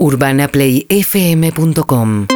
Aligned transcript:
UrbanaPlayFM.com 0.00 2.26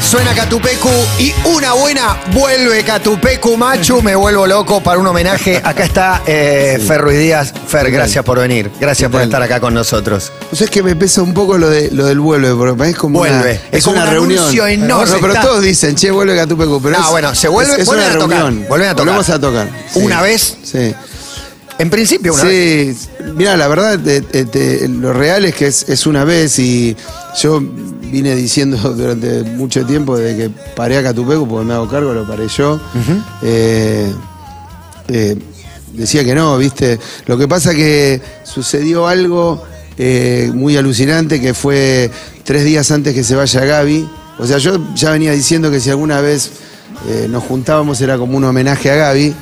Suena 0.00 0.32
Catupecu 0.34 0.88
y 1.18 1.34
una 1.56 1.72
buena 1.74 2.16
vuelve 2.32 2.82
Catupecu 2.84 3.56
Machu. 3.56 4.00
Me 4.00 4.14
vuelvo 4.14 4.46
loco 4.46 4.80
para 4.80 4.98
un 5.00 5.06
homenaje. 5.08 5.60
Acá 5.62 5.82
está 5.84 6.22
eh, 6.26 6.80
Fer 6.86 7.00
Ruiz 7.00 7.18
Díaz. 7.18 7.52
Fer, 7.66 7.90
gracias 7.90 8.24
por 8.24 8.38
venir. 8.38 8.70
Gracias 8.80 9.10
por 9.10 9.20
estar 9.22 9.42
acá 9.42 9.58
con 9.60 9.74
nosotros. 9.74 10.30
O 10.52 10.56
sea, 10.56 10.66
es 10.66 10.70
que 10.70 10.82
me 10.84 10.94
pesa 10.96 11.22
un 11.22 11.34
poco 11.34 11.58
lo, 11.58 11.68
de, 11.68 11.90
lo 11.92 12.06
del 12.06 12.18
vuelve, 12.20 12.54
porque 12.54 12.90
es 12.90 12.96
como 12.96 13.18
Vuelve. 13.20 13.40
una, 13.40 13.50
Es 13.50 13.60
es 13.72 13.84
como 13.84 13.96
una 13.96 14.04
un 14.06 14.10
reunión. 14.12 14.86
No, 14.88 15.00
pero 15.04 15.28
Está- 15.28 15.42
todos 15.42 15.62
dicen, 15.62 15.94
che, 15.96 16.10
vuelve 16.12 16.34
Catupecu. 16.36 16.80
Pero 16.82 16.96
No, 16.98 17.04
es- 17.04 17.10
bueno, 17.10 17.34
se 17.34 17.48
vuelve- 17.48 17.72
es, 17.74 17.78
es 17.80 17.86
vuelven 17.86 18.06
una 18.06 18.14
a 18.14 18.18
tocar, 18.18 18.38
reunión. 18.38 18.66
vuelven 18.68 18.88
a 18.88 18.92
tocar. 18.92 19.04
Volvemos 19.06 19.28
a 19.30 19.40
tocar. 19.40 19.68
sí. 19.92 19.98
¿Una 20.00 20.22
vez? 20.22 20.56
Sí. 20.64 20.94
En 21.80 21.90
principio, 21.90 22.34
una 22.34 22.44
vez. 22.44 22.96
Sí, 22.98 23.08
mira, 23.36 23.56
la 23.56 23.66
verdad, 23.68 23.98
te- 23.98 24.20
te- 24.22 24.88
lo 24.88 25.12
real 25.12 25.44
es 25.44 25.54
que 25.54 25.66
es, 25.66 25.88
es 25.88 26.06
una 26.06 26.24
vez 26.24 26.58
y 26.58 26.96
yo 27.40 27.60
vine 28.10 28.34
diciendo 28.36 28.76
durante 28.96 29.42
mucho 29.44 29.84
tiempo 29.86 30.16
desde 30.16 30.36
que 30.36 30.50
paré 30.76 30.98
a 30.98 31.02
Catupecu, 31.02 31.48
porque 31.48 31.64
me 31.66 31.74
hago 31.74 31.88
cargo, 31.88 32.12
lo 32.12 32.26
paré 32.26 32.48
yo. 32.48 32.80
eh, 33.42 34.12
eh, 35.08 35.36
decía 35.92 36.24
que 36.24 36.34
no, 36.34 36.56
¿viste? 36.58 36.98
Lo 37.26 37.36
que 37.38 37.48
pasa 37.48 37.74
que 37.74 38.20
sucedió 38.44 39.06
algo 39.08 39.62
eh, 39.98 40.50
muy 40.54 40.76
alucinante 40.76 41.40
que 41.40 41.54
fue 41.54 42.10
tres 42.44 42.64
días 42.64 42.90
antes 42.90 43.14
que 43.14 43.24
se 43.24 43.34
vaya 43.34 43.64
Gaby. 43.64 44.08
O 44.38 44.46
sea, 44.46 44.58
yo 44.58 44.78
ya 44.94 45.10
venía 45.10 45.32
diciendo 45.32 45.70
que 45.70 45.80
si 45.80 45.90
alguna 45.90 46.20
vez 46.20 46.50
eh, 47.08 47.26
nos 47.28 47.42
juntábamos 47.44 48.00
era 48.00 48.16
como 48.18 48.36
un 48.36 48.44
homenaje 48.44 48.90
a 48.90 48.96
Gaby, 48.96 49.34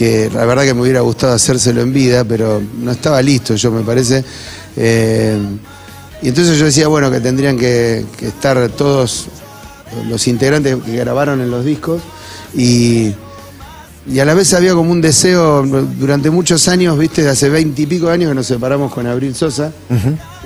que 0.00 0.30
la 0.32 0.46
verdad 0.46 0.64
que 0.64 0.72
me 0.72 0.80
hubiera 0.80 1.02
gustado 1.02 1.34
hacérselo 1.34 1.82
en 1.82 1.92
vida, 1.92 2.24
pero 2.24 2.62
no 2.78 2.90
estaba 2.90 3.20
listo, 3.20 3.54
yo 3.54 3.70
me 3.70 3.82
parece. 3.82 4.24
Eh, 4.74 5.38
y 6.22 6.28
entonces 6.28 6.56
yo 6.58 6.64
decía, 6.64 6.88
bueno, 6.88 7.10
que 7.10 7.20
tendrían 7.20 7.58
que, 7.58 8.06
que 8.16 8.28
estar 8.28 8.66
todos 8.70 9.26
los 10.08 10.26
integrantes 10.26 10.74
que 10.86 10.96
grabaron 10.96 11.42
en 11.42 11.50
los 11.50 11.66
discos. 11.66 12.00
Y, 12.54 13.12
y 14.10 14.20
a 14.20 14.24
la 14.24 14.32
vez 14.32 14.54
había 14.54 14.72
como 14.72 14.90
un 14.90 15.02
deseo 15.02 15.66
durante 15.66 16.30
muchos 16.30 16.66
años, 16.68 16.96
viste, 16.96 17.22
de 17.22 17.28
hace 17.28 17.50
veinte 17.50 17.82
y 17.82 17.86
pico 17.86 18.06
de 18.06 18.14
años 18.14 18.30
que 18.30 18.34
nos 18.36 18.46
separamos 18.46 18.90
con 18.90 19.06
Abril 19.06 19.34
Sosa, 19.34 19.70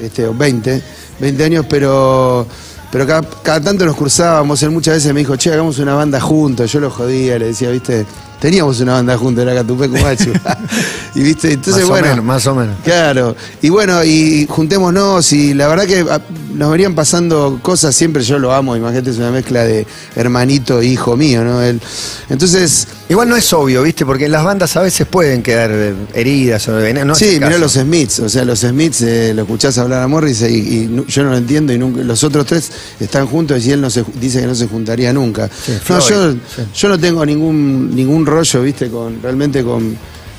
este, 0.03 0.27
o 0.27 0.34
20, 0.34 0.83
20 1.21 1.45
años, 1.45 1.67
pero, 1.71 2.45
pero 2.91 3.06
cada, 3.06 3.23
cada 3.45 3.61
tanto 3.61 3.87
nos 3.87 3.95
cruzábamos, 3.95 4.61
él 4.65 4.71
muchas 4.71 4.95
veces 4.95 5.15
me 5.15 5.21
dijo, 5.21 5.37
che, 5.37 5.53
hagamos 5.53 5.78
una 5.78 5.95
banda 5.95 6.21
juntos, 6.21 6.73
yo 6.73 6.81
lo 6.81 6.91
jodía, 6.91 7.39
le 7.39 7.47
decía, 7.47 7.71
viste, 7.71 8.05
teníamos 8.41 8.81
una 8.81 8.95
banda 8.95 9.17
juntos, 9.17 9.43
era 9.43 9.55
Catupecu 9.55 9.97
Machu. 10.03 10.33
y 11.15 11.23
viste, 11.23 11.53
entonces 11.53 11.83
más 11.83 11.91
bueno. 11.91 12.07
o 12.07 12.11
menos, 12.11 12.25
más 12.25 12.47
o 12.47 12.55
menos. 12.55 12.77
Claro, 12.85 13.37
y 13.63 13.69
bueno, 13.69 14.05
y 14.05 14.47
juntémonos, 14.49 15.33
y 15.33 15.55
la 15.55 15.69
verdad 15.69 15.87
que 15.87 16.05
ah, 16.11 16.21
nos 16.55 16.71
venían 16.71 16.95
pasando 16.95 17.59
cosas, 17.62 17.95
siempre 17.95 18.23
yo 18.23 18.39
lo 18.39 18.53
amo, 18.53 18.77
imagínate, 18.77 19.11
es 19.11 19.19
una 19.19 19.31
mezcla 19.31 19.65
de 19.65 19.87
hermanito 20.17 20.81
e 20.81 20.87
hijo 20.87 21.17
mío, 21.17 21.45
¿no? 21.45 21.62
Él, 21.62 21.81
entonces, 22.29 22.87
Igual 23.07 23.29
no 23.29 23.37
es 23.37 23.53
obvio, 23.53 23.83
¿viste? 23.83 24.07
Porque 24.07 24.31
las 24.31 24.43
bandas 24.45 24.75
a 24.77 24.81
veces 24.81 25.07
pueden 25.07 25.43
quedar 25.43 25.71
eh, 25.73 25.95
heridas 26.15 26.67
o 26.69 26.73
no 26.73 27.15
sí, 27.15 27.33
mirá 27.35 27.59
los 27.59 27.73
Smiths, 27.73 28.21
o 28.21 28.29
sea, 28.31 28.47
los 28.47 28.61
Smiths, 28.61 29.03
eh, 29.03 29.33
lo 29.35 29.43
escuchás 29.43 29.77
hablar 29.77 30.03
a 30.03 30.09
Morris 30.09 30.41
y, 30.43 30.89
yo 31.07 31.23
no 31.23 31.31
lo 31.31 31.37
entiendo, 31.37 31.75
y 31.75 31.79
nunca, 31.79 32.03
los 32.03 32.25
otros 32.25 32.47
tres 32.47 32.73
están 32.99 33.27
juntos 33.27 33.65
y 33.67 33.73
él 33.73 33.83
no 33.83 33.91
se, 33.91 34.05
dice 34.19 34.41
que 34.41 34.47
no 34.47 34.55
se 34.55 34.69
juntaría 34.69 35.12
nunca. 35.12 35.51
no, 35.69 35.81
Floyd, 35.81 36.03
yo, 36.09 36.33
sí. 36.33 36.62
yo 36.75 36.89
no 36.89 36.99
tengo 36.99 37.27
ningún, 37.27 37.95
ningún 37.95 38.23
rollo, 38.27 38.62
¿viste? 38.62 38.89
Con, 38.89 39.22
realmente 39.22 39.62
con, 39.62 39.97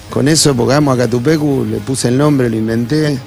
con 0.09 0.27
eso, 0.27 0.55
porque 0.55 0.73
amo 0.73 0.91
a 0.91 0.97
Catupecu, 0.97 1.65
le 1.69 1.77
puse 1.77 2.09
el 2.09 2.17
nombre, 2.17 2.49
lo 2.49 2.55
inventé. 2.55 3.17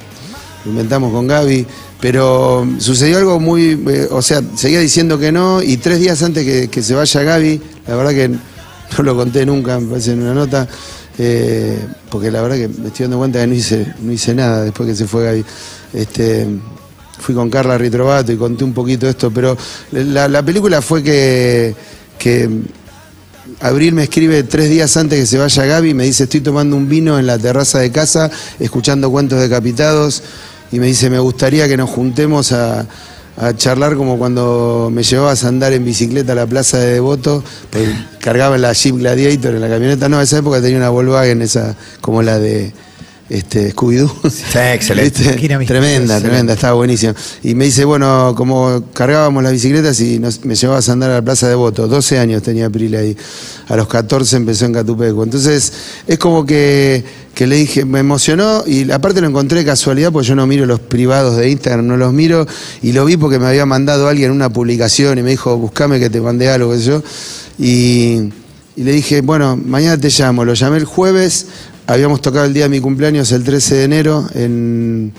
lo 0.65 0.71
inventamos 0.71 1.11
con 1.11 1.27
Gaby, 1.27 1.65
pero 1.99 2.67
sucedió 2.79 3.17
algo 3.17 3.39
muy, 3.39 3.81
eh, 3.87 4.07
o 4.11 4.21
sea, 4.21 4.41
seguía 4.55 4.79
diciendo 4.79 5.19
que 5.19 5.31
no 5.31 5.61
y 5.61 5.77
tres 5.77 5.99
días 5.99 6.21
antes 6.23 6.69
que, 6.69 6.81
se 6.81 6.93
vaya 6.93 7.23
Gaby, 7.23 7.61
la 7.87 7.95
verdad 7.95 8.11
que 8.11 8.29
no 8.29 9.03
lo 9.03 9.15
conté 9.15 9.45
nunca, 9.45 9.79
me 9.79 9.87
parece 9.87 10.13
en 10.13 10.21
una 10.21 10.33
nota, 10.33 10.67
eh, 11.17 11.85
porque 12.09 12.31
la 12.31 12.41
verdad 12.41 12.57
que 12.57 12.67
me 12.67 12.87
estoy 12.87 13.05
dando 13.05 13.17
cuenta 13.17 13.39
que 13.39 13.47
no 13.47 13.53
hice, 13.53 13.93
no 14.01 14.11
hice 14.11 14.33
nada 14.33 14.63
después 14.63 14.87
que 14.89 14.95
se 14.95 15.05
fue 15.05 15.25
Gaby. 15.25 15.45
Este, 15.93 16.47
fui 17.19 17.35
con 17.35 17.49
Carla 17.49 17.77
Ritrovato 17.77 18.31
y 18.31 18.37
conté 18.37 18.63
un 18.63 18.73
poquito 18.73 19.07
esto, 19.07 19.29
pero 19.29 19.57
la, 19.91 20.27
la 20.27 20.43
película 20.43 20.81
fue 20.81 21.03
que, 21.03 21.75
que 22.17 22.49
Abril 23.61 23.93
me 23.93 24.03
escribe 24.03 24.43
tres 24.43 24.69
días 24.69 24.95
antes 24.97 25.19
que 25.19 25.25
se 25.25 25.37
vaya 25.37 25.65
Gaby, 25.65 25.93
me 25.93 26.05
dice, 26.05 26.23
estoy 26.23 26.41
tomando 26.41 26.75
un 26.75 26.87
vino 26.87 27.19
en 27.19 27.27
la 27.27 27.37
terraza 27.37 27.79
de 27.79 27.91
casa, 27.91 28.31
escuchando 28.59 29.11
cuentos 29.11 29.39
decapitados, 29.39 30.23
y 30.71 30.79
me 30.79 30.87
dice, 30.87 31.09
me 31.09 31.19
gustaría 31.19 31.67
que 31.67 31.77
nos 31.77 31.89
juntemos 31.89 32.51
a, 32.51 32.85
charlar 33.55 33.95
como 33.95 34.17
cuando 34.17 34.89
me 34.91 35.01
llevabas 35.01 35.45
a 35.45 35.47
andar 35.47 35.71
en 35.71 35.85
bicicleta 35.85 36.33
a 36.33 36.35
la 36.35 36.45
plaza 36.45 36.77
de 36.77 36.95
Devoto, 36.95 37.41
cargaba 38.19 38.57
la 38.57 38.73
Jeep 38.73 38.97
Gladiator, 38.97 39.55
en 39.55 39.61
la 39.61 39.69
camioneta, 39.69 40.09
no, 40.09 40.19
esa 40.19 40.39
época 40.39 40.61
tenía 40.61 40.77
una 40.77 40.89
Volkswagen, 40.89 41.41
esa 41.41 41.75
como 42.01 42.21
la 42.21 42.37
de 42.37 42.73
este, 43.29 43.73
Scooby-Doo. 43.73 44.11
Sí, 44.29 44.57
excelente. 44.73 45.35
Qué 45.35 45.53
amistad. 45.53 45.75
Tremenda, 45.75 46.19
tremenda, 46.19 46.53
estaba 46.53 46.73
buenísimo. 46.73 47.13
Y 47.43 47.53
me 47.55 47.65
dice, 47.65 47.85
bueno, 47.85 48.33
como 48.35 48.83
cargábamos 48.93 49.43
las 49.43 49.51
bicicletas 49.51 49.99
y 50.01 50.19
nos- 50.19 50.43
me 50.45 50.55
llevabas 50.55 50.89
a 50.89 50.93
andar 50.93 51.11
a 51.11 51.15
la 51.15 51.21
Plaza 51.21 51.47
de 51.47 51.55
Voto. 51.55 51.87
12 51.87 52.17
años 52.19 52.41
tenía 52.41 52.65
April 52.67 52.95
ahí. 52.95 53.15
A 53.67 53.75
los 53.75 53.87
14 53.87 54.35
empezó 54.37 54.65
en 54.65 54.73
Catupeco. 54.73 55.23
Entonces, 55.23 55.71
es 56.07 56.17
como 56.17 56.45
que, 56.45 57.03
que 57.35 57.45
le 57.47 57.55
dije, 57.57 57.85
me 57.85 57.99
emocionó 57.99 58.63
y 58.65 58.89
aparte 58.91 59.21
lo 59.21 59.27
encontré 59.27 59.59
de 59.59 59.65
casualidad 59.65 60.11
porque 60.11 60.27
yo 60.27 60.35
no 60.35 60.47
miro 60.47 60.65
los 60.65 60.79
privados 60.79 61.37
de 61.37 61.49
Instagram, 61.49 61.85
no 61.87 61.95
los 61.97 62.11
miro 62.11 62.45
y 62.81 62.91
lo 62.91 63.05
vi 63.05 63.15
porque 63.15 63.37
me 63.39 63.45
había 63.45 63.65
mandado 63.65 64.07
alguien 64.07 64.31
una 64.31 64.49
publicación 64.51 65.17
y 65.19 65.23
me 65.23 65.29
dijo, 65.31 65.55
buscame 65.57 65.99
que 65.99 66.09
te 66.09 66.19
mandé 66.19 66.49
algo, 66.49 66.71
qué 66.71 66.79
sé 66.79 66.85
yo. 66.85 67.03
Y, 67.59 68.29
y 68.75 68.83
le 68.83 68.91
dije, 68.93 69.21
bueno, 69.21 69.57
mañana 69.57 69.97
te 69.99 70.09
llamo. 70.09 70.45
Lo 70.45 70.53
llamé 70.53 70.77
el 70.77 70.85
jueves, 70.85 71.45
habíamos 71.93 72.21
tocado 72.21 72.45
el 72.45 72.53
día 72.53 72.63
de 72.63 72.69
mi 72.69 72.79
cumpleaños, 72.79 73.31
el 73.31 73.43
13 73.43 73.75
de 73.75 73.83
enero, 73.83 74.27
en. 74.33 75.11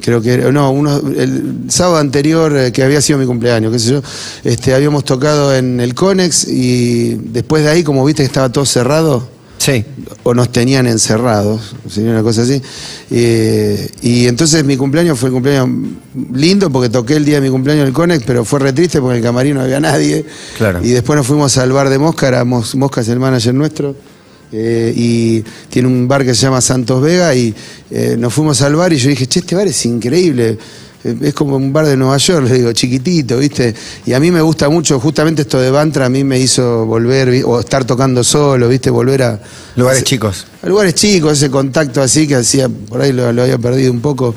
Creo 0.00 0.20
que 0.20 0.32
era- 0.34 0.50
no, 0.50 0.72
uno, 0.72 0.96
el 1.16 1.64
sábado 1.68 1.98
anterior 1.98 2.56
eh, 2.56 2.72
que 2.72 2.82
había 2.82 3.00
sido 3.00 3.20
mi 3.20 3.24
cumpleaños, 3.26 3.72
qué 3.72 3.78
sé 3.78 3.90
yo, 3.92 4.02
este, 4.42 4.74
habíamos 4.74 5.04
tocado 5.04 5.54
en 5.54 5.78
el 5.78 5.94
Conex 5.94 6.48
y 6.48 7.14
después 7.14 7.62
de 7.62 7.70
ahí, 7.70 7.84
como 7.84 8.04
viste 8.04 8.22
que 8.24 8.26
estaba 8.26 8.50
todo 8.50 8.66
cerrado, 8.66 9.28
Sí. 9.58 9.84
o 10.24 10.34
nos 10.34 10.50
tenían 10.50 10.88
encerrados, 10.88 11.76
sería 11.88 12.10
una 12.10 12.22
cosa 12.24 12.42
así. 12.42 12.60
Eh, 13.12 13.88
y 14.02 14.26
entonces 14.26 14.64
mi 14.64 14.76
cumpleaños 14.76 15.16
fue 15.20 15.28
el 15.28 15.34
cumpleaños 15.34 15.68
lindo 16.34 16.68
porque 16.68 16.88
toqué 16.88 17.14
el 17.14 17.24
día 17.24 17.36
de 17.36 17.42
mi 17.42 17.50
cumpleaños 17.50 17.82
en 17.82 17.88
el 17.88 17.92
Conex, 17.94 18.24
pero 18.26 18.44
fue 18.44 18.58
re 18.58 18.72
triste 18.72 18.98
porque 19.00 19.18
en 19.18 19.18
el 19.18 19.22
camarín 19.24 19.54
no 19.54 19.60
había 19.60 19.78
nadie. 19.78 20.24
Claro. 20.58 20.80
Y 20.84 20.88
después 20.88 21.16
nos 21.16 21.28
fuimos 21.28 21.56
al 21.58 21.70
bar 21.70 21.88
de 21.90 21.98
Mosca, 22.00 22.26
éramos 22.26 22.74
Mosca 22.74 23.02
es 23.02 23.08
el 23.08 23.20
manager 23.20 23.54
nuestro. 23.54 23.94
Eh, 24.52 24.92
y 24.94 25.42
tiene 25.70 25.88
un 25.88 26.06
bar 26.06 26.24
que 26.24 26.34
se 26.34 26.42
llama 26.42 26.60
Santos 26.60 27.02
Vega 27.02 27.34
y 27.34 27.54
eh, 27.90 28.16
nos 28.18 28.34
fuimos 28.34 28.60
al 28.62 28.76
bar 28.76 28.92
y 28.92 28.98
yo 28.98 29.08
dije, 29.08 29.26
che, 29.26 29.40
este 29.40 29.54
bar 29.54 29.66
es 29.66 29.86
increíble. 29.86 30.58
Es 31.04 31.34
como 31.34 31.56
un 31.56 31.72
bar 31.72 31.86
de 31.86 31.96
Nueva 31.96 32.16
York, 32.16 32.46
le 32.46 32.54
digo, 32.54 32.72
chiquitito, 32.72 33.38
¿viste? 33.38 33.74
Y 34.06 34.12
a 34.12 34.20
mí 34.20 34.30
me 34.30 34.40
gusta 34.40 34.68
mucho, 34.68 35.00
justamente 35.00 35.42
esto 35.42 35.60
de 35.60 35.68
Bantra 35.70 36.06
a 36.06 36.08
mí 36.08 36.22
me 36.22 36.38
hizo 36.38 36.86
volver, 36.86 37.42
o 37.44 37.58
estar 37.58 37.84
tocando 37.84 38.22
solo, 38.22 38.68
¿viste? 38.68 38.88
Volver 38.88 39.22
a... 39.24 39.40
Lugares 39.74 40.04
chicos. 40.04 40.46
a 40.62 40.68
lugares 40.68 40.94
chicos, 40.94 41.32
ese 41.32 41.50
contacto 41.50 42.00
así 42.00 42.28
que 42.28 42.36
hacía, 42.36 42.68
por 42.68 43.00
ahí 43.00 43.12
lo, 43.12 43.32
lo 43.32 43.42
había 43.42 43.58
perdido 43.58 43.90
un 43.90 44.00
poco. 44.00 44.32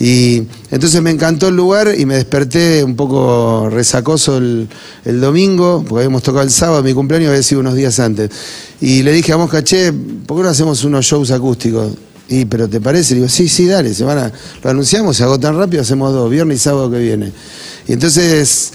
Y 0.00 0.42
entonces 0.72 1.00
me 1.02 1.10
encantó 1.10 1.48
el 1.48 1.56
lugar 1.56 1.94
y 1.96 2.04
me 2.04 2.16
desperté 2.16 2.82
un 2.82 2.96
poco 2.96 3.68
resacoso 3.70 4.38
el, 4.38 4.68
el 5.04 5.20
domingo, 5.20 5.84
porque 5.86 6.04
habíamos 6.04 6.24
tocado 6.24 6.42
el 6.42 6.50
sábado, 6.50 6.82
mi 6.82 6.94
cumpleaños 6.94 7.30
había 7.30 7.42
sido 7.44 7.60
unos 7.60 7.74
días 7.74 8.00
antes. 8.00 8.30
Y 8.80 9.04
le 9.04 9.12
dije 9.12 9.32
a 9.32 9.36
Mosca, 9.36 9.62
che, 9.62 9.92
¿por 9.92 10.36
qué 10.36 10.42
no 10.42 10.48
hacemos 10.48 10.82
unos 10.82 11.04
shows 11.04 11.30
acústicos? 11.30 11.92
Y, 12.28 12.44
pero 12.44 12.68
¿te 12.68 12.80
parece? 12.80 13.14
Le 13.14 13.20
digo, 13.20 13.28
sí, 13.30 13.48
sí, 13.48 13.66
dale, 13.66 13.94
se 13.94 14.04
van 14.04 14.18
a, 14.18 14.32
lo 14.62 14.70
anunciamos, 14.70 15.16
se 15.16 15.24
agotan 15.24 15.56
rápido, 15.56 15.82
hacemos 15.82 16.12
dos, 16.12 16.30
viernes 16.30 16.58
y 16.60 16.62
sábado 16.62 16.90
que 16.90 16.98
viene. 16.98 17.32
Y 17.86 17.92
entonces 17.94 18.72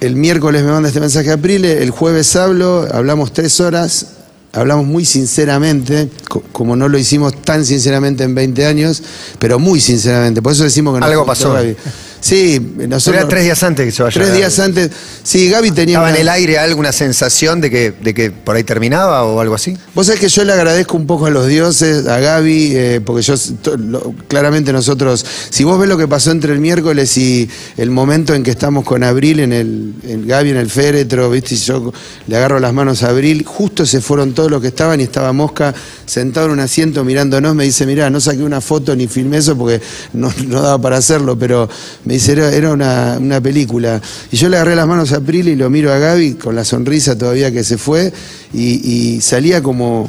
el 0.00 0.16
miércoles 0.16 0.64
me 0.64 0.70
manda 0.72 0.88
este 0.88 1.00
mensaje 1.00 1.30
a 1.30 1.34
Aprile, 1.34 1.82
el 1.82 1.90
jueves 1.90 2.34
hablo, 2.36 2.86
hablamos 2.92 3.32
tres 3.32 3.60
horas, 3.60 4.06
hablamos 4.52 4.86
muy 4.86 5.04
sinceramente, 5.04 6.08
co- 6.28 6.42
como 6.52 6.74
no 6.74 6.88
lo 6.88 6.98
hicimos 6.98 7.32
tan 7.42 7.64
sinceramente 7.64 8.24
en 8.24 8.34
20 8.34 8.66
años, 8.66 9.02
pero 9.38 9.58
muy 9.60 9.80
sinceramente. 9.80 10.42
Por 10.42 10.52
eso 10.52 10.64
decimos 10.64 10.94
que 10.94 11.00
nos 11.00 11.08
Algo 11.10 11.26
pasó. 11.26 11.48
Sí, 12.20 12.60
nosotros. 12.88 13.20
Era 13.20 13.28
tres 13.28 13.44
días 13.44 13.62
antes 13.62 13.86
que 13.86 13.92
se 13.92 14.02
vaya. 14.02 14.14
Tres 14.20 14.34
días 14.34 14.58
antes. 14.58 14.90
Sí, 15.22 15.48
Gaby 15.48 15.70
tenía. 15.70 15.94
¿Estaba 15.98 16.10
en 16.10 16.20
el 16.20 16.28
aire 16.28 16.58
alguna 16.58 16.92
sensación 16.92 17.60
de 17.60 17.70
que, 17.70 17.92
de 17.92 18.14
que 18.14 18.30
por 18.30 18.56
ahí 18.56 18.64
terminaba 18.64 19.22
o 19.24 19.40
algo 19.40 19.54
así? 19.54 19.76
Vos 19.94 20.06
sabés 20.06 20.20
que 20.20 20.28
yo 20.28 20.44
le 20.44 20.52
agradezco 20.52 20.96
un 20.96 21.06
poco 21.06 21.26
a 21.26 21.30
los 21.30 21.46
dioses, 21.46 22.06
a 22.06 22.18
Gaby, 22.18 22.72
eh, 22.74 23.00
porque 23.04 23.22
yo, 23.22 23.34
lo- 23.78 24.14
claramente 24.26 24.72
nosotros, 24.72 25.24
si 25.50 25.64
vos 25.64 25.78
ves 25.78 25.88
lo 25.88 25.96
que 25.96 26.08
pasó 26.08 26.30
entre 26.30 26.52
el 26.52 26.58
miércoles 26.60 27.16
y 27.18 27.48
el 27.76 27.90
momento 27.90 28.34
en 28.34 28.42
que 28.42 28.50
estamos 28.50 28.84
con 28.84 29.04
Abril 29.04 29.40
en 29.40 29.52
el, 29.52 29.94
en 30.02 30.26
Gaby 30.26 30.50
en 30.50 30.56
el 30.56 30.70
féretro, 30.70 31.30
viste, 31.30 31.54
y 31.54 31.58
yo 31.58 31.92
le 32.26 32.36
agarro 32.36 32.58
las 32.58 32.72
manos 32.72 33.02
a 33.02 33.10
Abril, 33.10 33.44
justo 33.46 33.86
se 33.86 34.00
fueron 34.00 34.34
todos 34.34 34.50
los 34.50 34.60
que 34.60 34.68
estaban 34.68 35.00
y 35.00 35.04
estaba 35.04 35.32
Mosca 35.32 35.74
sentado 36.04 36.46
en 36.46 36.52
un 36.52 36.60
asiento 36.60 37.04
mirándonos, 37.04 37.54
me 37.54 37.64
dice, 37.64 37.86
mirá, 37.86 38.10
no 38.10 38.20
saqué 38.20 38.42
una 38.42 38.60
foto 38.60 38.96
ni 38.96 39.06
filmé 39.06 39.38
eso 39.38 39.56
porque 39.56 39.80
no, 40.14 40.32
no 40.46 40.62
daba 40.62 40.80
para 40.80 40.96
hacerlo, 40.96 41.38
pero 41.38 41.68
me 42.08 42.14
dice, 42.14 42.32
era, 42.32 42.72
una, 42.72 43.18
una 43.20 43.38
película. 43.38 44.00
Y 44.32 44.38
yo 44.38 44.48
le 44.48 44.56
agarré 44.56 44.74
las 44.74 44.86
manos 44.88 45.12
a 45.12 45.20
Prile 45.20 45.50
y 45.50 45.56
lo 45.56 45.68
miro 45.68 45.92
a 45.92 45.98
Gaby 45.98 46.36
con 46.36 46.56
la 46.56 46.64
sonrisa 46.64 47.18
todavía 47.18 47.52
que 47.52 47.62
se 47.62 47.76
fue 47.76 48.10
y, 48.54 49.20
salía 49.20 49.62
como 49.62 50.08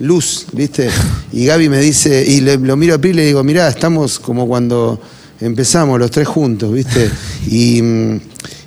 luz, 0.00 0.44
¿viste? 0.52 0.90
Y 1.32 1.46
Gaby 1.46 1.70
me 1.70 1.78
dice, 1.78 2.22
y 2.28 2.42
lo 2.42 2.76
miro 2.76 2.94
a 2.94 2.98
Prile 2.98 3.14
y 3.14 3.16
le 3.22 3.26
digo, 3.28 3.42
mirá, 3.42 3.68
estamos 3.68 4.18
como 4.18 4.46
cuando 4.46 5.00
empezamos 5.40 5.98
los 5.98 6.10
tres 6.10 6.28
juntos, 6.28 6.74
¿viste? 6.74 7.10
Y, 7.48 7.80
mm, 7.80 8.14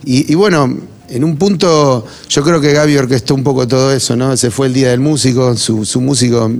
y- 0.06 0.32
y 0.32 0.34
bueno, 0.34 0.76
en 1.10 1.24
un 1.24 1.38
punto 1.38 2.08
yo 2.28 2.44
creo 2.44 2.60
que 2.60 2.74
Gaby 2.74 2.98
orquestó 2.98 3.36
un 3.36 3.44
poco 3.44 3.68
todo 3.68 3.94
eso, 3.94 4.16
¿no? 4.16 4.36
Se 4.36 4.50
fue 4.50 4.66
el 4.66 4.74
Día 4.74 4.90
del 4.90 5.00
Músico, 5.00 5.56
su 5.56 6.02
músico... 6.02 6.52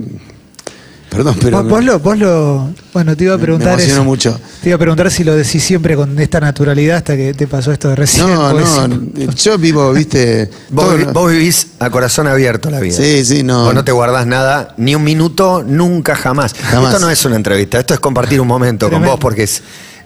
Perdón, 1.14 1.36
pero... 1.40 1.62
vos, 1.62 1.68
vos 1.70 1.84
lo, 1.84 1.98
vos 2.00 2.18
lo- 2.18 2.70
Bueno, 2.92 3.16
te 3.16 3.24
iba 3.24 3.34
a 3.34 3.38
preguntar 3.38 3.76
me 3.76 3.84
eso. 3.84 4.02
mucho. 4.04 4.38
Te 4.62 4.68
iba 4.70 4.76
a 4.76 4.78
preguntar 4.78 5.10
si 5.10 5.22
lo 5.24 5.34
decís 5.34 5.62
siempre 5.62 5.94
con 5.96 6.18
esta 6.18 6.40
naturalidad 6.40 6.96
hasta 6.98 7.16
que 7.16 7.32
te 7.34 7.46
pasó 7.46 7.72
esto 7.72 7.88
de 7.88 7.96
recién. 7.96 8.26
No, 8.26 8.50
porque 8.50 9.24
no, 9.26 9.32
yo 9.32 9.58
vivo, 9.58 9.92
¿viste? 9.92 10.50
Vos, 10.70 10.86
todo- 10.86 10.96
vi- 10.96 11.04
vos 11.04 11.30
vivís 11.32 11.66
a 11.78 11.90
corazón 11.90 12.26
abierto 12.26 12.70
la 12.70 12.80
vida. 12.80 12.96
Sí, 12.96 13.24
sí, 13.24 13.42
no. 13.42 13.64
Vos 13.64 13.74
no 13.74 13.84
te 13.84 13.92
guardás 13.92 14.26
nada, 14.26 14.74
ni 14.76 14.94
un 14.94 15.04
minuto, 15.04 15.62
nunca, 15.66 16.14
jamás. 16.16 16.54
Jamás. 16.54 16.92
Esto 16.94 17.04
no 17.06 17.10
es 17.10 17.24
una 17.24 17.36
entrevista, 17.36 17.78
esto 17.78 17.94
es 17.94 18.00
compartir 18.00 18.40
un 18.40 18.48
momento 18.48 18.90
con 18.90 19.02
vos 19.04 19.18
porque 19.20 19.44
es, 19.44 19.62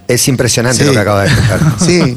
es 0.07 0.29
impresionante 0.29 0.81
Sí. 0.81 0.85
lo 0.87 0.93
que 0.93 0.99
acabas 0.99 1.25
de 1.25 1.33
escuchar. 1.35 1.61
Sí, 1.81 2.15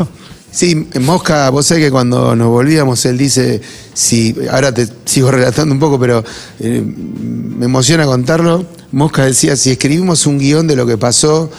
sí, 0.52 0.88
Mosca, 1.00 1.50
vos 1.50 1.66
sabés 1.66 1.86
que 1.86 1.92
cuando 1.92 2.36
nos 2.36 2.50
volvíamos, 2.50 3.06
él 3.06 3.18
dice, 3.18 3.62
si, 3.94 4.36
ahora 4.52 4.74
te 4.74 4.86
sigo 5.06 5.32
relatando 5.32 5.74
un 5.74 5.80
poco, 5.80 5.98
pero 5.98 6.24
eh, 6.60 6.82
me 6.86 7.66
emociona 7.66 8.06
contarlo. 8.06 8.66
Mosca 8.92 9.26
decía, 9.26 9.56
si 9.56 9.72
escribimos 9.72 10.26
un 10.26 10.38
guion 10.38 10.68
de 10.68 10.76
lo 10.76 10.86
que 10.86 10.98
pasó, 10.98 11.50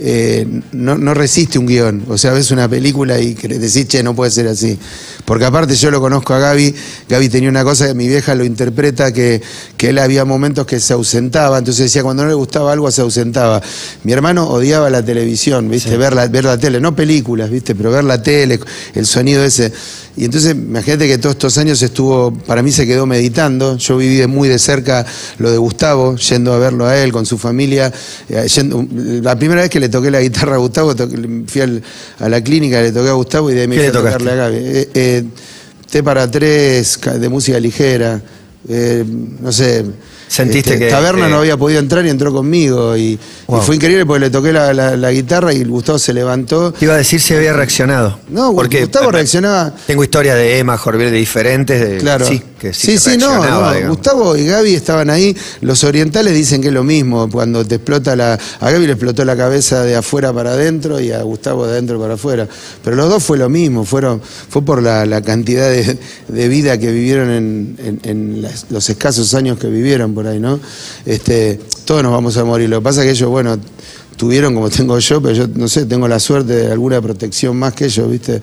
eh, 0.00 0.46
no, 0.72 0.96
no 0.96 1.12
resiste 1.12 1.58
un 1.58 1.66
guion. 1.66 2.04
O 2.08 2.16
sea, 2.16 2.32
ves 2.32 2.50
una 2.50 2.68
película 2.68 3.18
y 3.18 3.34
decís, 3.34 3.88
che, 3.88 4.02
no 4.02 4.14
puede 4.14 4.30
ser 4.30 4.46
así. 4.46 4.78
Porque 5.24 5.44
aparte 5.44 5.74
yo 5.74 5.90
lo 5.90 6.00
conozco 6.00 6.34
a 6.34 6.38
Gaby, 6.38 6.74
Gaby 7.08 7.28
tenía 7.28 7.48
una 7.48 7.64
cosa 7.64 7.88
que 7.88 7.94
mi 7.94 8.06
vieja 8.06 8.34
lo 8.34 8.44
interpreta, 8.44 9.12
que, 9.12 9.42
que 9.76 9.90
él 9.90 9.98
había 9.98 10.24
momentos 10.24 10.66
que 10.66 10.78
se 10.78 10.92
ausentaba, 10.92 11.58
entonces 11.58 11.86
decía, 11.86 12.02
cuando 12.02 12.22
no 12.22 12.28
le 12.28 12.34
gustaba 12.34 12.72
algo 12.72 12.90
se 12.90 13.02
ausentaba. 13.02 13.60
Mi 14.04 14.12
hermano 14.12 14.48
odiaba 14.48 14.88
la 14.88 15.04
televisión, 15.04 15.68
¿viste? 15.68 15.96
Ver, 15.96 16.14
la, 16.14 16.28
ver 16.28 16.44
la 16.44 16.58
tele, 16.58 16.80
no 16.80 16.94
películas, 16.94 17.50
¿viste? 17.50 17.74
Pero 17.74 17.90
ver 17.90 18.04
la 18.04 18.22
tele, 18.22 18.60
el 18.94 19.06
sonido 19.06 19.44
ese. 19.44 19.72
Y 20.18 20.24
entonces, 20.24 20.52
imagínate 20.52 21.06
que 21.06 21.16
todos 21.18 21.36
estos 21.36 21.56
años 21.58 21.80
estuvo, 21.80 22.32
para 22.32 22.60
mí 22.62 22.72
se 22.72 22.86
quedó 22.86 23.06
meditando. 23.06 23.76
Yo 23.76 23.96
viví 23.96 24.16
de 24.16 24.26
muy 24.26 24.48
de 24.48 24.58
cerca 24.58 25.06
lo 25.38 25.50
de 25.50 25.58
Gustavo, 25.58 26.16
yendo 26.16 26.52
a 26.52 26.58
verlo 26.58 26.86
a 26.86 26.96
él 26.98 27.12
con 27.12 27.24
su 27.24 27.38
familia. 27.38 27.92
Eh, 28.28 28.46
yendo- 28.52 28.84
la 29.22 29.38
primera 29.38 29.60
vez 29.60 29.70
que 29.70 29.78
le 29.78 29.88
toqué 29.88 30.10
la 30.10 30.20
guitarra 30.20 30.56
a 30.56 30.58
Gustavo, 30.58 30.96
toqué- 30.96 31.44
fui 31.46 31.60
al- 31.60 31.82
a 32.18 32.28
la 32.28 32.42
clínica, 32.42 32.82
le 32.82 32.90
toqué 32.90 33.08
a 33.10 33.12
Gustavo 33.12 33.50
y 33.50 33.54
de 33.54 33.60
ahí 33.62 33.68
me 33.68 33.76
¿Qué 33.76 33.80
fui 33.82 33.88
a 33.90 33.92
tocarle 33.92 34.30
a 34.32 34.34
Gaby. 34.34 34.56
Eh, 34.60 34.88
eh, 34.94 35.24
T 35.88 36.02
para 36.02 36.30
tres, 36.30 36.98
de 37.18 37.28
música 37.28 37.58
ligera. 37.60 38.20
Eh, 38.68 39.04
no 39.40 39.50
sé. 39.52 39.84
Sentiste 40.28 40.74
este, 40.74 40.84
que- 40.84 40.90
Taberna 40.90 41.24
que- 41.24 41.30
no 41.30 41.38
había 41.38 41.56
podido 41.56 41.80
entrar 41.80 42.04
y 42.04 42.10
entró 42.10 42.30
conmigo. 42.32 42.94
Y, 42.98 43.18
fue 43.62 43.76
increíble 43.76 44.04
porque 44.04 44.20
le 44.20 44.30
toqué 44.30 44.52
la, 44.52 44.74
la- 44.74 44.94
la 44.94 45.10
guitarra 45.10 45.54
y 45.54 45.64
Gustavo 45.64 45.98
se 45.98 46.12
levantó. 46.12 46.70
Te 46.74 46.84
iba 46.84 46.92
a 46.92 46.98
decir 46.98 47.18
si 47.18 47.32
había 47.34 47.54
reaccionado. 47.54 48.18
No, 48.28 48.52
porque 48.54 48.80
Gustavo 48.82 49.10
reaccionaba. 49.10 49.72
Tengo 49.86 50.04
historias 50.04 50.36
de 50.36 50.58
Emma 50.58 50.76
Jorvier 50.76 51.10
de 51.10 51.16
diferentes. 51.16 51.80
De, 51.80 51.96
Claro. 51.96 52.26
Sí, 52.26 52.42
que 52.58 52.72
sí, 52.74 52.98
sí, 52.98 53.16
no. 53.18 53.42
Gustavo 53.88 54.36
y 54.36 54.46
Gaby 54.46 54.74
estaban 54.74 55.10
ahí. 55.10 55.36
Los 55.60 55.84
orientales 55.84 56.34
dicen 56.34 56.60
que 56.60 56.68
es 56.68 56.74
lo 56.74 56.82
mismo. 56.84 57.28
Cuando 57.30 57.64
te 57.64 57.76
explota 57.76 58.16
la. 58.16 58.38
A 58.60 58.70
Gaby 58.70 58.86
le 58.86 58.92
explotó 58.92 59.24
la 59.24 59.36
cabeza 59.36 59.82
de 59.84 59.94
afuera 59.96 60.32
para 60.32 60.50
adentro 60.52 60.98
y 61.00 61.12
a 61.12 61.22
Gustavo 61.22 61.66
de 61.66 61.72
adentro 61.72 62.00
para 62.00 62.14
afuera. 62.14 62.48
Pero 62.82 62.96
los 62.96 63.08
dos 63.08 63.22
fue 63.22 63.38
lo 63.38 63.48
mismo. 63.48 63.84
Fueron, 63.84 64.20
fue 64.48 64.62
por 64.62 64.82
la, 64.82 65.06
la 65.06 65.22
cantidad 65.22 65.70
de, 65.70 65.98
de 66.28 66.48
vida 66.48 66.76
que 66.78 66.90
vivieron 66.90 67.30
en, 67.30 67.76
en- 67.84 68.00
en 68.02 68.42
las- 68.42 68.66
los 68.70 68.88
escasos 68.90 69.32
años 69.34 69.58
que 69.58 69.68
vivieron 69.68 70.14
por 70.14 70.26
ahí, 70.26 70.40
¿no? 70.40 70.58
Este, 71.06 71.60
todos 71.84 72.02
nos 72.02 72.12
vamos 72.12 72.36
a 72.36 72.44
morir. 72.44 72.68
Lo 72.68 72.78
que 72.80 72.84
pasa 72.84 73.00
es 73.02 73.06
que 73.06 73.12
ellos, 73.12 73.30
bueno, 73.30 73.56
tuvieron 74.16 74.54
como 74.54 74.68
tengo 74.68 74.98
yo, 74.98 75.22
pero 75.22 75.34
yo 75.34 75.46
no 75.54 75.68
sé, 75.68 75.86
tengo 75.86 76.08
la 76.08 76.18
suerte 76.18 76.54
de 76.54 76.72
alguna 76.72 77.00
protección 77.00 77.56
más 77.56 77.72
que 77.74 77.84
ellos, 77.86 78.10
¿viste? 78.10 78.40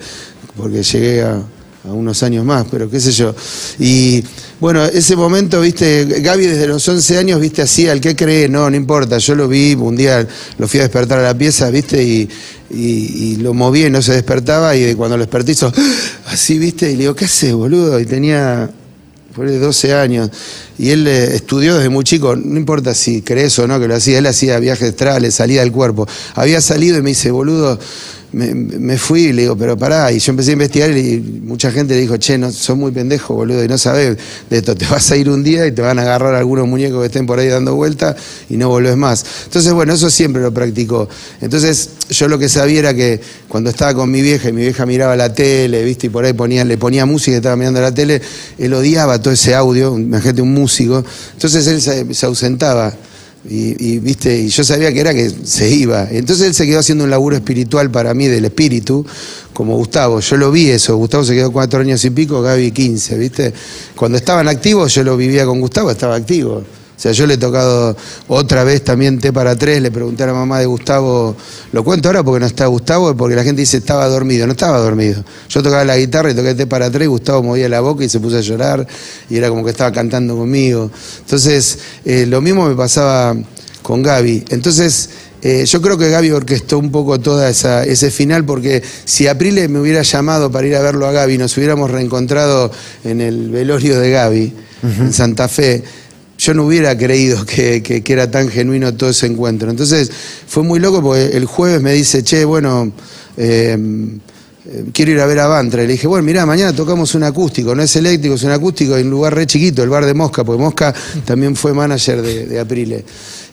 Porque 0.56 0.82
llegué 0.82 1.22
a, 1.22 1.42
a 1.86 1.92
unos 1.92 2.22
años 2.22 2.44
más, 2.44 2.66
pero 2.70 2.90
qué 2.90 3.00
sé 3.00 3.12
yo. 3.12 3.34
Y 3.78 4.22
bueno, 4.60 4.84
ese 4.84 5.16
momento, 5.16 5.60
viste, 5.60 6.04
Gaby 6.20 6.46
desde 6.46 6.66
los 6.66 6.86
11 6.88 7.18
años, 7.18 7.40
viste, 7.40 7.62
así, 7.62 7.88
al 7.88 8.00
que 8.00 8.16
cree, 8.16 8.48
no, 8.48 8.68
no 8.68 8.76
importa, 8.76 9.18
yo 9.18 9.34
lo 9.34 9.48
vi, 9.48 9.74
un 9.74 9.96
día 9.96 10.26
lo 10.58 10.66
fui 10.68 10.80
a 10.80 10.84
despertar 10.84 11.18
a 11.18 11.22
la 11.22 11.36
pieza, 11.36 11.70
viste, 11.70 12.02
y, 12.02 12.28
y- 12.70 13.36
lo 13.36 13.54
moví 13.54 13.84
y 13.84 13.90
no 13.90 14.02
se 14.02 14.12
despertaba, 14.12 14.74
y 14.74 14.94
cuando 14.94 15.16
lo 15.16 15.22
desperté 15.24 15.52
hizo 15.52 15.72
así, 16.26 16.58
viste, 16.58 16.90
y 16.90 16.94
le 16.94 17.00
digo, 17.02 17.14
¿qué 17.14 17.26
haces, 17.26 17.52
boludo? 17.52 18.00
Y 18.00 18.06
tenía 18.06 18.68
por 19.34 19.46
ahí 19.46 19.58
12 19.58 19.92
años. 19.92 20.30
Y 20.78 20.88
él 20.90 21.06
eh, 21.06 21.34
estudió 21.36 21.76
desde 21.76 21.90
muy 21.90 22.04
chico, 22.04 22.34
no 22.34 22.56
importa 22.58 22.94
si 22.94 23.20
crees 23.20 23.58
o 23.58 23.66
no 23.68 23.78
que 23.78 23.86
lo 23.86 23.94
hacía, 23.94 24.18
él 24.18 24.26
hacía 24.26 24.58
viajes 24.58 24.88
astrales, 24.90 25.34
salía 25.34 25.60
del 25.60 25.72
cuerpo. 25.72 26.08
Había 26.34 26.60
salido 26.62 26.96
y 26.98 27.02
me 27.02 27.10
dice, 27.10 27.30
boludo, 27.30 27.78
me, 28.32 28.98
fui 28.98 29.26
y 29.26 29.32
le 29.32 29.42
digo, 29.42 29.56
pero 29.56 29.76
pará. 29.76 30.12
Y 30.12 30.18
yo 30.18 30.30
empecé 30.30 30.50
a 30.50 30.52
investigar 30.54 30.90
y 30.96 31.18
mucha 31.42 31.70
gente 31.70 31.94
le 31.94 32.00
dijo, 32.00 32.16
che, 32.16 32.36
no, 32.38 32.52
sos 32.52 32.76
muy 32.76 32.90
pendejo, 32.90 33.34
boludo, 33.34 33.64
y 33.64 33.68
no 33.68 33.78
sabés 33.78 34.16
de 34.50 34.58
esto. 34.58 34.74
Te 34.74 34.86
vas 34.86 35.10
a 35.10 35.16
ir 35.16 35.28
un 35.28 35.42
día 35.42 35.66
y 35.66 35.72
te 35.72 35.82
van 35.82 35.98
a 35.98 36.02
agarrar 36.02 36.34
algunos 36.34 36.66
muñecos 36.66 37.00
que 37.00 37.06
estén 37.06 37.26
por 37.26 37.38
ahí 37.38 37.48
dando 37.48 37.74
vuelta 37.74 38.16
y 38.48 38.56
no 38.56 38.68
volvés 38.68 38.96
más. 38.96 39.24
Entonces, 39.44 39.72
bueno, 39.72 39.94
eso 39.94 40.10
siempre 40.10 40.42
lo 40.42 40.52
practicó. 40.52 41.08
Entonces, 41.40 41.90
yo 42.10 42.28
lo 42.28 42.38
que 42.38 42.48
sabía 42.48 42.80
era 42.80 42.94
que 42.94 43.20
cuando 43.48 43.70
estaba 43.70 43.94
con 43.94 44.10
mi 44.10 44.22
vieja 44.22 44.48
y 44.48 44.52
mi 44.52 44.62
vieja 44.62 44.86
miraba 44.86 45.16
la 45.16 45.32
tele, 45.32 45.82
viste, 45.84 46.08
y 46.08 46.10
por 46.10 46.24
ahí 46.24 46.34
le 46.64 46.78
ponía 46.78 47.06
música 47.06 47.32
y 47.32 47.36
estaba 47.36 47.56
mirando 47.56 47.80
la 47.80 47.92
tele, 47.92 48.20
él 48.58 48.74
odiaba 48.74 49.20
todo 49.20 49.32
ese 49.32 49.54
audio, 49.54 49.98
imagínate 49.98 50.42
un 50.42 50.52
músico. 50.52 51.04
Entonces 51.34 51.66
él 51.66 52.14
se 52.14 52.26
ausentaba. 52.26 52.92
Y, 53.48 53.76
y, 53.78 53.98
viste, 53.98 54.38
y 54.38 54.48
yo 54.48 54.64
sabía 54.64 54.92
que 54.92 55.00
era 55.00 55.14
que 55.14 55.30
se 55.44 55.70
iba. 55.70 56.08
Entonces 56.10 56.46
él 56.46 56.54
se 56.54 56.66
quedó 56.66 56.80
haciendo 56.80 57.04
un 57.04 57.10
laburo 57.10 57.36
espiritual 57.36 57.90
para 57.90 58.14
mí 58.14 58.26
del 58.26 58.44
espíritu, 58.44 59.06
como 59.52 59.76
Gustavo. 59.76 60.20
Yo 60.20 60.36
lo 60.36 60.50
vi 60.50 60.70
eso. 60.70 60.96
Gustavo 60.96 61.24
se 61.24 61.34
quedó 61.34 61.52
cuatro 61.52 61.80
años 61.80 62.04
y 62.04 62.10
pico, 62.10 62.42
Gaby 62.42 62.72
15, 62.72 63.18
¿viste? 63.18 63.52
Cuando 63.94 64.18
estaban 64.18 64.48
activos, 64.48 64.94
yo 64.94 65.04
lo 65.04 65.16
vivía 65.16 65.46
con 65.46 65.60
Gustavo, 65.60 65.90
estaba 65.90 66.16
activo. 66.16 66.62
O 66.96 66.98
sea, 66.98 67.12
yo 67.12 67.26
le 67.26 67.34
he 67.34 67.36
tocado 67.38 67.94
otra 68.28 68.64
vez 68.64 68.82
también 68.82 69.18
T 69.18 69.32
para 69.32 69.54
tres, 69.54 69.82
le 69.82 69.90
pregunté 69.90 70.22
a 70.22 70.28
la 70.28 70.32
mamá 70.32 70.58
de 70.58 70.66
Gustavo, 70.66 71.36
lo 71.72 71.84
cuento 71.84 72.08
ahora 72.08 72.22
porque 72.22 72.40
no 72.40 72.46
está 72.46 72.66
Gustavo, 72.66 73.14
porque 73.14 73.36
la 73.36 73.44
gente 73.44 73.60
dice 73.60 73.76
estaba 73.76 74.06
dormido, 74.08 74.46
no 74.46 74.52
estaba 74.52 74.78
dormido. 74.78 75.22
Yo 75.48 75.62
tocaba 75.62 75.84
la 75.84 75.98
guitarra 75.98 76.30
y 76.30 76.34
toqué 76.34 76.54
T 76.54 76.66
para 76.66 76.90
tres, 76.90 77.06
Gustavo 77.08 77.42
movía 77.42 77.68
la 77.68 77.80
boca 77.80 78.02
y 78.02 78.08
se 78.08 78.18
puso 78.18 78.38
a 78.38 78.40
llorar 78.40 78.86
y 79.28 79.36
era 79.36 79.50
como 79.50 79.62
que 79.62 79.70
estaba 79.70 79.92
cantando 79.92 80.36
conmigo. 80.36 80.90
Entonces, 81.20 81.78
eh, 82.04 82.24
lo 82.26 82.40
mismo 82.40 82.66
me 82.66 82.74
pasaba 82.74 83.36
con 83.82 84.02
Gaby. 84.02 84.46
Entonces, 84.48 85.10
eh, 85.42 85.64
yo 85.64 85.80
creo 85.82 85.96
que 85.96 86.10
Gaby 86.10 86.30
orquestó 86.32 86.78
un 86.78 86.90
poco 86.90 87.14
esa, 87.44 87.84
ese 87.84 88.10
final 88.10 88.44
porque 88.44 88.82
si 89.04 89.28
Aprile 89.28 89.68
me 89.68 89.78
hubiera 89.78 90.02
llamado 90.02 90.50
para 90.50 90.66
ir 90.66 90.74
a 90.76 90.82
verlo 90.82 91.06
a 91.06 91.12
Gaby, 91.12 91.38
nos 91.38 91.56
hubiéramos 91.56 91.90
reencontrado 91.90 92.72
en 93.04 93.20
el 93.20 93.50
velorio 93.50 94.00
de 94.00 94.10
Gaby, 94.10 94.52
en 94.82 95.12
Santa 95.12 95.46
Fe, 95.46 95.84
yo 96.46 96.54
no 96.54 96.64
hubiera 96.66 96.96
creído 96.96 97.44
que, 97.44 97.82
que- 97.82 98.02
era 98.12 98.30
tan 98.30 98.48
genuino 98.48 98.94
todo 98.94 99.10
ese 99.10 99.26
encuentro. 99.26 99.68
Entonces 99.68 100.08
fue 100.46 100.62
muy 100.62 100.78
loco 100.78 101.02
porque 101.02 101.36
el 101.36 101.44
jueves 101.44 101.82
me 101.82 101.92
dice, 101.92 102.22
che, 102.22 102.44
bueno, 102.44 102.92
eh, 103.36 103.76
eh, 104.68 104.84
quiero 104.92 105.10
ir 105.10 105.20
a 105.20 105.26
ver 105.26 105.40
a 105.40 105.48
Bantra. 105.48 105.82
Y 105.82 105.86
le 105.88 105.94
dije, 105.94 106.06
bueno, 106.06 106.22
mirá, 106.24 106.46
mañana 106.46 106.72
tocamos 106.72 107.14
un 107.16 107.24
acústico, 107.24 107.74
no 107.74 107.82
es 107.82 107.96
eléctrico, 107.96 108.36
es 108.36 108.44
un 108.44 108.52
acústico 108.52 108.96
en 108.96 109.06
un 109.06 109.10
lugar 109.10 109.34
re 109.34 109.44
chiquito, 109.46 109.82
el 109.82 109.88
bar 109.88 110.06
de 110.06 110.14
Mosca, 110.14 110.44
porque 110.44 110.62
Mosca 110.62 110.94
también 111.24 111.56
fue 111.56 111.72
manager 111.74 112.22
de, 112.22 112.46
de 112.46 112.60
Aprile. 112.60 113.04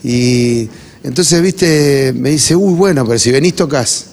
Y 0.04 0.70
entonces, 1.04 1.42
viste, 1.42 2.14
me 2.16 2.30
dice, 2.30 2.56
uy, 2.56 2.76
bueno, 2.76 3.06
pero 3.08 3.18
si 3.18 3.32
venís 3.32 3.56
tocas. 3.56 4.06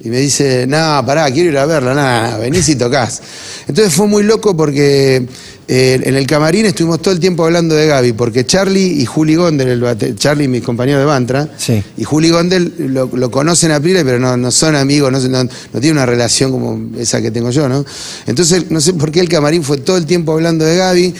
Y 0.00 0.08
me 0.10 0.18
dice, 0.20 0.66
no, 0.66 1.02
pará, 1.06 1.30
quiero 1.30 1.50
ir 1.50 1.58
a 1.58 1.66
verla, 1.66 1.94
nada, 1.94 2.38
venís 2.38 2.68
y 2.68 2.76
tocas. 2.76 3.20
Entonces 3.66 3.92
fue 3.94 4.06
muy 4.08 4.22
loco 4.24 4.56
porque 4.56 5.26
eh, 5.70 6.00
en 6.02 6.16
el 6.16 6.26
camarín 6.26 6.64
estuvimos 6.66 7.00
todo 7.02 7.12
el 7.12 7.20
tiempo 7.20 7.44
hablando 7.44 7.74
de 7.74 7.86
Gaby, 7.86 8.12
porque 8.14 8.46
Charlie 8.46 9.00
y 9.02 9.04
Juli 9.04 9.34
Gondel, 9.34 9.68
el 9.68 9.80
bate- 9.82 10.14
Charlie, 10.16 10.48
mi 10.48 10.60
compañero 10.62 10.98
de 10.98 11.04
Bantra, 11.04 11.48
Sí. 11.58 11.82
y 11.98 12.04
Juli 12.04 12.30
Gondel 12.30 12.72
lo, 12.78 13.10
lo 13.12 13.30
conocen 13.30 13.70
a 13.72 13.78
Prile, 13.80 14.04
pero 14.04 14.18
no, 14.18 14.36
no 14.36 14.50
son 14.50 14.74
amigos, 14.76 15.12
no, 15.12 15.20
no 15.20 15.48
tienen 15.80 15.92
una 15.92 16.06
relación 16.06 16.50
como 16.50 16.98
esa 16.98 17.20
que 17.20 17.30
tengo 17.30 17.50
yo, 17.50 17.68
¿no? 17.68 17.84
Entonces, 18.26 18.70
no 18.70 18.80
sé 18.80 18.94
por 18.94 19.10
qué 19.10 19.20
el 19.20 19.28
camarín 19.28 19.62
fue 19.62 19.76
todo 19.78 19.98
el 19.98 20.06
tiempo 20.06 20.32
hablando 20.32 20.64
de 20.64 20.76
Gaby. 20.76 21.14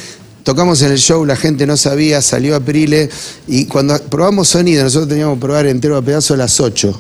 Tocamos 0.45 0.81
en 0.81 0.93
el 0.93 0.99
show, 0.99 1.27
la 1.27 1.37
gente 1.37 1.67
no 1.67 1.77
sabía, 1.77 2.23
salió 2.23 2.57
a 2.57 2.61
Prile, 2.61 3.11
y 3.49 3.67
cuando 3.67 3.99
probamos 4.05 4.49
sonido, 4.49 4.83
nosotros 4.83 5.09
teníamos 5.11 5.35
que 5.37 5.41
probar 5.43 5.67
entero 5.67 5.95
a 5.95 6.01
pedazo 6.01 6.33
a 6.33 6.37
las 6.39 6.59
8. 6.59 6.99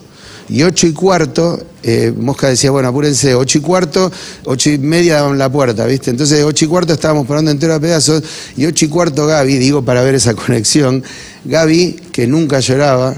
Y 0.49 0.62
ocho 0.62 0.87
y 0.87 0.93
cuarto, 0.93 1.61
eh, 1.83 2.12
Mosca 2.17 2.49
decía, 2.49 2.71
bueno, 2.71 2.88
apúrense, 2.88 3.35
ocho 3.35 3.59
y 3.59 3.61
cuarto, 3.61 4.11
ocho 4.45 4.71
y 4.71 4.78
media 4.78 5.17
daban 5.17 5.37
la 5.37 5.50
puerta, 5.50 5.85
¿viste? 5.85 6.11
Entonces, 6.11 6.43
ocho 6.43 6.64
y 6.64 6.69
cuarto 6.69 6.95
estábamos 6.95 7.26
parando 7.26 7.50
entero 7.50 7.75
a 7.75 7.81
pedazos, 7.81 8.23
y 8.57 8.64
ocho 8.64 8.87
y 8.87 8.88
cuarto 8.88 9.26
Gaby, 9.26 9.59
digo 9.59 9.83
para 9.83 10.02
ver 10.02 10.14
esa 10.14 10.35
conexión, 10.47 11.05
Gaby, 11.45 12.00
que 12.12 12.26
nunca 12.26 12.61
lloraba, 12.61 13.14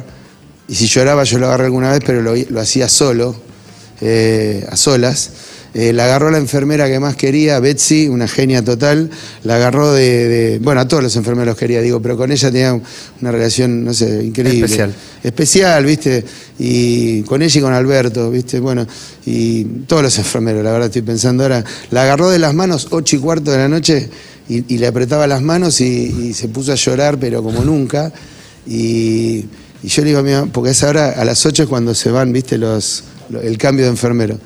y 0.66 0.74
si 0.74 0.86
lloraba 0.86 1.22
yo 1.24 1.38
lo 1.38 1.46
agarré 1.46 1.66
alguna 1.66 1.92
vez, 1.92 2.00
pero 2.04 2.20
lo, 2.20 2.34
lo 2.34 2.60
hacía 2.60 2.88
solo, 2.88 3.36
eh, 4.00 4.66
a 4.68 4.76
solas. 4.76 5.30
Eh, 5.72 5.92
la 5.92 6.04
agarró 6.06 6.32
la 6.32 6.38
enfermera 6.38 6.88
que 6.88 6.98
más 6.98 7.14
quería, 7.14 7.60
Betsy, 7.60 8.08
una 8.08 8.26
genia 8.26 8.64
total. 8.64 9.08
La 9.44 9.54
agarró 9.56 9.92
de, 9.92 10.26
de- 10.28 10.58
Bueno, 10.58 10.80
a 10.80 10.88
todos 10.88 11.00
los 11.02 11.14
enfermeros 11.14 11.46
los 11.52 11.56
quería, 11.56 11.80
digo, 11.80 12.02
pero 12.02 12.16
con 12.16 12.32
ella 12.32 12.50
tenía 12.50 12.74
una 13.20 13.30
relación, 13.32 13.84
no 13.84 13.94
sé, 13.94 14.24
increíble. 14.24 14.64
Especial. 14.64 14.92
Especial, 15.22 15.84
¿viste? 15.84 16.24
Y 16.58 17.22
con 17.22 17.40
ella 17.42 17.58
y 17.58 17.62
con 17.62 17.72
Alberto, 17.72 18.30
¿viste? 18.32 18.58
Bueno, 18.58 18.84
y 19.26 19.62
todos 19.86 20.02
los 20.02 20.18
enfermeros, 20.18 20.64
la 20.64 20.72
verdad 20.72 20.86
estoy 20.86 21.02
pensando 21.02 21.44
ahora. 21.44 21.64
La 21.90 22.02
agarró 22.02 22.30
de 22.30 22.40
las 22.40 22.52
manos, 22.52 22.88
ocho 22.90 23.14
y 23.14 23.18
cuarto 23.20 23.52
de 23.52 23.58
la 23.58 23.68
noche, 23.68 24.08
y, 24.48 24.74
y 24.74 24.78
le 24.78 24.88
apretaba 24.88 25.28
las 25.28 25.40
manos 25.40 25.80
y, 25.80 25.84
y 25.84 26.34
se 26.34 26.48
puso 26.48 26.72
a 26.72 26.74
llorar, 26.74 27.16
pero 27.20 27.44
como 27.44 27.62
nunca. 27.64 28.12
Y, 28.66 29.44
y 29.82 29.88
yo 29.88 30.02
le 30.02 30.08
digo 30.08 30.18
a 30.18 30.22
mi 30.22 30.32
mamá, 30.32 30.50
porque 30.52 30.70
a 30.70 30.72
esa 30.72 30.88
hora, 30.88 31.10
a 31.10 31.24
las 31.24 31.44
8 31.46 31.62
es 31.62 31.68
cuando 31.68 31.94
se 31.94 32.10
van, 32.10 32.32
viste, 32.32 32.58
los, 32.58 33.04
lo- 33.30 33.40
el 33.40 33.56
cambio 33.56 33.84
de 33.84 33.92
enfermero. 33.92 34.38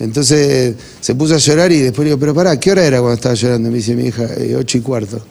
Entonces 0.00 0.74
se 1.00 1.14
puso 1.14 1.34
a 1.34 1.38
llorar 1.38 1.70
y 1.72 1.80
después 1.80 2.04
le 2.04 2.10
digo, 2.10 2.18
pero 2.20 2.34
pará, 2.34 2.58
¿qué 2.58 2.72
hora 2.72 2.84
era 2.84 2.98
cuando 2.98 3.14
estaba 3.14 3.34
llorando? 3.34 3.70
Me 3.70 3.76
dice 3.78 3.94
mi 3.94 4.06
hija, 4.08 4.24
"Eh, 4.36 4.56
ocho 4.58 4.78
y 4.78 4.80
cuarto. 4.80 5.24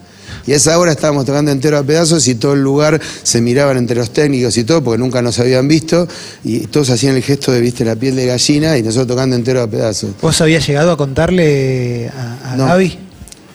Y 0.46 0.52
a 0.52 0.56
esa 0.58 0.78
hora 0.78 0.92
estábamos 0.92 1.26
tocando 1.26 1.52
entero 1.52 1.78
a 1.78 1.84
pedazos 1.84 2.28
y 2.28 2.36
todo 2.36 2.54
el 2.54 2.62
lugar 2.62 3.00
se 3.24 3.40
miraban 3.40 3.78
entre 3.78 3.96
los 3.96 4.12
técnicos 4.12 4.58
y 4.58 4.64
todo, 4.66 4.84
porque 4.84 4.98
nunca 4.98 5.22
nos 5.22 5.40
habían 5.40 5.68
visto, 5.68 6.08
y 6.44 6.62
todos 6.68 6.90
hacían 6.90 7.16
el 7.16 7.24
gesto 7.24 7.52
de, 7.52 7.62
viste, 7.62 7.86
la 7.86 7.96
piel 7.96 8.16
de 8.16 8.26
gallina 8.26 8.78
y 8.78 8.84
nosotros 8.84 9.08
tocando 9.08 9.36
entero 9.36 9.62
a 9.62 9.68
pedazos. 9.68 10.12
¿Vos 10.22 10.42
habías 10.42 10.66
llegado 10.68 10.92
a 10.92 10.98
contarle 10.98 12.10
a, 12.10 12.54
a 12.54 12.58
No. 12.58 12.66
Gaby? 12.66 12.98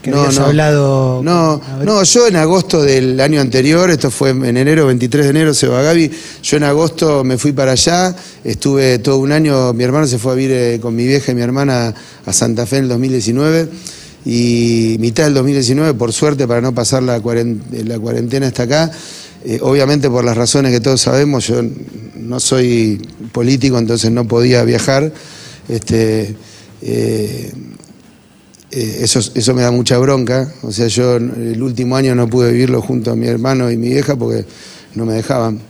Que 0.09 0.15
No, 0.15 0.21
habías 0.23 0.38
no. 0.38 0.47
hablado. 0.47 1.23
No, 1.23 1.61
no, 1.85 2.03
yo 2.03 2.27
en 2.29 2.37
agosto 2.37 2.83
del 2.83 3.21
año 3.21 3.41
anterior, 3.41 3.91
esto 3.91 4.11
fue 4.11 4.31
en 4.31 4.57
enero, 4.57 4.87
23 4.87 5.25
de 5.27 5.31
enero 5.31 5.55
se 5.55 5.67
va 5.69 5.83
Gaby, 5.83 6.11
yo 6.43 6.57
en 6.57 6.62
agosto 6.65 7.25
me 7.25 7.37
fui 7.38 7.53
para 7.53 7.73
allá, 7.73 8.15
estuve 8.45 8.99
todo 9.00 9.19
un 9.19 9.33
año, 9.33 9.73
mi 9.75 9.85
hermano 9.85 10.07
se 10.07 10.19
fue 10.19 10.33
a 10.33 10.35
vivir 10.35 10.53
eh, 10.57 10.79
con 10.81 10.95
mi 10.97 11.07
vieja 11.07 11.33
y 11.33 11.35
mi 11.35 11.43
hermana 11.43 11.95
a 12.25 12.33
Santa 12.33 12.65
Fe 12.67 12.79
en 12.79 12.85
el 12.85 12.88
2019 12.91 13.69
y 14.25 14.97
mitad 14.99 15.25
del 15.25 15.35
2019, 15.35 15.95
por 15.95 16.12
suerte, 16.12 16.47
para 16.47 16.61
no 16.61 16.75
pasar 16.75 17.03
la, 17.03 17.21
cuaren- 17.23 17.61
la 17.87 17.99
cuarentena 17.99 18.47
hasta 18.49 18.65
acá, 18.65 18.91
eh, 19.45 19.59
obviamente 19.62 20.09
por 20.11 20.25
las 20.25 20.37
razones 20.37 20.73
que 20.73 20.81
todos 20.81 21.00
sabemos, 21.00 21.47
yo 21.47 21.62
no 22.17 22.41
soy 22.41 23.00
político, 23.33 23.79
entonces 23.79 24.11
no 24.11 24.27
podía 24.27 24.65
viajar. 24.65 25.12
Este, 25.69 26.35
eh, 26.83 27.53
eh, 28.70 28.98
eso, 29.00 29.18
eso 29.18 29.54
me 29.54 29.62
da 29.62 29.70
mucha 29.70 29.98
bronca. 29.98 30.52
O 30.62 30.72
sea, 30.72 30.87
yo 30.88 31.16
el 31.16 31.62
último 31.62 31.96
año 31.96 32.14
no 32.14 32.28
pude 32.28 32.52
vivirlo 32.52 32.82
junto 32.82 33.12
a 33.12 33.16
mi 33.16 33.26
hermano 33.26 33.70
y 33.70 33.76
mi 33.76 33.88
vieja 33.88 34.16
porque 34.16 34.44
no 34.94 35.06
me 35.06 35.14
dejaban. 35.14 35.60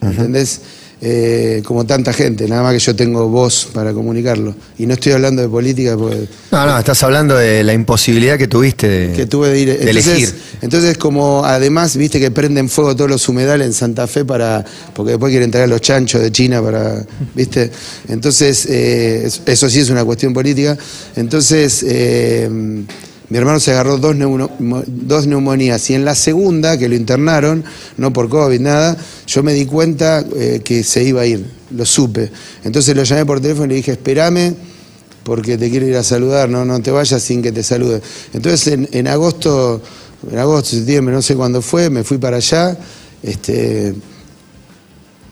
¿Entendés? 0.00 0.60
Eh, 1.00 1.60
como 1.66 1.84
tanta 1.84 2.12
gente, 2.14 2.48
nada 2.48 2.62
más 2.62 2.72
que 2.72 2.78
yo 2.78 2.96
tengo 2.96 3.28
voz 3.28 3.68
para 3.74 3.92
comunicarlo. 3.92 4.54
Y 4.78 4.86
no 4.86 4.94
estoy 4.94 5.12
hablando 5.12 5.42
de 5.42 5.48
política 5.48 5.96
porque 5.98 6.26
No, 6.50 6.64
no, 6.66 6.78
estás 6.78 7.02
hablando 7.02 7.36
de 7.36 7.62
la 7.62 7.74
imposibilidad 7.74 8.38
que 8.38 8.46
tuviste 8.48 8.88
de, 8.88 9.12
que 9.12 9.26
tuve 9.26 9.50
de 9.50 9.58
ir. 9.60 9.68
de 9.68 9.74
Entonces, 9.90 10.06
elegir. 10.06 10.34
entonces, 10.62 10.96
como 10.96 11.44
además, 11.44 11.96
viste 11.96 12.18
que 12.20 12.30
prenden 12.30 12.70
fuego 12.70 12.96
todos 12.96 13.10
los 13.10 13.28
humedales 13.28 13.66
en 13.66 13.72
Santa 13.74 14.06
Fe 14.06 14.24
para. 14.24 14.64
porque 14.94 15.10
después 15.12 15.30
quieren 15.30 15.50
traer 15.50 15.68
los 15.68 15.80
chanchos 15.82 16.22
de 16.22 16.32
China 16.32 16.62
para. 16.62 17.04
¿Viste? 17.34 17.70
Entonces, 18.08 18.64
eh, 18.66 19.24
es- 19.26 19.42
eso 19.44 19.68
sí 19.68 19.80
es 19.80 19.90
una 19.90 20.04
cuestión 20.04 20.32
política. 20.32 20.78
Entonces, 21.16 21.84
eh, 21.86 22.48
mi 23.30 23.38
hermano 23.38 23.58
se 23.58 23.70
agarró 23.72 23.96
dos, 23.98 24.14
neumo- 24.14 24.50
mo- 24.58 24.82
dos 24.86 25.26
neumonías 25.26 25.88
y 25.90 25.94
en 25.94 26.04
la 26.04 26.14
segunda, 26.14 26.76
que 26.78 26.88
lo 26.88 26.94
internaron, 26.94 27.64
no 27.96 28.12
por 28.12 28.28
COVID, 28.28 28.60
nada, 28.60 28.96
yo 29.26 29.42
me 29.42 29.54
di 29.54 29.64
cuenta 29.66 30.24
eh, 30.36 30.60
que 30.64 30.84
se 30.84 31.02
iba 31.04 31.22
a 31.22 31.26
ir, 31.26 31.44
lo 31.70 31.86
supe. 31.86 32.30
Entonces 32.64 32.94
lo 32.94 33.02
llamé 33.02 33.24
por 33.24 33.40
teléfono 33.40 33.66
y 33.66 33.68
le 33.68 33.74
dije, 33.76 33.92
espérame, 33.92 34.54
porque 35.22 35.56
te 35.56 35.70
quiero 35.70 35.86
ir 35.86 35.96
a 35.96 36.02
saludar, 36.02 36.50
no, 36.50 36.64
no 36.66 36.80
te 36.80 36.90
vayas 36.90 37.22
sin 37.22 37.40
que 37.40 37.50
te 37.50 37.62
salude. 37.62 38.02
Entonces 38.34 38.78
en, 38.92 39.08
agosto, 39.08 39.80
en 40.30 40.38
agosto, 40.38 40.76
septiembre, 40.76 41.14
no 41.14 41.22
sé 41.22 41.34
cuándo 41.34 41.62
fue, 41.62 41.88
me 41.88 42.04
fui 42.04 42.18
para 42.18 42.36
allá, 42.36 42.76
este, 43.22 43.94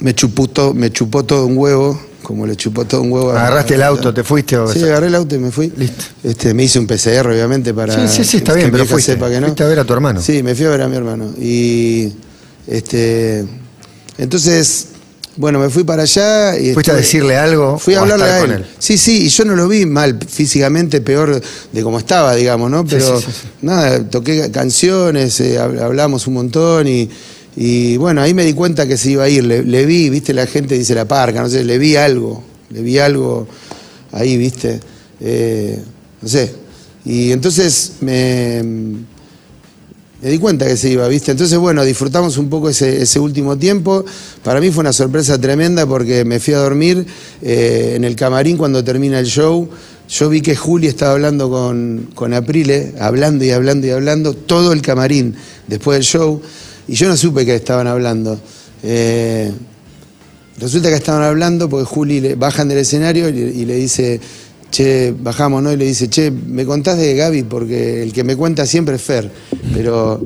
me 0.01 0.15
chupó, 0.15 0.73
me 0.73 0.91
chupó 0.91 1.25
todo 1.25 1.47
un 1.47 1.59
huevo, 1.59 2.01
como 2.23 2.47
le 2.47 2.57
chupó 2.57 2.85
todo 2.85 3.03
un 3.03 3.13
huevo. 3.13 3.31
a- 3.33 3.41
Agarraste 3.47 3.75
el 3.75 3.83
auto, 3.83 4.15
te 4.15 4.23
fuiste 4.25 4.57
o 4.57 4.73
Sí, 4.73 4.83
agarré 4.83 5.09
el 5.09 5.15
auto 5.15 5.35
y 5.35 5.39
me 5.39 5.51
fui. 5.51 5.73
Listo. 5.77 6.05
Este, 6.23 6.55
me 6.55 6.65
hice 6.65 6.79
un 6.79 6.87
PCR, 6.87 7.27
obviamente, 7.31 7.75
para 7.75 7.95
Sí, 8.09 8.17
sí, 8.17 8.25
sí, 8.25 8.37
está 8.39 8.53
que 8.53 8.59
bien, 8.61 8.71
pero 8.73 8.87
fuiste. 8.87 9.13
sepa 9.13 9.29
que 9.29 9.41
no. 9.41 9.47
Fuiste 9.49 9.65
a 9.65 9.67
ver 9.67 9.79
a 9.81 9.85
tu 9.85 9.93
hermano. 9.93 10.21
Sí, 10.23 10.43
me 10.43 10.55
fui 10.55 10.65
a 10.67 10.71
ver 10.71 10.83
a 10.83 10.89
mi 10.89 10.97
hermano. 10.97 11.33
Y 11.41 12.13
este 12.67 13.45
entonces, 14.19 14.87
bueno, 15.37 15.59
me 15.59 15.71
fui 15.71 15.85
para 15.85 16.03
allá 16.03 16.59
y 16.59 16.75
¿Fuiste 16.75 16.93
a 16.93 16.95
decirle 16.95 17.37
algo 17.37 17.79
Fui 17.79 17.95
a 17.95 18.01
hablarle 18.01 18.25
a 18.27 18.39
él. 18.39 18.47
con 18.47 18.53
él? 18.57 18.67
Sí, 18.79 18.99
sí, 18.99 19.25
y 19.25 19.29
yo 19.29 19.45
no 19.45 19.57
lo 19.57 19.67
vi 19.67 19.87
mal 19.87 20.19
físicamente, 20.29 21.01
peor 21.01 21.41
de 21.73 21.83
como 21.83 21.99
estaba, 21.99 22.35
digamos, 22.35 22.71
¿no? 22.71 22.85
Pero 22.85 23.19
sí, 23.19 23.27
sí, 23.27 23.33
sí. 23.43 23.49
nada, 23.63 24.09
toqué 24.09 24.51
canciones, 24.51 25.41
eh, 25.41 25.59
hab- 25.59 25.81
hablamos 25.81 26.27
un 26.27 26.35
montón 26.35 26.87
y, 26.87 27.09
y, 27.57 27.97
bueno, 27.97 28.23
ahí 28.23 28.33
me 28.35 28.45
di 28.45 28.55
cuenta 28.55 28.87
que 28.87 28.97
se 28.97 29.11
iba 29.11 29.25
a 29.25 29.29
ir. 29.29 29.45
Le, 29.45 29.87
vi, 29.87 30.09
viste, 30.11 30.33
la 30.33 30.47
gente 30.47 30.77
dice 30.77 30.95
la 30.95 31.07
parca, 31.07 31.43
no 31.43 31.49
sé, 31.49 31.65
le 31.65 31.79
vi 31.79 31.97
algo, 31.97 32.43
le 32.71 32.83
vi 32.83 32.99
algo 32.99 33.47
ahí, 34.13 34.37
viste. 34.37 34.81
Eh, 35.21 35.79
no 36.21 36.29
sé. 36.29 36.53
Y 37.05 37.33
entonces 37.33 37.95
me, 38.01 38.63
me 40.23 40.31
di 40.31 40.39
cuenta 40.39 40.67
que 40.67 40.77
se 40.77 40.89
iba, 40.89 41.07
¿viste? 41.09 41.33
Entonces, 41.33 41.59
bueno, 41.59 41.85
disfrutamos 41.85 42.39
un 42.39 42.49
poco 42.49 42.69
ese, 42.69 43.03
ese 43.03 43.19
último 43.19 43.59
tiempo. 43.59 44.05
Para 44.45 44.61
mí 44.61 44.71
fue 44.71 44.83
una 44.83 44.93
sorpresa 44.93 45.39
tremenda 45.41 45.85
porque 45.85 46.25
me 46.25 46.39
fui 46.39 46.55
a 46.55 46.59
dormir 46.59 47.05
eh, 47.43 47.95
en 47.97 48.05
el 48.05 48.15
camarín 48.15 48.57
cuando 48.57 48.85
termina 48.85 49.19
el 49.19 49.27
show. 49.27 49.69
Yo 50.09 50.29
vi 50.29 50.41
que 50.41 50.55
Juli 50.55 50.87
estaba 50.87 51.13
hablando 51.13 51.51
con, 51.51 52.11
con 52.15 52.35
Aprile, 52.35 52.95
hablando 53.01 53.45
y 53.45 53.51
hablando 53.51 53.87
y 53.87 53.91
hablando, 53.91 54.35
todo 54.35 54.73
el 54.73 54.81
camarín 54.81 55.35
después 55.67 55.97
del 55.97 56.05
show. 56.05 56.41
Y 56.89 56.95
yo 56.95 57.09
no 57.09 57.17
supe 57.17 57.45
que 57.47 57.55
estaban 57.55 57.87
hablando. 57.87 58.39
Eh, 58.83 59.53
Resulta 60.59 60.91
que 60.91 60.97
estaban 60.97 61.23
hablando 61.23 61.69
porque 61.69 61.87
Juli 61.87 62.21
le, 62.21 62.35
bajan 62.35 62.69
del 62.69 62.79
escenario 62.79 63.29
y, 63.29 63.33
le- 63.33 63.51
y 63.53 63.65
le 63.65 63.75
dice, 63.77 64.21
che, 64.71 65.13
bajamos, 65.19 65.63
¿no? 65.63 65.73
Y 65.73 65.77
le 65.77 65.87
dice, 65.87 66.09
che, 66.09 66.31
me 66.31 66.67
contás 66.67 66.99
de 66.99 67.17
Gaby 67.17 67.45
porque 67.45 68.03
el 68.03 68.13
que 68.13 68.23
me 68.23 68.37
cuenta 68.37 68.67
siempre 68.67 68.97
es 68.97 69.03
Fer, 69.03 69.31
pero 69.73 70.23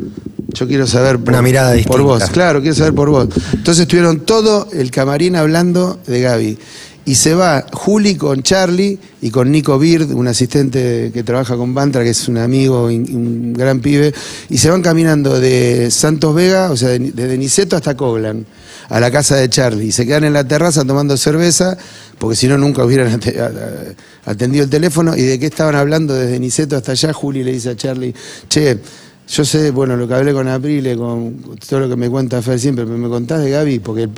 yo 0.52 0.66
quiero 0.66 0.86
saber 0.86 1.20
por, 1.20 1.28
Una 1.32 1.42
mirada 1.42 1.68
por 1.70 1.76
distinta. 1.76 2.02
vos. 2.02 2.24
Claro, 2.30 2.60
quiero 2.60 2.74
saber 2.74 2.92
por 2.92 3.08
vos. 3.08 3.28
Entonces 3.54 3.82
estuvieron 3.82 4.20
todo 4.26 4.68
el 4.72 4.90
camarín 4.90 5.36
hablando 5.36 6.00
de 6.06 6.20
Gaby. 6.20 6.58
Y 7.06 7.14
se 7.14 7.34
va 7.34 7.64
Juli 7.72 8.16
con 8.16 8.42
Charlie 8.42 8.98
y 9.22 9.30
con 9.30 9.52
Nico 9.52 9.78
Bird, 9.78 10.10
un 10.12 10.26
asistente 10.26 11.12
que 11.14 11.22
trabaja 11.22 11.56
con 11.56 11.72
Bantra, 11.72 12.02
que 12.02 12.10
es 12.10 12.26
un 12.26 12.36
amigo, 12.36 12.86
un 12.86 13.52
gran 13.52 13.78
pibe, 13.78 14.12
y 14.50 14.58
se 14.58 14.70
van 14.70 14.82
caminando 14.82 15.38
de 15.38 15.92
Santos 15.92 16.34
Vega, 16.34 16.72
o 16.72 16.76
sea, 16.76 16.88
de, 16.88 16.98
de 16.98 17.38
Niceto 17.38 17.76
hasta 17.76 17.96
Coglan, 17.96 18.44
a 18.88 18.98
la 18.98 19.12
casa 19.12 19.36
de 19.36 19.48
Charlie. 19.48 19.86
Y 19.86 19.92
se 19.92 20.04
quedan 20.04 20.24
en 20.24 20.32
la 20.32 20.48
terraza 20.48 20.84
tomando 20.84 21.16
cerveza, 21.16 21.78
porque 22.18 22.34
si 22.34 22.48
no 22.48 22.58
nunca 22.58 22.84
hubieran 22.84 23.20
atendido 24.26 24.64
el 24.64 24.70
teléfono. 24.70 25.16
¿Y 25.16 25.22
de 25.22 25.38
qué 25.38 25.46
estaban 25.46 25.76
hablando 25.76 26.12
desde 26.12 26.40
Niceto 26.40 26.76
hasta 26.76 26.90
allá? 26.90 27.12
Juli 27.12 27.44
le 27.44 27.52
dice 27.52 27.70
a 27.70 27.76
Charlie, 27.76 28.14
che, 28.48 28.80
yo 29.28 29.44
sé, 29.44 29.70
bueno, 29.70 29.96
lo 29.96 30.06
que 30.06 30.14
hablé 30.14 30.32
con 30.32 30.46
Aprile, 30.48 30.96
con 30.96 31.36
todo 31.68 31.80
lo 31.80 31.88
que 31.88 31.96
me 31.96 32.08
cuenta 32.08 32.40
Fer 32.42 32.60
siempre, 32.60 32.84
pero 32.84 32.96
me 32.96 33.08
contás 33.08 33.40
de 33.40 33.50
Gaby, 33.50 33.80
porque 33.80 34.08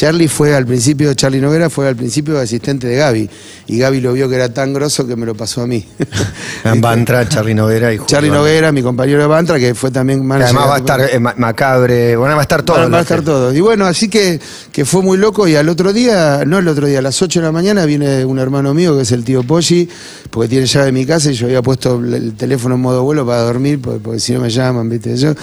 Charlie 0.00 0.28
fue 0.28 0.54
al 0.54 0.64
principio, 0.64 1.12
Charlie 1.12 1.42
Noguera 1.42 1.68
fue 1.68 1.86
al 1.86 1.94
principio 1.94 2.38
asistente 2.38 2.86
de 2.86 2.96
Gaby, 2.96 3.28
y 3.66 3.78
Gaby 3.78 4.00
lo 4.00 4.14
vio 4.14 4.30
que 4.30 4.36
era 4.36 4.48
tan 4.48 4.72
grosso 4.72 5.06
que 5.06 5.14
me 5.14 5.26
lo 5.26 5.34
pasó 5.34 5.60
a 5.60 5.66
mí. 5.66 5.86
Va 6.82 6.92
a 6.92 6.94
entrar 6.94 7.28
Charlie 7.28 7.54
Noguera 7.54 7.92
y 7.92 7.98
Julio 7.98 8.06
Charlie 8.08 8.30
Bantra. 8.30 8.40
Noguera, 8.48 8.72
mi 8.72 8.82
compañero 8.82 9.20
de 9.20 9.26
Bantra, 9.26 9.58
que 9.58 9.74
fue 9.74 9.90
también 9.90 10.24
manager 10.24 10.56
además 10.56 10.68
va 10.70 10.74
a 10.74 10.78
estar 10.78 11.00
eh, 11.02 11.20
Ma- 11.20 11.34
Macabre, 11.36 12.16
bueno, 12.16 12.34
va 12.34 12.40
a 12.40 12.44
estar 12.44 12.62
todo. 12.62 12.78
Va, 12.78 12.88
va 12.88 12.98
a 12.98 13.02
estar 13.02 13.20
todo. 13.20 13.52
Y 13.54 13.60
bueno, 13.60 13.84
así 13.84 14.08
que, 14.08 14.40
que 14.72 14.86
fue 14.86 15.02
muy 15.02 15.18
loco 15.18 15.46
y 15.46 15.56
al 15.56 15.68
otro 15.68 15.92
día, 15.92 16.44
no 16.46 16.56
el 16.60 16.68
otro 16.68 16.86
día, 16.86 17.00
a 17.00 17.02
las 17.02 17.20
8 17.20 17.40
de 17.40 17.44
la 17.44 17.52
mañana 17.52 17.84
viene 17.84 18.24
un 18.24 18.38
hermano 18.38 18.72
mío 18.72 18.96
que 18.96 19.02
es 19.02 19.12
el 19.12 19.22
tío 19.22 19.42
Poggi, 19.42 19.86
porque 20.30 20.48
tiene 20.48 20.64
llave 20.64 20.86
de 20.86 20.92
mi 20.92 21.04
casa 21.04 21.30
y 21.30 21.34
yo 21.34 21.44
había 21.44 21.60
puesto 21.60 21.96
el- 21.98 22.14
el 22.14 22.32
teléfono 22.36 22.76
en 22.76 22.80
modo 22.80 23.02
vuelo 23.02 23.26
para 23.26 23.42
dormir, 23.42 23.78
porque, 23.82 24.00
porque 24.00 24.18
si 24.20 24.32
no 24.32 24.40
me 24.40 24.48
llaman, 24.48 24.88
viste, 24.88 25.14
yo, 25.14 25.34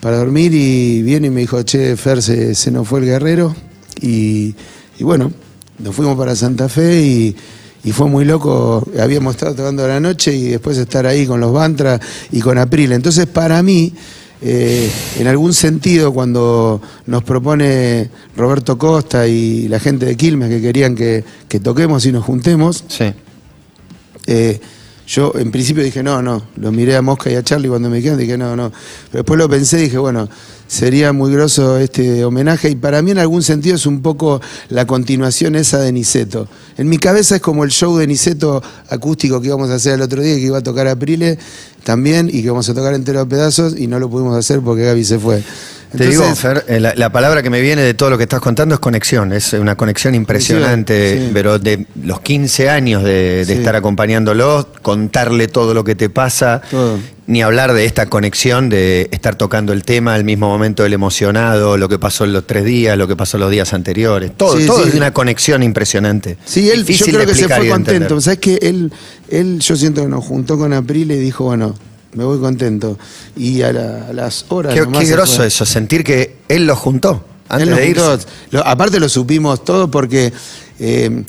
para 0.00 0.18
dormir 0.18 0.52
y 0.52 1.00
viene 1.02 1.28
y 1.28 1.30
me 1.30 1.40
dijo, 1.40 1.62
che, 1.62 1.96
Fer, 1.96 2.20
se, 2.20 2.54
se 2.54 2.70
nos 2.70 2.86
fue 2.86 3.00
el 3.00 3.06
guerrero 3.06 3.56
y, 4.00 4.54
y 4.98 5.04
bueno, 5.04 5.32
nos 5.78 5.94
fuimos 5.94 6.16
para 6.16 6.34
Santa 6.36 6.68
Fe 6.68 7.02
y... 7.02 7.36
Y 7.86 7.92
fue 7.92 8.08
muy 8.08 8.24
loco, 8.24 8.82
habíamos 8.98 9.34
estado 9.34 9.56
tocando 9.56 9.86
la 9.86 10.00
noche 10.00 10.34
y 10.34 10.44
después 10.48 10.78
estar 10.78 11.04
ahí 11.04 11.26
con 11.26 11.38
los 11.38 11.52
Bantra 11.52 12.00
y 12.32 12.40
con 12.40 12.56
April. 12.56 12.92
Entonces, 12.92 13.26
para 13.26 13.62
mí, 13.62 13.92
eh, 14.40 14.90
en 15.18 15.26
algún 15.26 15.52
sentido, 15.52 16.10
cuando 16.14 16.80
nos 17.04 17.22
propone 17.24 18.08
Roberto 18.38 18.78
Costa 18.78 19.28
y 19.28 19.68
la 19.68 19.78
gente 19.80 20.06
de 20.06 20.16
Quilmes 20.16 20.48
que 20.48 20.62
querían 20.62 20.94
que, 20.94 21.24
que 21.46 21.60
toquemos 21.60 22.06
y 22.06 22.12
nos 22.12 22.24
juntemos, 22.24 22.84
Sí. 22.88 23.12
eh, 24.28 24.60
yo 25.06 25.32
en 25.36 25.50
principio 25.50 25.82
dije, 25.82 26.02
no, 26.02 26.22
no, 26.22 26.42
lo 26.56 26.72
miré 26.72 26.96
a 26.96 27.02
Mosca 27.02 27.30
y 27.30 27.34
a 27.34 27.42
Charlie 27.42 27.68
cuando 27.68 27.90
me 27.90 27.98
dijeron, 27.98 28.18
dije, 28.18 28.38
no, 28.38 28.56
no. 28.56 28.70
Pero 29.10 29.22
después 29.22 29.38
lo 29.38 29.48
pensé 29.48 29.78
y 29.78 29.82
dije, 29.82 29.98
bueno, 29.98 30.28
sería 30.66 31.12
muy 31.12 31.30
groso 31.30 31.78
este 31.78 32.24
homenaje 32.24 32.70
y 32.70 32.76
para 32.76 33.02
mí 33.02 33.10
en 33.10 33.18
algún 33.18 33.42
sentido 33.42 33.76
es 33.76 33.84
un 33.84 34.00
poco 34.00 34.40
la 34.70 34.86
continuación 34.86 35.56
esa 35.56 35.78
de 35.80 35.92
Niceto. 35.92 36.48
En 36.78 36.88
mi 36.88 36.98
cabeza 36.98 37.36
es 37.36 37.42
como 37.42 37.64
el 37.64 37.70
show 37.70 37.96
de 37.98 38.06
Niceto 38.06 38.62
acústico 38.88 39.40
que 39.40 39.48
íbamos 39.48 39.70
a 39.70 39.74
hacer 39.74 39.94
el 39.94 40.02
otro 40.02 40.22
día, 40.22 40.36
que 40.36 40.40
iba 40.40 40.58
a 40.58 40.62
tocar 40.62 40.88
Aprile 40.88 41.38
también 41.84 42.30
y 42.32 42.42
que 42.42 42.48
vamos 42.48 42.68
a 42.70 42.74
tocar 42.74 42.94
entero 42.94 43.20
a 43.20 43.28
pedazos 43.28 43.78
y 43.78 43.86
no 43.86 43.98
lo 43.98 44.08
pudimos 44.08 44.36
hacer 44.36 44.60
porque 44.60 44.84
Gaby 44.84 45.04
se 45.04 45.18
fue. 45.18 45.42
Te 45.96 46.08
digo, 46.08 46.34
Fer, 46.34 46.64
eh, 46.68 46.80
la, 46.80 46.92
la 46.96 47.10
palabra 47.10 47.42
que 47.42 47.50
me 47.50 47.60
viene 47.60 47.82
de 47.82 47.94
todo 47.94 48.10
lo 48.10 48.16
que 48.18 48.24
estás 48.24 48.40
contando 48.40 48.74
es 48.74 48.80
conexión. 48.80 49.32
Es 49.32 49.52
una 49.52 49.76
conexión 49.76 50.14
impresionante, 50.14 51.18
sí. 51.26 51.30
pero 51.32 51.58
de 51.58 51.86
los 52.02 52.20
15 52.20 52.68
años 52.70 53.02
de, 53.04 53.44
de 53.44 53.44
Sí. 53.46 53.52
estar 53.52 53.76
acompañándolo, 53.76 54.68
contarle 54.82 55.48
todo 55.48 55.74
lo 55.74 55.84
que 55.84 55.94
te 55.94 56.10
pasa, 56.10 56.62
Todo. 56.70 56.98
ni 57.26 57.42
hablar 57.42 57.72
de 57.74 57.84
esta 57.84 58.06
conexión 58.06 58.68
de 58.68 59.08
estar 59.12 59.36
tocando 59.36 59.72
el 59.72 59.84
tema 59.84 60.14
al 60.14 60.24
mismo 60.24 60.48
momento 60.48 60.84
el 60.84 60.92
emocionado, 60.92 61.76
lo 61.76 61.88
que 61.88 61.98
pasó 61.98 62.24
en 62.24 62.32
los 62.32 62.46
tres 62.46 62.64
días, 62.64 62.98
lo 62.98 63.06
que 63.08 63.16
pasó 63.16 63.38
los 63.38 63.50
días 63.50 63.72
anteriores. 63.72 64.32
Todo, 64.36 64.58
es 64.58 64.94
una 64.94 65.12
conexión 65.12 65.62
impresionante. 65.62 66.36
Sí, 66.44 66.70
él, 66.70 66.84
yo 66.84 67.06
creo 67.06 67.26
que 67.26 67.34
se 67.34 67.48
fue 67.48 67.68
contento. 67.68 68.20
¿Sabes 68.20 68.38
qué? 68.40 68.58
Él, 68.62 68.92
él, 69.30 69.60
yo 69.60 69.76
siento 69.76 70.02
que 70.02 70.08
nos 70.08 70.24
juntó 70.24 70.58
con 70.58 70.72
Aprile 70.72 71.14
y 71.16 71.18
dijo, 71.20 71.44
bueno, 71.44 71.74
me 72.14 72.24
voy 72.24 72.38
contento. 72.40 72.98
Y 73.36 73.62
a, 73.62 73.72
la- 73.72 74.06
a 74.08 74.12
las 74.12 74.46
horas. 74.48 74.74
Qué, 74.74 74.80
nomás 74.80 75.00
qué 75.00 75.06
se 75.06 75.12
groso 75.12 75.36
fue. 75.36 75.46
eso, 75.46 75.64
sentir 75.66 76.02
que 76.04 76.36
él 76.48 76.66
lo 76.66 76.76
juntó 76.76 77.24
antes 77.48 77.68
Él 77.68 77.74
de 77.76 77.88
irse. 77.90 78.02
juntó. 78.02 78.24
Lo- 78.50 78.66
aparte 78.66 78.98
lo 79.00 79.08
supimos 79.08 79.64
todo 79.64 79.90
porque 79.90 80.32
eh, 80.78 81.24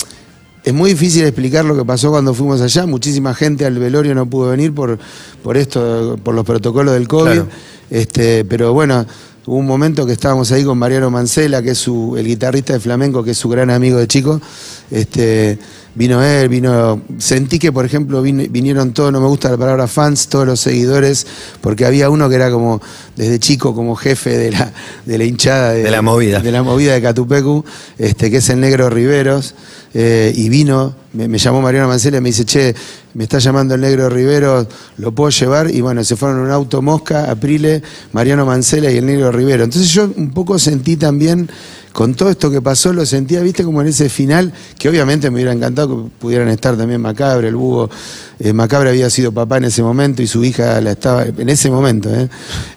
es 0.63 0.73
muy 0.73 0.91
difícil 0.91 1.23
explicar 1.23 1.63
lo 1.65 1.75
que 1.75 1.85
pasó 1.85 2.09
cuando 2.11 2.33
fuimos 2.33 2.61
allá. 2.61 2.85
Muchísima 2.85 3.33
gente 3.35 3.65
al 3.65 3.77
velorio 3.77 4.15
no 4.15 4.25
pudo 4.29 4.49
venir 4.49 4.73
por, 4.73 4.97
por 5.43 5.57
esto, 5.57 6.17
por 6.23 6.33
los 6.33 6.45
protocolos 6.45 6.93
del 6.93 7.07
COVID. 7.07 7.25
Claro. 7.31 7.47
Este, 7.91 8.43
pero 8.45 8.73
bueno, 8.73 9.05
hubo 9.45 9.57
un 9.57 9.67
momento 9.67 10.07
que 10.07 10.13
estábamos 10.13 10.51
ahí 10.51 10.63
con 10.63 10.75
Mariano 10.79 11.11
Mancela, 11.11 11.61
que 11.61 11.71
es 11.71 11.77
su, 11.77 12.15
el 12.17 12.25
guitarrista 12.25 12.73
de 12.73 12.79
flamenco, 12.79 13.23
que 13.23 13.31
es 13.31 13.37
su 13.37 13.47
gran 13.47 13.69
amigo 13.69 13.99
de 13.99 14.07
chico. 14.07 14.41
Este, 14.89 15.59
vino 15.95 16.21
él, 16.23 16.49
vino. 16.49 17.01
Sentí 17.17 17.57
que, 17.57 17.71
por 17.71 17.85
ejemplo, 17.85 18.21
vin- 18.23 18.49
vinieron 18.51 18.93
todos, 18.93 19.11
no 19.11 19.19
me 19.21 19.27
gusta 19.27 19.49
la 19.49 19.57
palabra 19.57 19.87
fans, 19.87 20.27
todos 20.27 20.45
los 20.45 20.59
seguidores, 20.59 21.25
porque 21.61 21.85
había 21.85 22.09
uno 22.09 22.29
que 22.29 22.35
era 22.35 22.51
como, 22.51 22.81
desde 23.15 23.39
chico, 23.39 23.73
como 23.73 23.95
jefe 23.95 24.37
de 24.37 24.51
la, 24.51 24.71
de 25.05 25.17
la 25.17 25.23
hinchada 25.23 25.71
De 25.71 25.89
la 25.89 26.01
movida. 26.01 26.39
de 26.41 26.51
la 26.51 26.63
movida 26.63 26.93
de 26.93 27.01
Catupecu, 27.01 27.63
este, 27.97 28.29
que 28.29 28.37
es 28.37 28.49
el 28.49 28.59
negro 28.59 28.89
Riveros, 28.89 29.55
eh, 29.93 30.33
y 30.35 30.49
vino, 30.49 30.93
me, 31.13 31.29
me 31.29 31.37
llamó 31.37 31.61
Mariano 31.61 31.87
Mancela 31.87 32.17
y 32.17 32.21
me 32.21 32.29
dice, 32.29 32.43
che, 32.43 32.75
me 33.13 33.23
está 33.23 33.39
llamando 33.39 33.75
el 33.75 33.81
negro 33.81 34.09
Riveros, 34.09 34.67
¿lo 34.97 35.13
puedo 35.13 35.29
llevar? 35.29 35.71
Y 35.73 35.79
bueno, 35.79 36.03
se 36.03 36.17
fueron 36.17 36.39
en 36.39 36.45
un 36.47 36.51
auto 36.51 36.81
Mosca, 36.81 37.31
Aprile, 37.31 37.81
Mariano 38.11 38.45
Mancela 38.45 38.91
y 38.91 38.97
el 38.97 39.05
negro 39.05 39.31
Rivero. 39.31 39.63
Entonces 39.63 39.89
yo 39.93 40.11
un 40.17 40.31
poco 40.31 40.59
sentí 40.59 40.97
también, 40.97 41.49
con 41.95 42.13
todo 42.13 42.29
esto 42.29 42.51
que 42.51 42.61
pasó, 42.61 42.91
lo 42.91 43.05
sentía, 43.05 43.39
viste, 43.39 43.63
como 43.63 43.79
en 43.81 43.87
ese 43.87 44.09
final, 44.09 44.51
que 44.77 44.89
obviamente 44.89 45.29
me 45.29 45.35
hubiera 45.35 45.53
encantado 45.53 46.03
que 46.03 46.09
pudieran 46.19 46.49
estar 46.49 46.75
también 46.75 46.99
Macabre, 46.99 47.47
el 47.47 47.55
búho. 47.55 47.89
Eh, 48.37 48.51
Macabre 48.51 48.89
había 48.89 49.09
sido 49.09 49.31
papá 49.31 49.55
en 49.59 49.63
ese 49.63 49.81
momento 49.81 50.21
y 50.21 50.27
su 50.27 50.43
hija 50.43 50.81
la 50.81 50.91
estaba, 50.91 51.23
en 51.23 51.47
ese 51.47 51.69
momento, 51.69 52.13
¿eh? 52.13 52.27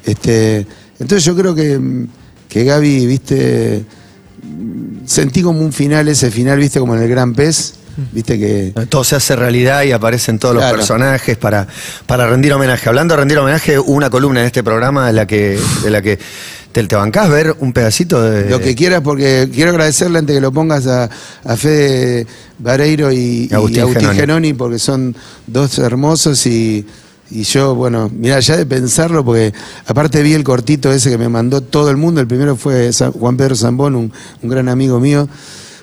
Este, 0.04 0.64
entonces 1.00 1.24
yo 1.24 1.34
creo 1.34 1.52
que, 1.52 2.06
que 2.48 2.62
Gaby, 2.62 3.06
viste, 3.06 3.84
sentí 5.04 5.42
como 5.42 5.62
un 5.62 5.72
final, 5.72 6.06
ese 6.06 6.30
final, 6.30 6.60
viste, 6.60 6.78
como 6.78 6.94
en 6.94 7.02
el 7.02 7.08
Gran 7.08 7.34
Pez, 7.34 7.74
viste 8.12 8.38
que... 8.38 8.72
Todo 8.88 9.02
se 9.02 9.16
hace 9.16 9.34
realidad 9.34 9.82
y 9.82 9.90
aparecen 9.90 10.38
todos 10.38 10.54
Claro. 10.54 10.76
los 10.76 10.86
personajes 10.86 11.36
para, 11.36 11.66
para 12.06 12.28
rendir 12.28 12.52
homenaje. 12.52 12.88
Hablando 12.88 13.14
de 13.14 13.18
rendir 13.18 13.36
homenaje, 13.38 13.80
una 13.80 14.10
columna 14.10 14.38
en 14.42 14.46
este 14.46 14.62
programa 14.62 15.08
de 15.08 15.12
la 15.12 15.26
que, 15.26 15.58
de 15.82 15.90
la 15.90 16.02
que 16.02 16.20
te, 16.82 16.88
te 16.88 16.96
bancás 16.96 17.28
ver 17.28 17.54
un 17.60 17.72
pedacito 17.72 18.22
de. 18.22 18.48
Lo 18.50 18.60
que 18.60 18.74
quieras, 18.74 19.00
porque 19.02 19.48
quiero 19.52 19.70
agradecerle 19.70 20.18
antes 20.18 20.34
que 20.34 20.40
lo 20.40 20.52
pongas 20.52 20.86
a, 20.86 21.08
a 21.44 21.56
Fede 21.56 22.26
Vareiro 22.58 23.10
y, 23.12 23.48
y 23.50 23.54
Agustín 23.54 23.80
Agustín, 23.82 24.00
Genoni. 24.02 24.18
Genoni, 24.20 24.52
porque 24.54 24.78
son 24.78 25.14
dos 25.46 25.78
hermosos 25.78 26.44
y, 26.46 26.86
y 27.30 27.42
yo, 27.42 27.74
bueno, 27.74 28.10
mira, 28.12 28.40
ya 28.40 28.56
de 28.56 28.66
pensarlo, 28.66 29.24
porque 29.24 29.52
aparte 29.86 30.22
vi 30.22 30.32
el 30.34 30.44
cortito 30.44 30.90
ese 30.92 31.10
que 31.10 31.18
me 31.18 31.28
mandó 31.28 31.60
todo 31.60 31.90
el 31.90 31.96
mundo, 31.96 32.20
el 32.20 32.26
primero 32.26 32.56
fue 32.56 32.92
Sa- 32.92 33.10
Juan 33.12 33.36
Pedro 33.36 33.54
Zambón, 33.56 33.94
un, 33.94 34.12
un 34.42 34.48
gran 34.48 34.68
amigo 34.68 34.98
mío. 35.00 35.28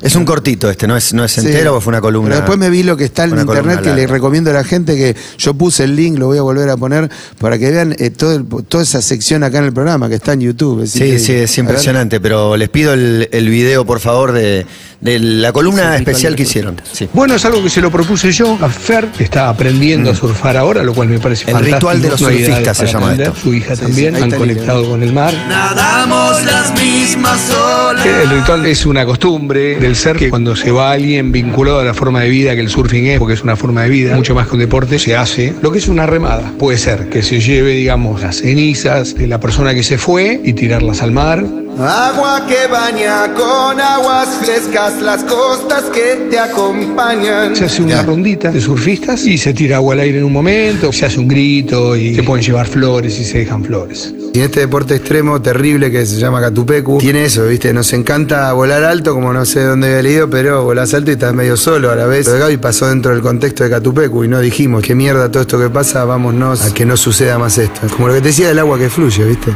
Es 0.02 0.16
un 0.16 0.26
cortito 0.26 0.70
este, 0.70 0.88
no 0.88 0.96
es, 0.98 1.14
no 1.14 1.24
es 1.24 1.32
Sí. 1.32 1.42
entero, 1.42 1.76
o 1.78 1.82
fue 1.82 1.92
una 1.92 2.02
columna. 2.02 2.30
Pero 2.30 2.42
después 2.42 2.58
me 2.60 2.70
vi 2.70 2.84
lo 2.84 2.96
que 2.98 3.06
está 3.06 3.24
en 3.24 3.38
internet, 3.40 3.80
que 3.82 3.90
le 3.90 4.02
larga. 4.02 4.14
recomiendo 4.14 4.50
a 4.52 4.54
la 4.54 4.64
gente, 4.64 4.96
que 4.96 5.16
yo 5.38 5.54
puse 5.54 5.84
el 5.86 5.96
link, 5.96 6.18
lo 6.18 6.28
voy 6.28 6.38
a 6.38 6.42
volver 6.42 6.70
a 6.70 6.78
poner, 6.78 7.10
para 7.40 7.58
que 7.58 7.72
vean 7.72 7.96
eh, 7.98 8.10
todo 8.10 8.36
el- 8.36 8.46
toda 8.68 8.84
esa 8.84 9.02
sección 9.02 9.44
acá 9.44 9.58
en 9.60 9.66
el 9.66 9.74
programa, 9.74 10.08
que 10.10 10.16
está 10.16 10.34
en 10.34 10.42
YouTube. 10.42 10.86
Sí, 10.88 11.18
sí, 11.20 11.34
es 11.34 11.58
impresionante, 11.58 12.20
pero 12.20 12.56
les 12.58 12.70
pido 12.70 12.94
el, 12.94 13.30
el 13.32 13.50
video, 13.50 13.86
por 13.86 14.00
favor, 14.00 14.32
de, 14.32 14.66
de 15.02 15.20
la 15.20 15.52
columna 15.54 15.96
especial 15.96 16.36
que 16.36 16.44
hicieron. 16.44 16.82
Sí. 16.92 17.08
Bueno, 17.14 17.36
es 17.36 17.46
algo 17.46 17.62
que 17.64 17.70
se 17.70 17.82
lo 17.82 17.92
propuse 17.92 18.32
yo 18.32 18.58
a 18.62 18.70
Fer, 18.70 19.08
que 19.18 19.24
está 19.24 19.50
aprendiendo 19.50 20.12
a 20.12 20.16
surfar 20.16 20.58
ahora, 20.58 20.84
lo 20.84 20.94
cual 20.94 21.08
me 21.10 21.20
parece 21.20 21.44
El 21.46 21.52
fantástico. 21.54 21.76
ritual 21.78 22.02
de 22.02 22.10
los 22.10 22.22
No 22.22 22.28
surfistas 22.30 22.78
se 22.78 22.86
llama 22.88 23.06
aprender. 23.08 23.28
esto. 23.30 23.40
Su 23.42 23.54
hija 23.54 23.76
Sí, 23.76 23.82
también, 23.84 24.16
sí, 24.16 24.22
han 24.22 24.32
el 24.34 24.38
conectado 24.38 24.90
con 24.90 25.04
el 25.04 25.14
mar. 25.14 25.34
Nadamos 25.48 26.44
las 26.44 26.74
mismas 26.82 27.40
olas. 27.52 27.85
El 28.06 28.30
ritual 28.30 28.66
es 28.68 28.86
una 28.86 29.04
costumbre 29.04 29.78
del 29.78 29.96
ser 29.96 30.16
que 30.16 30.30
cuando 30.30 30.56
se 30.56 30.72
va 30.72 30.92
alguien 30.92 31.32
vinculado 31.32 31.80
a 31.80 31.84
la 31.84 31.94
forma 31.96 32.22
de 32.22 32.30
vida 32.30 32.54
que 32.54 32.62
el 32.62 32.70
surfing 32.70 33.08
es, 33.08 33.20
porque 33.20 33.34
es 33.34 33.42
una 33.42 33.56
forma 33.56 33.82
de 33.82 33.90
vida, 33.90 34.16
mucho 34.16 34.36
más 34.36 34.48
que 34.48 34.54
un 34.54 34.60
deporte, 34.60 35.00
se 35.00 35.16
hace 35.16 35.54
lo 35.62 35.72
que 35.72 35.80
es 35.80 35.88
una 35.88 36.06
remada. 36.06 36.54
Puede 36.60 36.78
ser 36.78 37.10
que 37.10 37.24
se 37.24 37.40
lleve, 37.40 37.72
digamos, 37.72 38.22
las 38.22 38.38
cenizas 38.38 39.16
de 39.16 39.28
la 39.28 39.40
persona 39.40 39.74
que 39.74 39.82
se 39.82 39.98
fue 39.98 40.40
y 40.44 40.54
tirarlas 40.54 41.02
al 41.02 41.12
mar. 41.12 41.44
Agua 41.78 42.46
que 42.48 42.68
baña 42.72 43.34
con 43.34 43.80
aguas 43.82 44.30
frescas 44.42 45.02
las 45.02 45.26
costas 45.26 45.84
que 45.94 46.28
te 46.30 46.40
acompañan. 46.40 47.54
Se 47.54 47.66
hace 47.66 47.82
una 47.82 47.96
Ya. 47.96 48.04
rondita 48.04 48.50
de 48.50 48.62
surfistas 48.62 49.26
y 49.26 49.38
se 49.38 49.54
tira 49.54 49.76
agua 49.78 49.94
al 49.94 50.00
aire 50.00 50.20
en 50.20 50.24
un 50.24 50.32
momento, 50.32 50.94
se 50.94 51.06
hace 51.06 51.20
un 51.20 51.28
grito 51.28 51.98
y 51.98 52.16
se 52.16 52.24
pueden 52.24 52.46
llevar 52.46 52.68
flores 52.68 53.20
y 53.20 53.26
se 53.26 53.40
dejan 53.40 53.62
flores. 53.66 54.14
Y 54.34 54.40
este 54.40 54.62
deporte 54.62 54.96
extremo 54.96 55.42
terrible 55.42 55.92
que 55.92 56.06
se 56.06 56.16
llama 56.18 56.40
Catupecu, 56.40 56.98
tiene 56.98 57.26
eso, 57.26 57.46
¿viste? 57.46 57.74
Nos 57.74 57.92
encanta 57.92 58.52
volar 58.54 58.84
alto, 58.86 59.14
como 59.14 59.34
no 59.34 59.44
sé 59.46 59.64
dónde 59.64 59.88
había 59.88 60.02
leído, 60.04 60.30
pero 60.30 60.64
volás 60.64 60.94
alto 60.94 61.12
y 61.12 61.16
estás 61.16 61.34
medio 61.34 61.58
solo 61.58 61.92
a 61.92 61.96
la 61.96 62.06
vez. 62.06 62.26
De 62.26 62.40
Gaby 62.40 62.56
pasó 62.58 62.88
dentro 62.88 63.12
del 63.12 63.22
contexto 63.22 63.66
de 63.66 63.70
Catupecu 63.70 64.24
y 64.24 64.28
no 64.30 64.40
dijimos, 64.40 64.82
qué 64.82 64.96
mierda 64.96 65.30
todo 65.30 65.42
esto 65.42 65.60
que 65.60 65.70
pasa, 65.70 66.06
vámonos 66.06 66.62
a 66.66 66.74
que 66.74 66.86
no 66.86 66.96
suceda 66.96 67.38
más 67.38 67.58
esto. 67.58 67.82
Como 67.94 68.08
lo 68.08 68.14
que 68.14 68.22
te 68.22 68.28
decía 68.30 68.48
del 68.48 68.60
agua 68.60 68.78
que 68.80 68.90
fluye, 68.90 69.26
¿viste? 69.26 69.52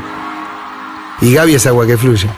Y 1.22 1.34
Gaby 1.34 1.56
es 1.56 1.66
agua 1.68 1.86
que 1.86 1.98
fluye. 1.98 2.30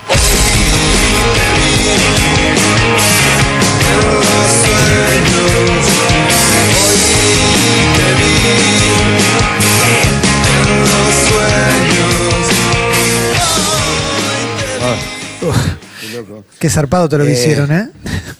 Qué 16.59 16.69
zarpado 16.69 17.09
te 17.09 17.17
lo 17.17 17.23
que 17.23 17.31
Eh, 17.31 17.33
hicieron, 17.33 17.71
¿eh? 17.71 17.89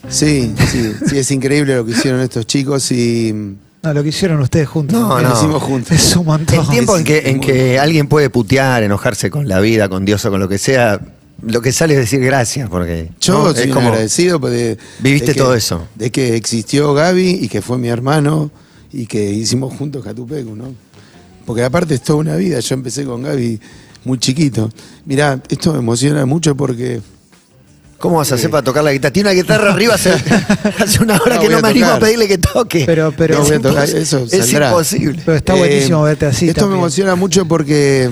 Sí, 0.08 0.54
sí, 0.70 0.92
sí, 1.08 1.18
es 1.18 1.30
increíble 1.30 1.76
lo 1.76 1.84
que 1.84 1.92
hicieron 1.92 2.20
estos 2.20 2.46
chicos 2.46 2.90
y... 2.92 3.56
No, 3.82 3.92
lo 3.92 4.02
que 4.02 4.10
hicieron 4.10 4.40
ustedes 4.40 4.68
juntos. 4.68 4.98
No, 5.00 5.20
lo 5.20 5.28
no. 5.28 5.34
hicimos 5.36 5.62
juntos. 5.62 5.90
Es 5.92 6.14
un 6.16 6.26
montón. 6.26 6.60
El 6.60 6.68
tiempo 6.68 6.96
en 6.96 7.04
que, 7.04 7.18
en 7.30 7.40
que 7.40 7.78
alguien 7.78 8.06
puede 8.08 8.30
putear, 8.30 8.82
enojarse 8.84 9.30
con 9.30 9.48
la 9.48 9.58
vida, 9.60 9.88
con 9.88 10.04
Dios 10.04 10.24
o 10.24 10.30
con 10.30 10.38
lo 10.40 10.48
que 10.48 10.58
sea, 10.58 11.00
lo 11.44 11.60
que 11.60 11.72
sale 11.72 11.94
es 11.94 12.00
decir 12.00 12.20
gracias, 12.20 12.68
porque 12.70 13.10
Yo 13.20 13.34
¿no? 13.44 13.52
soy 13.52 13.62
es 13.62 13.66
un 13.66 13.72
como 13.72 13.88
agradecido 13.88 14.38
de, 14.38 14.78
Viviste 15.00 15.28
de 15.28 15.32
que- 15.34 15.38
todo 15.40 15.54
eso. 15.54 15.88
De 15.96 16.12
que 16.12 16.36
existió 16.36 16.94
Gaby 16.94 17.38
y 17.42 17.48
que 17.48 17.60
fue 17.60 17.76
mi 17.78 17.88
hermano 17.88 18.52
y 18.92 19.06
que 19.06 19.30
hicimos 19.32 19.74
juntos 19.76 20.04
Catupecu, 20.04 20.54
¿no? 20.54 20.72
Porque 21.44 21.64
aparte 21.64 21.94
es 21.94 22.02
toda 22.02 22.20
una 22.20 22.36
vida. 22.36 22.60
Yo 22.60 22.74
empecé 22.74 23.04
con 23.04 23.22
Gaby 23.22 23.58
muy 24.04 24.18
chiquito. 24.18 24.70
Mirá, 25.06 25.40
esto 25.48 25.72
me 25.72 25.80
emociona 25.80 26.24
mucho 26.24 26.54
porque 26.56 27.00
¿Cómo 28.02 28.16
vas 28.16 28.32
a 28.32 28.34
hacer 28.34 28.50
para 28.50 28.64
tocar 28.64 28.82
la 28.82 28.92
guitarra? 28.92 29.12
Tiene 29.12 29.30
una 29.30 29.40
guitarra 29.40 29.72
arriba 29.72 29.94
hace, 29.94 30.10
hace 30.80 31.00
una 31.02 31.18
hora 31.22 31.36
No, 31.36 31.40
que 31.40 31.48
no 31.48 31.60
me 31.60 31.68
animo 31.68 31.86
a 31.86 32.00
pedirle 32.00 32.26
que 32.26 32.36
toque. 32.38 32.82
Pero, 32.84 33.14
pero, 33.16 33.38
No, 33.38 33.44
es, 33.54 33.62
tocar, 33.62 33.88
impos- 33.88 33.94
eso 33.94 34.18
es 34.28 34.30
saldrá. 34.46 34.70
imposible. 34.70 35.22
pero 35.24 35.36
está 35.36 35.54
Eh, 35.54 35.58
buenísimo 35.58 36.02
verte 36.02 36.26
así. 36.26 36.48
Esto 36.48 36.66
me 36.66 36.74
emociona 36.74 37.14
mucho 37.14 37.46
porque 37.46 38.10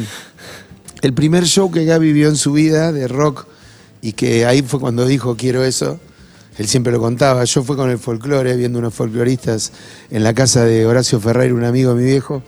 el 1.03 1.13
primer 1.13 1.45
show 1.45 1.73
que 1.73 1.85
Gaby 1.85 2.13
vio 2.13 2.29
en 2.29 2.37
su 2.37 2.53
vida 2.53 2.93
de 2.93 3.09
rock 3.09 3.47
y 4.01 4.13
que 4.13 4.47
ahí 4.47 4.63
fue 4.63 4.79
cuando 4.79 5.05
dijo 5.07 5.37
quiero 5.37 5.65
eso. 5.65 5.99
Él 6.57 6.69
siempre 6.69 6.93
lo 6.93 7.01
contaba. 7.01 7.43
Yo 7.43 7.65
fui 7.65 7.75
con 7.75 7.91
el 7.91 7.99
folclore, 7.99 8.55
viendo 8.57 8.79
unos 8.79 8.95
folcloristas 8.95 9.73
en 10.13 10.23
la 10.23 10.35
casa 10.35 10.65
de 10.65 10.87
Horacio 10.87 11.19
Ferreira, 11.19 11.53
un 11.55 11.65
amigo 11.65 11.95
de 11.95 12.01
mi 12.03 12.09
viejo. 12.09 12.45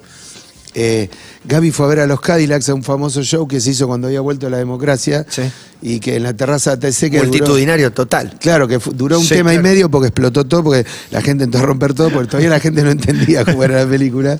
Eh, 0.74 1.08
Gaby 1.44 1.70
fue 1.70 1.86
a 1.86 1.88
ver 1.90 2.00
a 2.00 2.06
los 2.06 2.20
Cadillacs 2.20 2.68
a 2.68 2.74
un 2.74 2.82
famoso 2.82 3.22
show 3.22 3.46
que 3.46 3.60
se 3.60 3.70
hizo 3.70 3.86
cuando 3.86 4.06
había 4.06 4.20
vuelto 4.20 4.48
la 4.48 4.56
democracia 4.58 5.26
Sí. 5.28 5.42
y 5.82 6.00
que 6.00 6.16
en 6.16 6.22
la 6.22 6.34
terraza 6.34 6.78
TC 6.78 7.10
que 7.10 7.18
duró- 7.18 7.28
Multitudinario 7.28 7.92
total. 7.92 8.36
Claro, 8.40 8.66
que 8.68 8.78
duró 8.94 9.18
un 9.18 9.24
Sí, 9.26 9.34
tema 9.34 9.52
y 9.52 9.58
medio 9.58 9.90
porque 9.90 10.08
explotó 10.08 10.44
todo, 10.44 10.64
porque 10.64 10.86
la 11.10 11.20
gente 11.20 11.44
entró 11.44 11.60
a 11.60 11.64
romper 11.64 11.92
todo, 11.94 12.10
porque 12.10 12.28
todavía 12.28 12.50
la 12.50 12.60
gente 12.60 12.82
no 12.82 12.90
entendía 12.90 13.44
cómo 13.44 13.62
era 13.64 13.84
la 13.84 13.90
película. 13.90 14.38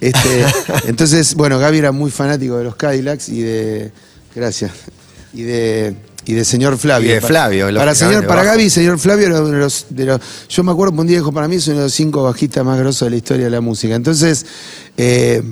Este, 0.00 0.44
entonces, 0.86 1.34
bueno, 1.34 1.58
Gaby 1.58 1.78
era 1.78 1.92
muy 1.92 2.10
fanático 2.10 2.58
de 2.58 2.64
los 2.64 2.76
Cadillacs 2.76 3.28
y 3.28 3.40
de. 3.40 3.90
Gracias. 4.34 4.72
Y 5.32 5.42
de. 5.42 5.96
Y 6.26 6.34
de 6.34 6.44
señor 6.44 6.76
Flavio. 6.78 7.10
Y 7.10 7.14
de 7.14 7.20
Flavio, 7.20 7.66
Para, 7.74 7.94
señor, 7.94 8.26
para 8.26 8.42
bajo. 8.42 8.52
Gaby, 8.56 8.70
señor 8.70 8.98
Flavio 8.98 9.26
era 9.26 9.40
uno 9.40 9.48
de 9.52 9.58
los, 9.58 9.86
de 9.90 10.04
los- 10.04 10.20
Yo 10.48 10.62
me 10.62 10.70
acuerdo 10.72 10.94
que 10.94 11.00
un 11.00 11.06
día 11.06 11.16
dijo, 11.18 11.32
para 11.32 11.48
mí 11.48 11.56
es 11.56 11.66
uno 11.68 11.78
de 11.78 11.82
los 11.84 11.92
cinco 11.94 12.22
bajistas 12.22 12.64
más 12.64 12.78
grosos 12.78 13.06
de 13.06 13.10
la 13.10 13.16
historia 13.16 13.44
de 13.46 13.50
la 13.50 13.60
música. 13.60 13.94
Entonces, 13.94 14.44
eh, 14.96 15.42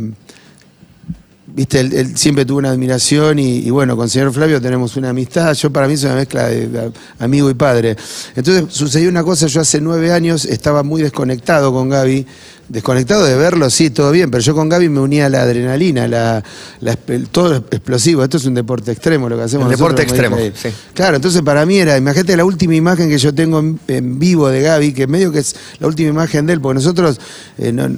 viste, 1.46 1.80
él, 1.80 1.92
él 1.94 2.16
siempre 2.16 2.44
tuvo 2.44 2.58
una 2.58 2.70
admiración 2.70 3.38
y, 3.38 3.58
y 3.58 3.70
bueno, 3.70 3.96
con 3.96 4.08
señor 4.08 4.32
Flavio 4.32 4.60
tenemos 4.60 4.96
una 4.96 5.08
amistad. 5.10 5.52
Yo 5.54 5.72
para 5.72 5.88
mí 5.88 5.94
es 5.94 6.04
una 6.04 6.14
mezcla 6.14 6.46
de, 6.48 6.68
de 6.68 6.92
amigo 7.18 7.48
y 7.50 7.54
padre. 7.54 7.96
Entonces 8.36 8.64
sucedió 8.68 9.08
una 9.08 9.24
cosa, 9.24 9.46
yo 9.46 9.60
hace 9.60 9.80
nueve 9.80 10.12
años 10.12 10.44
estaba 10.44 10.82
muy 10.82 11.02
desconectado 11.02 11.72
con 11.72 11.88
Gaby. 11.88 12.26
Desconectado 12.68 13.24
de 13.24 13.34
verlo, 13.34 13.70
sí, 13.70 13.88
todo 13.88 14.10
bien, 14.10 14.30
pero 14.30 14.42
yo 14.42 14.54
con 14.54 14.68
Gaby 14.68 14.90
me 14.90 15.00
unía 15.00 15.24
a 15.26 15.28
la 15.30 15.40
adrenalina, 15.42 16.06
la, 16.06 16.44
la 16.80 16.96
todo 17.32 17.56
explosivo. 17.70 18.22
Esto 18.22 18.36
es 18.36 18.44
un 18.44 18.52
deporte 18.52 18.92
extremo 18.92 19.26
lo 19.26 19.38
que 19.38 19.44
hacemos. 19.44 19.64
El 19.66 19.78
deporte 19.78 20.02
extremo, 20.02 20.36
sí. 20.54 20.68
Claro, 20.92 21.16
entonces 21.16 21.40
para 21.40 21.64
mí 21.64 21.78
era, 21.78 21.96
imagínate 21.96 22.36
la 22.36 22.44
última 22.44 22.74
imagen 22.74 23.08
que 23.08 23.16
yo 23.16 23.34
tengo 23.34 23.60
en, 23.60 23.80
en 23.88 24.18
vivo 24.18 24.48
de 24.50 24.60
Gaby, 24.60 24.92
que 24.92 25.06
medio 25.06 25.32
que 25.32 25.38
es 25.38 25.56
la 25.80 25.86
última 25.86 26.10
imagen 26.10 26.44
de 26.44 26.52
él, 26.52 26.60
porque 26.60 26.74
nosotros, 26.74 27.18
eh, 27.56 27.72
no- 27.72 27.88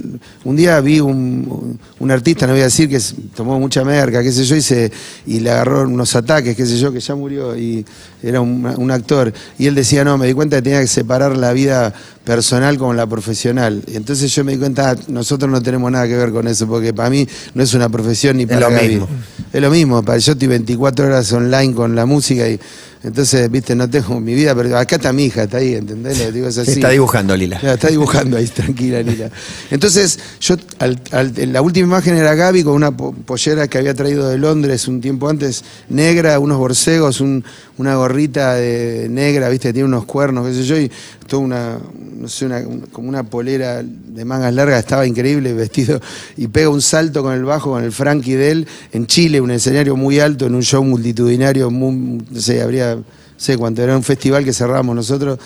un 0.44 0.56
día 0.56 0.80
vi 0.80 1.00
un, 1.00 1.76
un 1.98 2.10
artista, 2.12 2.46
no 2.46 2.52
voy 2.52 2.60
a 2.62 2.64
decir 2.66 2.88
que 2.88 3.00
tomó 3.34 3.58
mucha 3.58 3.84
merca, 3.84 4.22
qué 4.22 4.30
sé 4.30 4.44
yo, 4.44 4.54
y, 4.54 4.62
se, 4.62 4.92
y 5.26 5.40
le 5.40 5.50
agarró 5.50 5.82
unos 5.82 6.14
ataques, 6.14 6.56
qué 6.56 6.64
sé 6.64 6.78
yo, 6.78 6.92
que 6.92 7.00
ya 7.00 7.16
murió, 7.16 7.56
y 7.56 7.84
era 8.22 8.40
un, 8.40 8.66
un 8.76 8.90
actor, 8.90 9.32
y 9.58 9.66
él 9.66 9.74
decía, 9.74 10.04
no, 10.04 10.18
me 10.18 10.26
di 10.26 10.32
cuenta 10.32 10.56
que 10.56 10.62
tenía 10.62 10.80
que 10.80 10.86
separar 10.86 11.36
la 11.36 11.52
vida 11.52 11.92
personal 12.24 12.78
con 12.78 12.96
la 12.96 13.06
profesional. 13.06 13.82
Y 13.86 13.96
entonces 13.96 14.34
yo 14.34 14.44
me 14.44 14.52
di 14.52 14.58
cuenta, 14.58 14.90
ah, 14.90 14.96
nosotros 15.08 15.50
no 15.50 15.62
tenemos 15.62 15.90
nada 15.90 16.06
que 16.06 16.16
ver 16.16 16.30
con 16.30 16.46
eso, 16.46 16.66
porque 16.66 16.92
para 16.92 17.10
mí 17.10 17.26
no 17.54 17.62
es 17.62 17.74
una 17.74 17.88
profesión 17.88 18.36
ni 18.36 18.44
Es 18.44 18.48
para 18.48 18.68
lo 18.68 18.70
Gaby. 18.76 18.88
mismo. 18.88 19.08
Es 19.52 19.60
lo 19.60 19.70
mismo, 19.70 20.02
para 20.02 20.18
yo 20.18 20.32
estoy 20.32 20.48
24 20.48 21.06
horas 21.06 21.32
online 21.32 21.74
con 21.74 21.96
la 21.96 22.06
música 22.06 22.48
y 22.48 22.60
entonces, 23.02 23.50
viste, 23.50 23.74
no 23.74 23.88
tengo 23.88 24.20
mi 24.20 24.34
vida, 24.34 24.54
pero 24.54 24.76
acá 24.76 24.96
está 24.96 25.12
mi 25.12 25.24
hija, 25.24 25.44
está 25.44 25.56
ahí, 25.56 25.74
¿entendés? 25.74 26.18
Lo 26.18 26.30
digo 26.32 26.48
es 26.48 26.58
así. 26.58 26.72
Está 26.72 26.90
dibujando, 26.90 27.34
Lila. 27.34 27.58
Claro, 27.58 27.74
está 27.76 27.88
dibujando 27.88 28.36
ahí, 28.36 28.46
tranquila, 28.54 29.00
Lila. 29.02 29.30
Entonces, 29.70 30.18
yo, 30.40 30.56
al- 30.78 31.00
al- 31.10 31.32
la 31.52 31.62
última 31.62 31.86
imagen 31.86 32.16
era 32.16 32.34
Gaby 32.34 32.62
con 32.62 32.74
una 32.74 32.94
po- 32.94 33.12
pollera 33.12 33.68
que 33.68 33.78
había 33.78 33.94
traído 33.94 34.28
de 34.28 34.36
Londres 34.36 34.86
un 34.86 35.00
tiempo 35.00 35.28
antes, 35.30 35.64
negra, 35.88 36.38
unos 36.38 36.58
borcegos, 36.58 37.20
un- 37.22 37.42
una 37.78 37.94
gorrita 37.94 38.54
de 38.56 39.08
negra, 39.08 39.48
viste, 39.48 39.72
tiene 39.72 39.86
unos 39.88 40.04
cuernos, 40.04 40.46
qué 40.46 40.52
sé 40.54 40.64
yo, 40.64 40.76
y 40.78 40.90
toda 41.30 41.42
una, 41.42 41.78
no 42.18 42.28
sé, 42.28 42.44
una, 42.44 42.58
un- 42.58 42.80
como 42.92 43.08
una 43.08 43.22
polera 43.22 43.82
de 43.82 44.24
mangas 44.24 44.52
largas, 44.52 44.80
estaba 44.80 45.06
increíble 45.06 45.54
vestido, 45.54 46.00
y 46.36 46.48
pega 46.48 46.68
un 46.68 46.82
salto 46.82 47.22
con 47.22 47.32
el 47.32 47.44
bajo, 47.44 47.70
con 47.70 47.84
el 47.84 47.92
Frankie 47.92 48.34
de 48.34 48.50
él, 48.50 48.66
en 48.92 49.06
Chile, 49.06 49.40
un 49.40 49.52
escenario 49.52 49.94
muy 49.96 50.18
alto, 50.18 50.46
en 50.46 50.54
un 50.56 50.62
show 50.62 50.82
multitudinario, 50.84 51.70
muy- 51.70 52.20
no 52.30 52.40
sé, 52.40 52.60
habría, 52.60 52.96
no 52.96 53.04
sé 53.36 53.56
cuánto, 53.56 53.80
era 53.82 53.96
un 53.96 54.02
festival 54.02 54.44
que 54.44 54.52
cerramos 54.52 54.94
nosotros. 54.94 55.38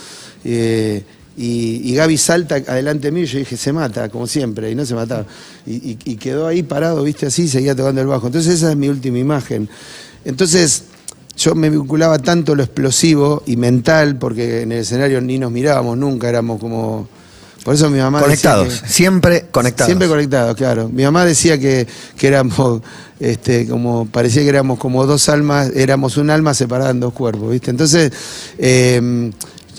eh, 0.44 1.04
y, 1.36 1.94
Gaby 1.96 2.16
salta 2.16 2.54
adelante 2.56 3.10
mío 3.10 3.24
y 3.24 3.26
yo 3.26 3.38
dije, 3.40 3.56
se 3.56 3.72
mata, 3.72 4.08
como 4.08 4.26
siempre, 4.26 4.70
y 4.70 4.74
no 4.76 4.86
se 4.86 4.94
mataba. 4.94 5.26
Y, 5.66 5.72
y- 5.72 5.98
y 6.04 6.16
quedó 6.16 6.46
ahí 6.46 6.62
parado, 6.62 7.02
viste, 7.02 7.26
así, 7.26 7.48
seguía 7.48 7.74
tocando 7.74 8.00
el 8.00 8.06
bajo. 8.06 8.26
Entonces 8.28 8.54
esa 8.54 8.70
es 8.70 8.76
mi 8.76 8.88
última 8.88 9.18
imagen. 9.18 9.68
Entonces 10.24 10.84
yo 11.36 11.54
me 11.54 11.70
vinculaba 11.70 12.18
tanto 12.18 12.54
lo 12.54 12.62
explosivo 12.62 13.42
y 13.46 13.56
mental, 13.56 14.16
porque 14.16 14.62
en 14.62 14.72
el 14.72 14.78
escenario 14.80 15.20
ni 15.20 15.38
nos 15.38 15.50
mirábamos 15.50 15.96
nunca, 15.98 16.28
éramos 16.28 16.60
como... 16.60 17.08
Por 17.64 17.74
eso 17.74 17.88
mi 17.88 17.98
mamá... 17.98 18.18
decía 18.18 18.26
Conectados, 18.52 18.80
que- 18.82 18.88
siempre 18.88 19.46
conectados. 19.50 19.86
Siempre 19.88 20.06
conectados, 20.06 20.54
claro. 20.54 20.90
Mi 20.90 21.02
mamá 21.02 21.24
decía 21.24 21.58
que, 21.58 21.86
que 22.16 22.26
éramos, 22.26 22.82
este, 23.18 23.66
como, 23.66 24.06
parecía 24.06 24.42
que 24.42 24.50
éramos 24.50 24.78
como 24.78 25.06
dos 25.06 25.28
almas, 25.30 25.70
éramos 25.74 26.18
un 26.18 26.28
alma 26.28 26.52
separada 26.52 26.90
en 26.90 27.00
dos 27.00 27.14
cuerpos, 27.14 27.50
¿viste? 27.50 27.70
Entonces, 27.70 28.12
eh, 28.58 29.30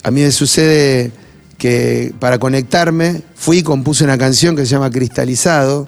a 0.02 0.12
mí 0.12 0.22
me 0.22 0.32
sucede 0.32 1.12
que 1.60 2.14
para 2.20 2.40
conectarme, 2.40 3.22
fui 3.36 3.60
y 3.60 3.64
compuse 3.64 4.04
una 4.04 4.18
canción 4.18 4.56
que 4.56 4.64
se 4.66 4.72
llama 4.72 4.90
Cristalizado, 4.90 5.88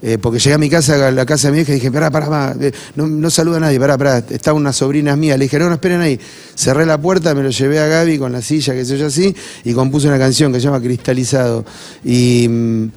eh, 0.00 0.18
porque 0.20 0.38
llegué 0.38 0.54
a 0.54 0.58
mi 0.58 0.70
casa, 0.70 1.08
a 1.08 1.10
la 1.10 1.26
casa 1.26 1.48
de 1.48 1.54
mi 1.54 1.60
hija, 1.60 1.72
y 1.72 1.76
dije, 1.76 1.90
pará, 1.90 2.10
pará, 2.10 2.26
pará, 2.28 2.56
eh, 2.60 2.72
no, 2.94 3.06
no 3.06 3.30
saluda 3.30 3.56
a 3.56 3.60
nadie, 3.60 3.80
pará, 3.80 3.98
pará, 3.98 4.18
estaban 4.30 4.60
unas 4.60 4.76
sobrinas 4.76 5.16
mías, 5.18 5.38
le 5.38 5.46
dije, 5.46 5.58
no, 5.58 5.68
no 5.68 5.74
esperen 5.74 6.00
ahí, 6.00 6.18
cerré 6.54 6.86
la 6.86 6.98
puerta, 7.00 7.34
me 7.34 7.42
lo 7.42 7.50
llevé 7.50 7.80
a 7.80 7.86
Gaby 7.86 8.18
con 8.18 8.32
la 8.32 8.42
silla, 8.42 8.74
que 8.74 8.84
sé 8.84 8.96
yo 8.96 9.06
así, 9.06 9.34
y 9.64 9.72
compuse 9.72 10.08
una 10.08 10.18
canción 10.18 10.52
que 10.52 10.60
se 10.60 10.64
llama 10.66 10.80
Cristalizado. 10.80 11.64
Y, 12.04 12.46
mm, 12.48 12.88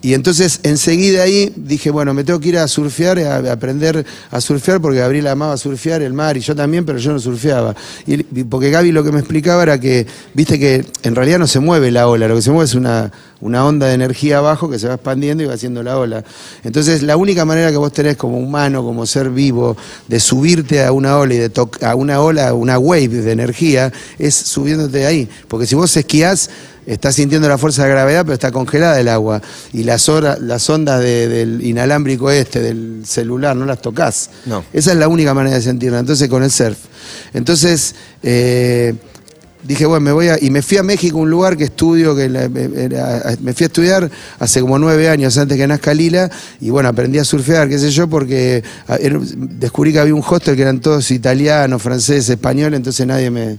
y 0.00 0.14
entonces 0.14 0.60
enseguida 0.62 1.24
ahí 1.24 1.52
dije, 1.56 1.90
bueno, 1.90 2.14
me 2.14 2.22
tengo 2.22 2.38
que 2.38 2.50
ir 2.50 2.58
a 2.58 2.68
surfear, 2.68 3.18
a, 3.18 3.52
aprender 3.52 4.06
a 4.30 4.40
surfear, 4.40 4.80
porque 4.80 5.00
Gabriel 5.00 5.26
amaba 5.26 5.56
surfear, 5.56 6.02
el 6.02 6.12
mar, 6.12 6.36
y 6.36 6.40
yo 6.40 6.54
también, 6.54 6.84
pero 6.86 6.98
yo 6.98 7.12
no 7.12 7.18
surfeaba. 7.18 7.74
Y, 8.06 8.22
porque 8.44 8.70
Gaby 8.70 8.92
lo 8.92 9.02
que 9.02 9.10
me 9.10 9.18
explicaba 9.18 9.62
era 9.64 9.80
que, 9.80 10.06
viste 10.34 10.56
que 10.58 10.84
en 11.02 11.16
realidad 11.16 11.40
no 11.40 11.48
se 11.48 11.58
mueve 11.58 11.90
la 11.90 12.06
ola, 12.06 12.28
lo 12.28 12.36
que 12.36 12.42
se 12.42 12.50
mueve 12.52 12.66
es 12.66 12.74
una, 12.76 13.10
una 13.40 13.66
onda 13.66 13.88
de 13.88 13.94
energía 13.94 14.38
abajo 14.38 14.70
que 14.70 14.78
se 14.78 14.86
va 14.86 14.94
expandiendo 14.94 15.42
y 15.42 15.46
va 15.46 15.54
haciendo 15.54 15.82
la 15.82 15.98
ola. 15.98 16.22
Entonces, 16.62 17.02
la 17.02 17.16
única 17.16 17.44
manera 17.44 17.72
que 17.72 17.76
vos 17.76 17.92
tenés 17.92 18.16
como 18.16 18.38
humano, 18.38 18.84
como 18.84 19.04
ser 19.04 19.30
vivo, 19.30 19.76
de 20.06 20.20
subirte 20.20 20.84
a 20.84 20.92
una 20.92 21.18
ola 21.18 21.34
y 21.34 21.38
de 21.38 21.52
toc- 21.52 21.82
a 21.82 21.96
una 21.96 22.20
ola, 22.20 22.54
una 22.54 22.78
wave 22.78 23.08
de 23.08 23.32
energía, 23.32 23.92
es 24.16 24.36
subiéndote 24.36 25.06
ahí. 25.06 25.28
Porque 25.48 25.66
si 25.66 25.74
vos 25.74 25.96
esquías, 25.96 26.50
estás 26.92 27.14
sintiendo 27.14 27.48
la 27.48 27.58
fuerza 27.58 27.84
de 27.84 27.90
gravedad, 27.90 28.22
pero 28.24 28.34
está 28.34 28.50
congelada 28.50 28.98
el 29.00 29.08
agua. 29.08 29.40
Y 29.72 29.84
las, 29.84 30.08
las 30.40 30.68
ondas 30.70 31.00
de- 31.00 31.28
del 31.28 31.62
inalámbrico 31.64 32.30
este, 32.30 32.60
del 32.60 33.02
celular, 33.06 33.54
no 33.56 33.64
las 33.66 33.80
tocas. 33.80 34.30
No. 34.46 34.64
Esa 34.72 34.92
es 34.92 34.96
la 34.98 35.08
única 35.08 35.34
manera 35.34 35.56
de 35.56 35.62
sentirla. 35.62 35.98
Entonces, 35.98 36.28
con 36.28 36.42
el 36.42 36.50
surf. 36.50 36.78
Entonces, 37.34 37.94
eh, 38.22 38.94
dije, 39.64 39.86
bueno, 39.86 40.00
me 40.00 40.12
voy 40.12 40.28
a. 40.28 40.38
Y 40.42 40.50
me 40.50 40.62
fui 40.62 40.78
a 40.78 40.82
México, 40.82 41.18
un 41.18 41.30
lugar 41.30 41.56
que 41.56 41.64
estudio, 41.64 42.16
que 42.16 42.28
la- 42.28 42.44
era- 42.44 43.36
me 43.40 43.52
fui 43.52 43.64
a 43.64 43.66
estudiar 43.66 44.10
hace 44.38 44.60
como 44.60 44.78
nueve 44.78 45.08
años 45.08 45.36
antes 45.36 45.56
que 45.56 45.66
nazca 45.66 45.92
Lila. 45.92 46.30
Y 46.60 46.70
bueno, 46.70 46.88
aprendí 46.88 47.18
a 47.18 47.24
surfear, 47.24 47.68
qué 47.68 47.78
sé 47.78 47.90
yo, 47.90 48.08
porque 48.08 48.62
a- 48.86 48.96
era- 48.96 49.18
descubrí 49.36 49.92
que 49.92 49.98
había 50.00 50.14
un 50.14 50.24
hostel 50.26 50.56
que 50.56 50.62
eran 50.62 50.80
todos 50.80 51.10
italianos, 51.10 51.82
franceses, 51.82 52.30
españoles, 52.30 52.76
entonces 52.78 53.06
nadie 53.06 53.30
me. 53.30 53.58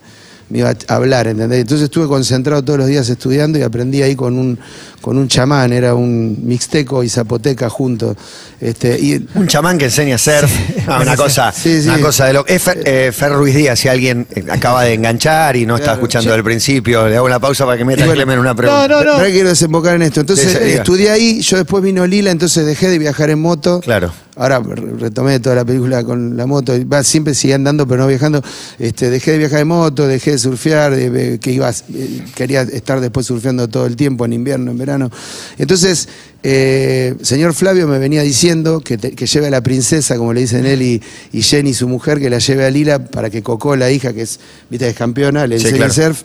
Me 0.50 0.60
iba 0.60 0.70
a 0.88 0.96
hablar, 0.96 1.28
¿entendés? 1.28 1.60
Entonces 1.62 1.86
estuve 1.86 2.08
concentrado 2.08 2.64
todos 2.64 2.80
los 2.80 2.88
días 2.88 3.08
estudiando 3.10 3.60
y 3.60 3.62
aprendí 3.62 4.02
ahí 4.02 4.16
con 4.16 4.38
un, 4.38 4.58
con 5.02 5.18
un 5.18 5.28
chamán, 5.28 5.72
era 5.74 5.94
un 5.96 6.38
mixteco 6.44 7.04
y 7.04 7.10
zapoteca 7.10 7.70
juntos. 7.70 8.18
Este, 8.60 9.00
y 9.00 9.26
Un 9.36 9.48
chamán 9.48 9.78
que 9.78 9.86
enseña 9.86 10.16
a 10.16 10.18
surf. 10.18 10.52
Ah, 10.88 11.00
una 11.02 11.16
cosa, 11.18 11.52
Sí, 11.52 11.82
sí. 11.82 11.88
una 11.90 12.00
cosa 12.02 12.26
de 12.26 12.34
lo 12.34 12.46
Es 12.48 12.62
Fer, 12.62 12.82
eh, 12.84 13.12
Fer 13.14 13.32
Ruiz 13.34 13.56
Díaz, 13.56 13.80
si 13.80 13.88
alguien 13.88 14.28
eh, 14.36 14.44
acaba 14.50 14.84
de 14.84 14.94
enganchar 14.96 15.56
y 15.56 15.66
no 15.66 15.76
está 15.76 15.86
Claro. 15.86 16.00
escuchando 16.00 16.28
Yo- 16.30 16.34
del 16.34 16.44
principio, 16.44 17.08
le 17.08 17.16
hago 17.18 17.26
una 17.26 17.40
pausa 17.40 17.66
para 17.66 17.78
que 17.78 17.86
meta 17.86 18.02
Bueno, 18.06 18.14
Clemen 18.16 18.40
una 18.40 18.56
pregunta. 18.56 18.88
no, 18.88 18.94
no. 18.96 19.00
Pero 19.00 19.14
ahora 19.14 19.30
quiero 19.30 19.50
desembocar 19.50 19.96
en 19.96 20.02
esto. 20.02 20.20
Entonces 20.22 20.54
diga. 20.62 20.78
estudié 20.78 21.10
ahí, 21.12 21.42
yo 21.42 21.58
después 21.58 21.84
vino 21.84 22.06
Lila, 22.08 22.32
entonces 22.32 22.66
dejé 22.66 22.90
de 22.90 22.98
viajar 23.00 23.30
en 23.30 23.40
moto. 23.40 23.80
Claro. 23.82 24.12
Ahora 24.40 24.60
re- 24.60 24.94
retomé 24.98 25.40
toda 25.42 25.54
la 25.58 25.66
película 25.66 26.02
con 26.06 26.38
la 26.38 26.46
moto, 26.48 26.74
y 26.76 26.86
va, 26.86 27.04
siempre 27.04 27.36
sigue 27.36 27.54
andando 27.54 27.86
pero 27.86 28.04
no 28.04 28.08
viajando. 28.08 28.42
Este, 28.80 29.10
dejé 29.10 29.32
de 29.34 29.38
viajar 29.40 29.60
en 29.60 29.68
moto, 29.68 30.08
dejé 30.08 30.32
de 30.32 30.38
surfear, 30.38 30.96
de- 30.96 31.10
de- 31.10 31.40
que 31.40 31.52
iba, 31.52 31.70
eh, 31.70 32.24
quería 32.36 32.62
estar 32.62 33.02
después 33.02 33.26
surfeando 33.26 33.68
todo 33.68 33.86
el 33.86 33.98
tiempo, 33.98 34.24
en 34.24 34.32
invierno, 34.32 34.72
en 34.72 34.78
verano. 34.78 35.12
Entonces, 35.58 36.08
eh, 36.42 37.16
señor 37.22 37.54
Flavio 37.54 37.86
me 37.86 38.00
venía 38.00 38.22
diciendo 38.22 38.80
que, 38.80 38.98
te- 38.98 39.12
que 39.12 39.28
lleve 39.28 39.48
a 39.48 39.52
la 39.52 39.62
princesa, 39.62 40.16
como 40.16 40.32
le 40.34 40.40
dicen 40.40 40.66
él 40.66 40.82
y, 40.82 41.02
y 41.34 41.42
Jenny, 41.42 41.74
su 41.74 41.90
mujer, 41.90 42.20
que 42.22 42.30
la 42.30 42.40
lleve 42.40 42.66
a 42.66 42.70
Lila 42.72 43.04
para 43.06 43.30
que 43.30 43.44
Coco, 43.44 43.76
la 43.76 43.92
hija, 43.92 44.14
que 44.14 44.22
es, 44.22 44.40
viste, 44.70 44.88
es 44.88 44.96
campeona, 44.96 45.46
le 45.48 45.60
Sí, 45.60 45.66
enseñe 45.66 45.78
claro. 45.80 45.94
surf. 45.94 46.22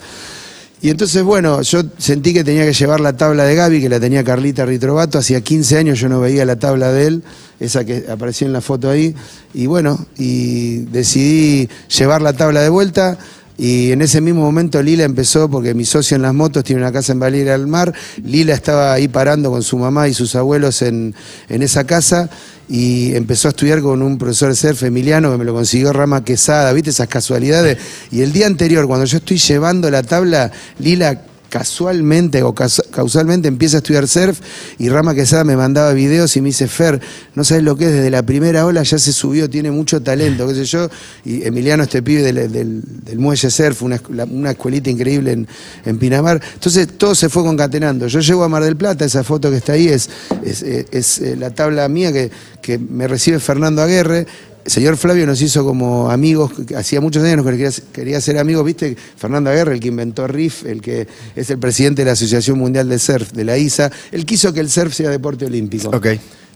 Y 0.84 0.90
entonces, 0.90 1.22
bueno, 1.22 1.62
yo 1.62 1.80
sentí 1.96 2.34
que 2.34 2.44
tenía 2.44 2.66
que 2.66 2.74
llevar 2.74 3.00
la 3.00 3.16
tabla 3.16 3.44
de 3.44 3.54
Gaby, 3.54 3.80
que 3.80 3.88
la 3.88 3.98
tenía 3.98 4.22
Carlita 4.22 4.66
Ritrovato. 4.66 5.18
Hacía 5.18 5.40
15 5.40 5.78
años 5.78 5.98
yo 5.98 6.10
no 6.10 6.20
veía 6.20 6.44
la 6.44 6.56
tabla 6.56 6.92
de 6.92 7.06
él, 7.06 7.22
esa 7.58 7.86
que 7.86 8.04
apareció 8.06 8.46
en 8.46 8.52
la 8.52 8.60
foto 8.60 8.90
ahí. 8.90 9.14
Y 9.54 9.64
bueno, 9.64 10.04
y 10.18 10.80
decidí 10.80 11.70
llevar 11.88 12.20
la 12.20 12.34
tabla 12.34 12.60
de 12.60 12.68
vuelta. 12.68 13.16
Y 13.56 13.92
en 13.92 14.02
ese 14.02 14.20
mismo 14.20 14.42
momento 14.42 14.82
Lila 14.82 15.04
empezó, 15.04 15.48
porque 15.48 15.72
mi 15.72 15.86
socio 15.86 16.16
en 16.16 16.22
las 16.22 16.34
motos 16.34 16.64
tiene 16.64 16.82
una 16.82 16.92
casa 16.92 17.12
en 17.12 17.18
Valera 17.18 17.52
del 17.52 17.66
Mar. 17.66 17.94
Lila 18.22 18.52
estaba 18.52 18.92
ahí 18.92 19.08
parando 19.08 19.50
con 19.50 19.62
su 19.62 19.78
mamá 19.78 20.08
y 20.08 20.12
sus 20.12 20.36
abuelos 20.36 20.82
en, 20.82 21.14
en 21.48 21.62
esa 21.62 21.84
casa 21.84 22.28
y 22.68 23.14
empezó 23.14 23.48
a 23.48 23.50
estudiar 23.50 23.80
con 23.80 24.02
un 24.02 24.16
profesor 24.18 24.48
de 24.48 24.56
surf, 24.56 24.82
Emiliano, 24.84 25.30
que 25.30 25.38
me 25.38 25.44
lo 25.44 25.52
consiguió 25.52 25.92
Rama 25.92 26.24
Quesada, 26.24 26.72
¿viste? 26.72 26.90
Esas 26.90 27.08
casualidades. 27.08 27.78
Y 28.10 28.22
el 28.22 28.32
día 28.32 28.46
anterior, 28.46 28.86
cuando 28.86 29.04
yo 29.04 29.18
estoy 29.18 29.38
llevando 29.38 29.90
la 29.90 30.02
tabla, 30.02 30.50
Lila 30.78 31.20
casualmente 31.54 32.42
o 32.42 32.52
causalmente 32.52 33.46
empieza 33.46 33.76
a 33.76 33.78
estudiar 33.78 34.08
surf 34.08 34.40
y 34.76 34.88
Rama 34.88 35.14
Quesada 35.14 35.44
me 35.44 35.56
mandaba 35.56 35.92
videos 35.92 36.36
y 36.36 36.40
me 36.40 36.48
dice, 36.48 36.66
Fer, 36.66 37.00
no 37.36 37.44
sabes 37.44 37.62
lo 37.62 37.76
que 37.76 37.84
es, 37.84 37.92
desde 37.92 38.10
la 38.10 38.24
primera 38.26 38.66
ola 38.66 38.82
ya 38.82 38.98
se 38.98 39.12
subió, 39.12 39.48
tiene 39.48 39.70
mucho 39.70 40.02
talento, 40.02 40.48
qué 40.48 40.54
sé 40.56 40.64
yo. 40.64 40.88
Y 41.24 41.44
Emiliano, 41.44 41.84
este 41.84 42.02
pibe 42.02 42.24
del, 42.32 42.82
muelle 43.18 43.50
surf, 43.52 43.82
una, 43.82 44.50
escuelita 44.50 44.90
increíble 44.90 45.30
en, 45.30 45.46
en 45.84 45.96
Pinamar. 45.96 46.42
Entonces 46.54 46.88
todo 46.98 47.14
se 47.14 47.28
fue 47.28 47.44
concatenando. 47.44 48.08
Yo 48.08 48.18
llego 48.18 48.42
a 48.42 48.48
Mar 48.48 48.64
del 48.64 48.74
Plata, 48.74 49.04
esa 49.04 49.22
foto 49.22 49.48
que 49.48 49.58
está 49.58 49.74
ahí 49.74 49.86
es- 49.86 50.10
es, 50.42 51.20
eh, 51.20 51.36
la 51.38 51.50
tabla 51.50 51.88
mía 51.88 52.12
que, 52.12 52.32
que 52.60 52.78
me 52.78 53.06
recibe 53.06 53.38
Fernando 53.38 53.80
Aguerre. 53.80 54.26
El 54.64 54.70
señor 54.70 54.96
Flavio 54.96 55.26
nos 55.26 55.42
hizo 55.42 55.62
como 55.62 56.10
amigos, 56.10 56.52
hacía 56.74 56.98
muchos 57.02 57.22
años 57.22 57.44
que 57.44 57.50
quería, 57.50 57.70
quería 57.92 58.20
ser 58.22 58.38
amigos, 58.38 58.64
¿viste? 58.64 58.96
Fernando 59.16 59.50
Aguerre, 59.50 59.74
el 59.74 59.80
que 59.80 59.88
inventó 59.88 60.26
RIF, 60.26 60.64
el 60.64 60.80
que 60.80 61.06
es 61.36 61.50
el 61.50 61.58
presidente 61.58 62.00
de 62.00 62.06
la 62.06 62.12
Asociación 62.12 62.58
Mundial 62.58 62.88
de 62.88 62.98
Surf, 62.98 63.32
de 63.32 63.44
la 63.44 63.58
ISA, 63.58 63.92
él 64.10 64.24
quiso 64.24 64.54
que 64.54 64.60
el 64.60 64.70
surf 64.70 64.94
sea 64.94 65.10
deporte 65.10 65.44
olímpico. 65.44 65.90
Ok. 65.90 66.06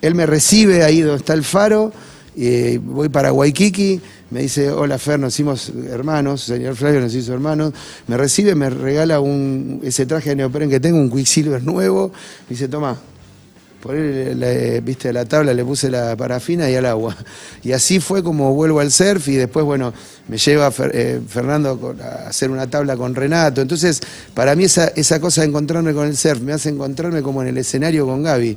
Él 0.00 0.14
me 0.14 0.24
recibe 0.24 0.84
ahí 0.84 1.02
donde 1.02 1.18
está 1.18 1.34
el 1.34 1.44
faro, 1.44 1.92
eh, 2.34 2.80
voy 2.82 3.10
para 3.10 3.30
Waikiki, 3.30 4.00
me 4.30 4.40
dice, 4.40 4.70
hola 4.70 4.96
Fer, 4.98 5.18
nos 5.18 5.34
hicimos 5.34 5.70
hermanos, 5.90 6.42
señor 6.42 6.76
Flavio 6.76 7.00
nos 7.00 7.14
hizo 7.14 7.34
hermanos, 7.34 7.74
me 8.06 8.16
recibe, 8.16 8.54
me 8.54 8.70
regala 8.70 9.20
un, 9.20 9.80
ese 9.82 10.06
traje 10.06 10.30
de 10.30 10.36
neopren 10.36 10.70
que 10.70 10.80
tengo, 10.80 10.98
un 10.98 11.10
Quicksilver 11.10 11.62
nuevo, 11.62 12.08
me 12.08 12.50
dice, 12.50 12.68
toma, 12.68 12.98
poner 13.80 14.36
la, 14.36 14.80
viste, 14.80 15.12
la 15.12 15.24
tabla, 15.24 15.54
le 15.54 15.64
puse 15.64 15.90
la 15.90 16.16
parafina 16.16 16.68
y 16.70 16.76
al 16.76 16.86
agua. 16.86 17.16
Y 17.62 17.72
así 17.72 18.00
fue 18.00 18.22
como 18.22 18.54
vuelvo 18.54 18.80
al 18.80 18.90
surf 18.90 19.28
y 19.28 19.34
después, 19.34 19.64
bueno, 19.64 19.92
me 20.28 20.38
lleva 20.38 20.72
eh, 20.92 21.20
Fernando 21.26 21.96
a 22.00 22.28
hacer 22.28 22.50
una 22.50 22.68
tabla 22.68 22.96
con 22.96 23.14
Renato. 23.14 23.60
Entonces, 23.60 24.00
para 24.32 24.54
mí 24.54 24.64
esa, 24.64 24.88
esa 24.88 25.20
cosa 25.20 25.42
de 25.42 25.48
encontrarme 25.48 25.92
con 25.92 26.06
el 26.06 26.16
surf 26.16 26.40
me 26.40 26.52
hace 26.52 26.70
encontrarme 26.70 27.20
como 27.22 27.42
en 27.42 27.48
el 27.48 27.58
escenario 27.58 28.06
con 28.06 28.22
Gaby. 28.22 28.56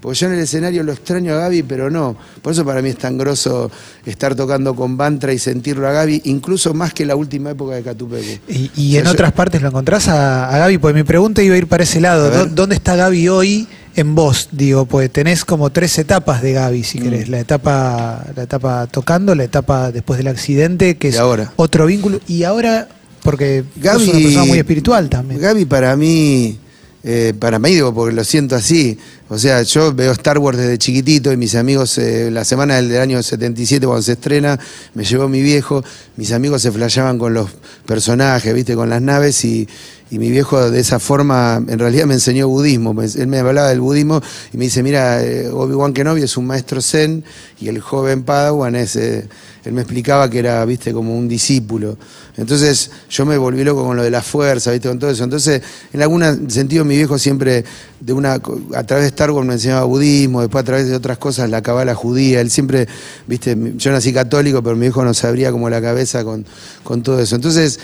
Porque 0.00 0.18
yo 0.18 0.26
en 0.28 0.32
el 0.34 0.40
escenario 0.40 0.82
lo 0.82 0.92
extraño 0.92 1.34
a 1.34 1.36
Gaby, 1.36 1.62
pero 1.64 1.90
no. 1.90 2.16
Por 2.40 2.52
eso 2.52 2.64
para 2.64 2.80
mí 2.80 2.88
es 2.88 2.96
tan 2.96 3.18
grosso 3.18 3.70
estar 4.06 4.34
tocando 4.34 4.74
con 4.74 4.96
Bantra 4.96 5.32
y 5.32 5.38
sentirlo 5.38 5.86
a 5.88 5.92
Gaby, 5.92 6.22
incluso 6.24 6.72
más 6.72 6.94
que 6.94 7.04
la 7.04 7.16
última 7.16 7.50
época 7.50 7.74
de 7.74 7.82
Catupecu. 7.82 8.40
Y, 8.48 8.70
y 8.76 8.88
O 8.88 8.90
sea, 8.92 9.00
en 9.00 9.04
yo- 9.06 9.10
otras 9.12 9.32
partes 9.32 9.60
lo 9.60 9.68
encontrás 9.68 10.08
a, 10.08 10.48
a 10.48 10.58
Gaby, 10.58 10.78
pues 10.78 10.94
mi 10.94 11.02
pregunta 11.02 11.42
iba 11.42 11.54
a 11.54 11.58
ir 11.58 11.66
para 11.66 11.82
ese 11.82 12.00
lado. 12.00 12.26
A 12.26 12.30
ver. 12.30 12.38
¿Dó- 12.48 12.54
¿Dónde 12.54 12.76
está 12.76 12.96
Gaby 12.96 13.28
hoy 13.28 13.68
en 13.94 14.14
vos? 14.14 14.48
Digo, 14.52 14.86
pues 14.86 15.10
tenés 15.10 15.44
como 15.44 15.70
tres 15.70 15.98
etapas 15.98 16.40
de 16.40 16.52
Gaby, 16.54 16.80
Mm. 16.80 16.84
si 16.84 16.98
querés. 16.98 17.28
La 17.28 17.40
etapa, 17.40 18.24
la 18.34 18.42
etapa 18.44 18.86
tocando, 18.86 19.34
la 19.34 19.44
etapa 19.44 19.92
después 19.92 20.16
del 20.16 20.28
accidente, 20.28 20.96
que 20.96 21.08
es 21.08 21.18
ahora. 21.18 21.52
otro 21.56 21.84
vínculo. 21.86 22.20
Y 22.26 22.44
ahora, 22.44 22.88
porque 23.22 23.64
Gaby, 23.76 24.04
sos 24.06 24.14
una 24.14 24.22
persona 24.22 24.44
muy 24.46 24.58
espiritual 24.58 25.10
también. 25.10 25.40
Gaby 25.42 25.66
para 25.66 25.94
mí, 25.94 26.58
eh, 27.04 27.34
para 27.38 27.58
mí 27.58 27.70
digo 27.74 27.92
porque 27.94 28.14
lo 28.14 28.24
siento 28.24 28.56
así, 28.56 28.98
o 29.32 29.38
sea, 29.38 29.62
yo 29.62 29.94
veo 29.94 30.10
Star 30.10 30.38
Wars 30.38 30.58
desde 30.58 30.76
chiquitito 30.76 31.32
y 31.32 31.36
mis 31.36 31.54
amigos, 31.54 31.96
eh, 31.98 32.32
la 32.32 32.44
semana 32.44 32.82
del, 32.82 33.00
año 33.00 33.22
77 33.22 33.86
cuando 33.86 34.02
se 34.02 34.12
estrena, 34.12 34.58
me 34.94 35.04
llevó 35.04 35.28
mi 35.28 35.40
viejo, 35.40 35.84
mis 36.16 36.32
amigos 36.32 36.62
se 36.62 36.72
flasheaban 36.72 37.16
con 37.16 37.32
los 37.32 37.48
personajes, 37.86 38.52
viste, 38.52 38.74
con 38.74 38.90
las 38.90 39.00
naves 39.00 39.44
y, 39.44 39.68
y 40.10 40.18
mi 40.18 40.32
viejo 40.32 40.68
de 40.68 40.80
esa 40.80 40.98
forma 40.98 41.62
en 41.64 41.78
realidad 41.78 42.06
me 42.06 42.14
enseñó 42.14 42.48
budismo, 42.48 42.92
él 43.00 43.26
me 43.28 43.38
hablaba 43.38 43.68
del 43.68 43.80
budismo 43.80 44.20
y 44.52 44.56
me 44.56 44.64
dice, 44.64 44.82
mira, 44.82 45.22
eh, 45.22 45.48
Obi-Wan 45.48 45.92
Kenobi 45.92 46.22
es 46.22 46.36
un 46.36 46.48
maestro 46.48 46.82
zen 46.82 47.22
y 47.60 47.68
el 47.68 47.80
joven 47.80 48.24
Padawan 48.24 48.74
es... 48.74 48.96
eh, 48.96 49.28
él 49.64 49.72
me 49.72 49.82
explicaba 49.82 50.30
que 50.30 50.38
era, 50.38 50.64
viste, 50.64 50.92
como 50.92 51.16
un 51.16 51.28
discípulo. 51.28 51.98
Entonces 52.40 52.90
yo 53.10 53.26
me 53.26 53.36
volví 53.36 53.62
loco 53.64 53.84
con 53.84 53.96
lo 53.96 54.02
de 54.02 54.10
la 54.10 54.22
fuerza, 54.22 54.70
viste, 54.70 54.88
con 54.88 54.98
todo 54.98 55.10
eso. 55.10 55.24
Entonces, 55.24 55.60
en 55.92 56.00
algún 56.00 56.50
sentido, 56.50 56.86
mi 56.86 56.96
viejo 56.96 57.18
siempre, 57.18 57.64
de 58.00 58.12
una, 58.14 58.32
a 58.32 58.82
través 58.84 59.04
de 59.04 59.08
Star 59.08 59.30
Wars 59.30 59.46
me 59.46 59.54
enseñaba 59.54 59.84
budismo, 59.84 60.40
después 60.40 60.62
a 60.62 60.64
través 60.64 60.88
de 60.88 60.96
otras 60.96 61.18
cosas, 61.18 61.50
la 61.50 61.62
cabala 61.62 61.94
judía. 61.94 62.40
Él 62.40 62.50
siempre, 62.50 62.88
viste, 63.26 63.56
yo 63.76 63.92
nací 63.92 64.12
católico, 64.12 64.62
pero 64.62 64.74
mi 64.74 64.82
viejo 64.82 65.04
no 65.04 65.12
se 65.12 65.26
abría 65.26 65.52
como 65.52 65.68
la 65.68 65.82
cabeza 65.82 66.24
con, 66.24 66.46
con 66.82 67.02
todo 67.02 67.20
eso. 67.20 67.36
Entonces, 67.36 67.78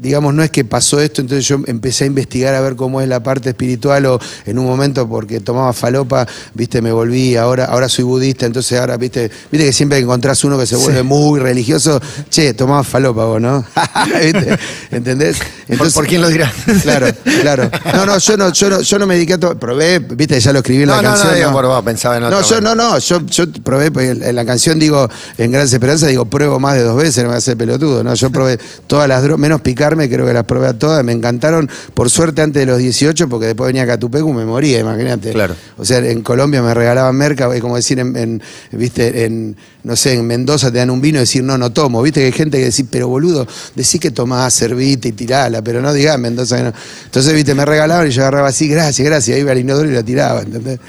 digamos, 0.00 0.34
no 0.34 0.42
es 0.42 0.50
que 0.50 0.64
pasó 0.64 1.00
esto, 1.00 1.20
entonces 1.20 1.46
yo 1.46 1.60
empecé 1.66 2.04
a 2.04 2.06
investigar 2.06 2.54
a 2.54 2.60
ver 2.60 2.76
cómo 2.76 3.00
es 3.00 3.08
la 3.08 3.22
parte 3.22 3.50
espiritual 3.50 4.06
o 4.06 4.18
en 4.46 4.58
un 4.58 4.64
momento 4.64 5.08
porque 5.08 5.40
tomaba 5.40 5.72
falopa, 5.72 6.26
viste, 6.54 6.82
me 6.82 6.92
volví, 6.92 7.36
ahora, 7.36 7.66
ahora 7.66 7.88
soy 7.88 8.04
budista, 8.04 8.46
entonces 8.46 8.78
ahora, 8.78 8.96
viste, 8.96 9.30
viste 9.50 9.66
que 9.66 9.72
siempre 9.72 9.98
encontrás 9.98 10.44
uno 10.44 10.58
que 10.58 10.66
se 10.66 10.76
vuelve 10.76 11.02
muy 11.02 11.40
religioso, 11.40 12.00
che, 12.30 12.54
tomaba 12.54 12.84
falopa 12.84 13.24
vos, 13.24 13.40
¿no? 13.40 13.64
¿Entendés? 14.90 15.38
¿Por, 15.76 15.92
por 15.92 16.06
quién 16.06 16.20
lo 16.22 16.28
dirá? 16.28 16.52
Claro, 16.82 17.08
claro. 17.40 17.70
No, 17.94 18.06
no, 18.06 18.18
yo 18.18 18.36
no, 18.36 18.52
yo 18.52 18.70
no, 18.70 18.80
yo 18.80 18.98
no 18.98 19.06
me 19.06 19.14
dediqué 19.14 19.34
a 19.34 19.38
todo. 19.38 19.58
Probé, 19.58 19.98
viste, 19.98 20.38
ya 20.40 20.52
lo 20.52 20.60
escribí 20.60 20.82
en 20.82 20.88
No, 20.88 20.96
la 20.96 21.02
no, 21.02 21.08
no, 21.10 21.14
canción. 21.14 21.34
digo 21.36 21.52
por 21.52 21.66
vos, 21.66 21.82
pensaba 21.82 22.16
en 22.16 22.22
No, 22.22 22.28
otra 22.28 22.40
yo 22.40 22.46
cosa. 22.48 22.60
no, 22.60 22.74
no, 22.74 22.98
yo, 22.98 23.26
yo 23.26 23.44
probé, 23.62 23.90
porque 23.90 24.10
en 24.10 24.34
la 24.36 24.44
canción 24.44 24.78
digo, 24.78 25.08
en 25.36 25.50
Gran 25.52 25.64
Esperanza, 25.66 26.06
digo, 26.06 26.24
pruebo 26.24 26.58
más 26.58 26.74
de 26.74 26.82
dos 26.82 26.96
veces, 26.96 27.24
no 27.24 27.30
me 27.30 27.36
hace 27.36 27.56
pelotudo, 27.56 28.02
¿no? 28.04 28.14
Yo 28.14 28.30
probé 28.30 28.58
todas 28.86 29.08
las 29.08 29.22
drogas, 29.22 29.40
menos 29.40 29.60
picarme, 29.60 30.08
creo 30.08 30.26
que 30.26 30.32
las 30.32 30.44
probé 30.44 30.68
a 30.68 30.72
todas, 30.78 31.04
me 31.04 31.12
encantaron, 31.12 31.68
por 31.94 32.10
suerte 32.10 32.42
antes 32.42 32.60
de 32.60 32.66
los 32.66 32.78
18, 32.78 33.28
porque 33.28 33.46
después 33.46 33.66
venía 33.68 33.86
Catupecu, 33.86 34.32
me 34.32 34.44
moría, 34.44 34.80
imagínate. 34.80 35.32
Claro. 35.32 35.54
O 35.76 35.84
sea, 35.84 35.98
en 35.98 36.22
Colombia 36.22 36.62
me 36.62 36.72
regalaban 36.74 37.14
merca, 37.16 37.54
es 37.54 37.60
como 37.60 37.76
decir, 37.76 37.98
en, 37.98 38.16
en, 38.16 38.42
viste, 38.72 39.24
en, 39.24 39.56
no 39.84 39.96
sé, 39.96 40.14
en 40.14 40.26
Mendoza 40.26 40.70
te 40.70 40.78
dan 40.78 40.90
un 40.90 41.00
vino 41.00 41.18
y 41.18 41.20
decir, 41.20 41.42
no, 41.42 41.56
no 41.58 41.70
tomo, 41.72 42.02
viste 42.02 42.20
que 42.20 42.26
hay 42.26 42.32
gente 42.32 42.58
que 42.58 42.64
decir, 42.64 42.86
pero 42.90 43.08
boludo, 43.08 43.46
decí 43.78 43.98
que 44.00 44.10
tomás, 44.10 44.52
servite 44.52 45.08
y 45.08 45.12
tirala, 45.12 45.62
pero 45.62 45.80
no 45.80 45.92
digas 45.92 46.16
en 46.16 46.20
Mendoza 46.22 46.56
que 46.56 46.62
no. 46.64 46.72
Entonces, 47.04 47.32
viste, 47.32 47.54
me 47.54 47.64
regalaban 47.64 48.08
y 48.08 48.10
yo 48.10 48.22
agarraba 48.22 48.48
así, 48.48 48.68
gracias, 48.68 49.06
gracias, 49.06 49.38
iba 49.38 49.52
al 49.52 49.58
inodoro 49.58 49.88
y 49.88 49.92
la 49.94 50.02
tiraba, 50.02 50.40
¿entendés? 50.42 50.80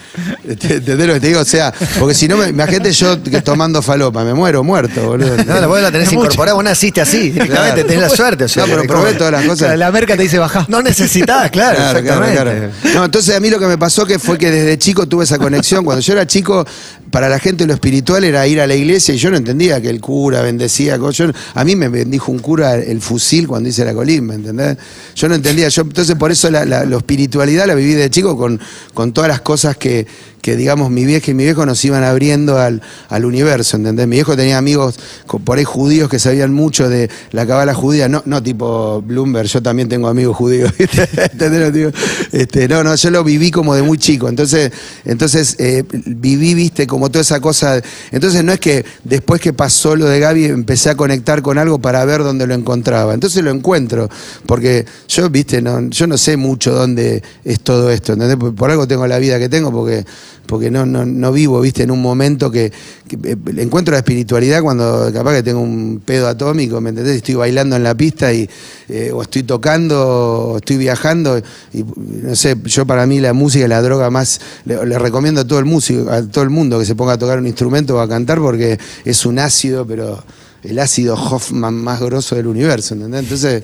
¿Entendés 0.44 1.08
lo 1.08 1.14
que 1.14 1.20
te 1.20 1.28
digo? 1.28 1.40
O 1.42 1.46
sea, 1.46 1.72
porque 2.00 2.16
si 2.16 2.28
no, 2.28 2.38
me, 2.38 2.48
imagínate 2.50 2.92
yo 2.92 3.22
que 3.24 3.42
tomando 3.42 3.82
falopa, 3.82 4.24
me 4.24 4.34
muero 4.34 4.64
muerto, 4.64 5.02
boludo. 5.06 5.38
No, 5.46 5.60
la 5.62 5.68
vos 5.68 5.82
la 5.82 5.92
tenés 5.92 6.12
incorporada, 6.12 6.56
vos 6.56 6.64
naciste 6.64 7.00
así, 7.02 7.30
directamente, 7.30 7.56
Claro. 7.84 7.88
tenés 7.88 8.02
la 8.02 8.10
suerte. 8.10 8.44
O 8.46 8.48
sea, 8.48 8.66
No, 8.66 8.74
pero 8.74 8.84
probé 8.88 9.14
todas 9.14 9.32
las 9.34 9.46
cosas. 9.46 9.78
La 9.78 9.92
merca 9.92 10.18
te 10.18 10.24
dice 10.24 10.40
bajar. 10.40 10.68
No 10.70 10.82
necesitabas, 10.82 11.52
claro, 11.52 11.76
Claro, 11.78 12.02
claro, 12.02 12.26
exactamente. 12.26 12.72
claro. 12.82 13.00
No, 13.00 13.06
entonces 13.06 13.36
a 13.36 13.40
mí 13.40 13.50
lo 13.50 13.60
que 13.60 13.68
me 13.68 13.78
pasó 13.78 14.06
que 14.06 14.18
fue 14.18 14.38
que 14.38 14.50
desde 14.50 14.78
chico 14.80 15.08
tuve 15.08 15.24
esa 15.26 15.38
conexión. 15.38 15.86
Cuando 15.86 16.02
yo 16.02 16.14
era 16.14 16.26
chico, 16.26 16.66
para 17.12 17.30
la 17.30 17.40
gente 17.40 17.66
lo 17.66 17.74
espiritual 17.74 18.24
era 18.24 18.46
ir 18.48 18.60
a 18.62 18.68
la 18.68 18.76
iglesia 18.76 19.14
y 19.14 19.18
yo 19.18 19.32
no 19.32 19.38
entendía 19.38 19.82
que 19.82 19.90
el 19.90 20.00
cura 20.00 20.42
bendecía. 20.42 20.98
yo- 20.98 21.32
a 21.54 21.64
mí 21.66 21.76
me 21.76 21.90
bendijo 21.90 22.32
un 22.32 22.40
cura 22.40 22.76
el 22.76 23.02
fusil 23.02 23.48
cuando 23.48 23.70
hice 23.70 23.84
la 23.86 23.94
colimba, 23.94 24.36
¿entendés? 24.36 24.78
Yo 25.16 25.28
no 25.30 25.36
entendía. 25.36 25.68
Yo, 25.70 25.82
entonces 25.84 26.16
por 26.16 26.32
eso 26.32 26.50
la 26.50 26.84
espiritualidad 26.84 27.66
la 27.68 27.76
viví 27.76 27.94
de 27.94 28.10
chico 28.10 28.38
con, 28.38 28.60
con 28.94 29.14
todas 29.14 29.28
las 29.28 29.42
cosas 29.42 29.78
que, 29.78 30.06
que, 30.42 30.56
digamos, 30.56 30.90
mi 30.90 31.06
vieja 31.06 31.32
y 31.32 31.34
mi 31.34 31.44
viejo 31.44 31.66
nos 31.66 31.84
iban 31.86 32.04
abriendo 32.04 32.58
al, 32.58 32.82
al 33.10 33.26
universo, 33.26 33.78
¿entendés? 33.78 34.08
Mi 34.08 34.18
viejo 34.18 34.36
tenía 34.36 34.58
amigos 34.58 35.00
por 35.44 35.58
ahí 35.58 35.64
judíos 35.64 36.10
que 36.10 36.20
sabían 36.20 36.54
mucho 36.54 36.90
de 36.90 37.10
la 37.32 37.46
cabala 37.46 37.74
judía, 37.74 38.08
no, 38.08 38.24
no 38.26 38.42
tipo 38.42 39.02
Bloomberg, 39.02 39.48
yo 39.48 39.62
también 39.62 39.90
tengo 39.90 40.08
amigos 40.08 40.36
judíos. 40.36 40.72
¿Entendés? 40.78 41.94
Este, 42.32 42.68
no, 42.68 42.84
no, 42.84 42.96
yo 42.96 43.12
lo 43.12 43.24
viví 43.24 43.52
como 43.52 43.76
de 43.76 43.82
muy 43.82 43.98
chico, 43.98 44.30
entonces, 44.30 44.72
entonces 45.06 45.56
eh, 45.60 45.84
viví, 46.06 46.54
viste, 46.54 46.88
como 46.88 47.10
toda 47.10 47.22
esa 47.22 47.40
cosa, 47.40 47.82
entonces 48.12 48.44
no 48.44 48.52
es 48.52 48.60
que 48.60 48.86
después 49.04 49.42
que 49.42 49.54
pasó 49.54 49.96
lo 49.96 50.06
de 50.06 50.20
Gaby 50.20 50.46
empecé 50.46 50.90
a 50.90 50.96
conectar 50.96 51.42
con 51.42 51.58
algo 51.58 51.80
para 51.80 52.04
ver 52.06 52.24
dónde 52.24 52.48
lo 52.48 52.54
encontraba, 52.54 53.14
entonces 53.14 53.44
lo 53.44 53.52
encuentro, 53.52 54.10
porque 54.46 54.86
yo, 55.08 55.30
viste, 55.30 55.62
no, 55.62 55.90
yo 55.90 56.08
no 56.08 56.18
sé 56.18 56.38
mucho 56.38 56.74
dónde 56.74 57.22
es 57.44 57.60
todo 57.62 57.90
esto, 57.92 58.14
¿entendés? 58.14 58.38
Por 58.54 58.72
algo 58.72 58.88
tengo 58.88 59.08
la 59.08 59.20
vida 59.20 59.40
que 59.40 59.50
tengo, 59.50 59.72
porque 59.72 60.06
porque 60.50 60.72
no, 60.72 60.84
no, 60.84 61.06
no 61.06 61.32
vivo, 61.32 61.62
viste, 61.62 61.84
en 61.84 61.92
un 61.92 62.02
momento 62.02 62.50
que, 62.50 62.72
que, 63.08 63.18
eh, 63.24 63.38
encuentro 63.58 63.92
la 63.92 64.00
espiritualidad 64.00 64.64
cuando 64.64 65.12
capaz 65.14 65.36
que 65.36 65.44
tengo 65.44 65.60
un 65.60 66.02
pedo 66.04 66.28
atómico, 66.28 66.82
¿me 66.82 66.90
entendés? 66.90 67.18
Estoy 67.18 67.36
bailando 67.36 67.76
en 67.76 67.84
la 67.84 67.94
pista 67.96 68.34
y 68.34 68.50
eh, 68.90 69.12
o 69.14 69.22
estoy 69.22 69.44
tocando, 69.44 70.08
o 70.08 70.58
estoy 70.58 70.78
viajando, 70.78 71.38
y 71.72 71.86
no 72.08 72.36
sé, 72.36 72.58
yo 72.66 72.88
para 72.88 73.06
mí 73.06 73.20
la 73.20 73.34
música 73.34 73.66
es 73.66 73.70
la 73.70 73.82
droga 73.84 74.10
más, 74.10 74.42
le, 74.66 74.84
le 74.88 74.98
recomiendo 74.98 75.42
a 75.42 75.46
todo 75.46 75.60
el 75.60 75.66
músico, 75.66 76.10
a 76.10 76.24
todo 76.24 76.44
el 76.44 76.50
mundo 76.50 76.80
que 76.80 76.86
se 76.86 76.96
ponga 76.96 77.14
a 77.14 77.18
tocar 77.20 77.38
un 77.38 77.46
instrumento 77.46 77.96
o 77.96 78.00
a 78.00 78.10
cantar 78.10 78.40
porque 78.40 78.80
es 79.06 79.26
un 79.28 79.38
ácido, 79.38 79.86
pero 79.86 80.24
el 80.64 80.80
ácido 80.80 81.14
Hoffman 81.14 81.76
más 81.76 82.00
grosso 82.02 82.36
del 82.36 82.48
universo, 82.48 82.96
¿entendés? 82.96 83.22
Entonces, 83.22 83.64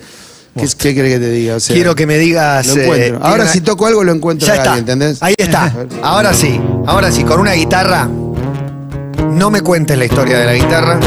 ¿qué, 0.56 0.66
qué 0.78 0.94
querés 0.94 1.14
que 1.14 1.20
te 1.20 1.30
diga? 1.30 1.56
O 1.56 1.60
sea, 1.60 1.74
Quiero 1.74 1.94
que 1.94 2.06
me 2.06 2.18
digas. 2.18 2.66
Lo 2.66 2.94
eh. 2.94 3.16
Ahora 3.20 3.46
si 3.46 3.60
toco 3.60 3.86
algo 3.86 4.04
lo 4.04 4.12
encuentro 4.12 4.46
Ya 4.46 4.56
está. 4.56 4.78
¿entendés? 4.78 5.22
Ahí 5.22 5.34
está. 5.36 5.72
Ahora 6.02 6.32
sí. 6.32 6.60
Ahora 6.86 7.10
sí, 7.10 7.24
con 7.24 7.40
una 7.40 7.52
guitarra. 7.52 8.08
No 9.32 9.50
me 9.50 9.60
cuentes 9.60 9.98
la 9.98 10.04
historia 10.04 10.38
de 10.38 10.46
la 10.46 10.54
guitarra. 10.54 11.00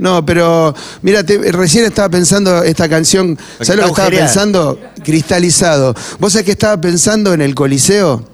No, 0.00 0.24
pero 0.24 0.74
mira, 1.02 1.22
recién 1.22 1.84
estaba 1.84 2.08
pensando 2.08 2.62
esta 2.62 2.88
canción, 2.88 3.38
¿sabes 3.60 3.76
lo 3.76 3.82
que 3.82 3.90
estaba 3.90 4.08
pensando? 4.08 4.80
Cristalizado. 5.04 5.94
¿Vos 6.18 6.32
sabés 6.32 6.46
que 6.46 6.52
estaba 6.52 6.80
pensando 6.80 7.34
en 7.34 7.42
el 7.42 7.54
Coliseo? 7.54 8.24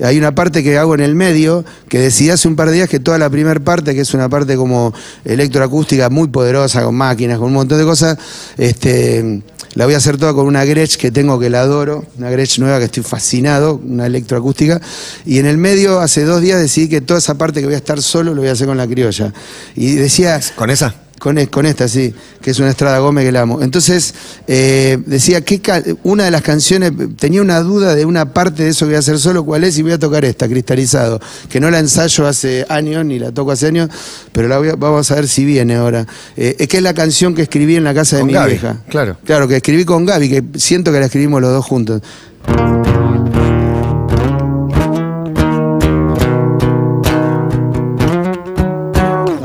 Hay 0.00 0.18
una 0.18 0.34
parte 0.34 0.62
que 0.62 0.78
hago 0.78 0.94
en 0.94 1.00
el 1.00 1.16
medio, 1.16 1.64
que 1.88 1.98
decidí 1.98 2.30
hace 2.30 2.46
un 2.46 2.54
par 2.54 2.68
de 2.68 2.74
días 2.74 2.88
que 2.88 3.00
toda 3.00 3.18
la 3.18 3.28
primera 3.28 3.58
parte, 3.58 3.94
que 3.94 4.02
es 4.02 4.14
una 4.14 4.28
parte 4.28 4.56
como 4.56 4.94
electroacústica 5.24 6.10
muy 6.10 6.28
poderosa, 6.28 6.84
con 6.84 6.94
máquinas, 6.94 7.38
con 7.38 7.48
un 7.48 7.54
montón 7.54 7.78
de 7.78 7.84
cosas, 7.84 8.16
este, 8.56 9.42
La 9.76 9.84
voy 9.84 9.92
a 9.92 9.98
hacer 9.98 10.16
toda 10.16 10.32
con 10.32 10.46
una 10.46 10.64
Gretsch 10.64 10.96
que 10.96 11.10
tengo 11.10 11.38
que 11.38 11.50
la 11.50 11.60
adoro, 11.60 12.06
una 12.16 12.30
Gretsch 12.30 12.58
nueva 12.60 12.78
que 12.78 12.86
estoy 12.86 13.02
fascinado, 13.02 13.78
una 13.84 14.06
electroacústica. 14.06 14.80
Y 15.26 15.38
en 15.38 15.44
el 15.44 15.58
medio, 15.58 16.00
hace 16.00 16.24
dos 16.24 16.40
días, 16.40 16.58
decidí 16.58 16.88
que 16.88 17.02
toda 17.02 17.18
esa 17.18 17.34
parte 17.36 17.60
que 17.60 17.66
voy 17.66 17.74
a 17.74 17.78
estar 17.78 18.00
solo 18.00 18.32
lo 18.32 18.40
voy 18.40 18.48
a 18.48 18.52
hacer 18.52 18.66
con 18.66 18.78
la 18.78 18.86
criolla. 18.86 19.34
Y 19.74 19.96
decía, 19.96 20.40
¿Con 20.56 20.70
esa? 20.70 20.94
Con, 21.18 21.38
e- 21.38 21.48
con 21.48 21.66
esta, 21.66 21.88
sí, 21.88 22.14
que 22.42 22.50
es 22.50 22.58
una 22.58 22.70
Estrada 22.70 22.98
Gómez 22.98 23.24
que 23.24 23.32
la 23.32 23.40
amo. 23.42 23.62
Entonces, 23.62 24.14
eh, 24.46 24.98
decía, 25.06 25.40
¿qué 25.40 25.60
ca- 25.60 25.82
una 26.02 26.24
de 26.24 26.30
las 26.30 26.42
canciones, 26.42 26.92
tenía 27.18 27.40
una 27.42 27.60
duda 27.60 27.94
de 27.94 28.04
una 28.04 28.32
parte 28.32 28.64
de 28.64 28.70
eso 28.70 28.84
que 28.84 28.90
voy 28.90 28.96
a 28.96 28.98
hacer 29.00 29.18
solo, 29.18 29.44
¿cuál 29.44 29.64
es? 29.64 29.78
Y 29.78 29.82
voy 29.82 29.92
a 29.92 29.98
tocar 29.98 30.24
esta, 30.24 30.46
Cristalizado, 30.48 31.20
que 31.48 31.58
no 31.60 31.70
la 31.70 31.78
ensayo 31.78 32.26
hace 32.26 32.64
años, 32.68 33.04
ni 33.04 33.18
la 33.18 33.32
toco 33.32 33.52
hace 33.52 33.66
años, 33.68 33.88
pero 34.32 34.46
la 34.48 34.58
voy 34.58 34.68
a- 34.68 34.76
vamos 34.76 35.10
a 35.10 35.14
ver 35.16 35.26
si 35.28 35.44
viene 35.44 35.74
ahora. 35.76 36.06
Eh, 36.36 36.56
es 36.58 36.68
que 36.68 36.76
es 36.76 36.82
la 36.82 36.94
canción 36.94 37.34
que 37.34 37.42
escribí 37.42 37.76
en 37.76 37.84
la 37.84 37.94
casa 37.94 38.16
de 38.16 38.22
Con 38.22 38.26
mi 38.28 38.34
Gaby, 38.34 38.50
vieja. 38.52 38.76
claro. 38.88 39.16
Claro, 39.24 39.48
que 39.48 39.56
escribí 39.56 39.84
con 39.84 40.04
Gaby, 40.04 40.28
que 40.28 40.44
siento 40.58 40.92
que 40.92 41.00
la 41.00 41.06
escribimos 41.06 41.40
los 41.40 41.50
dos 41.50 41.64
juntos. 41.64 42.02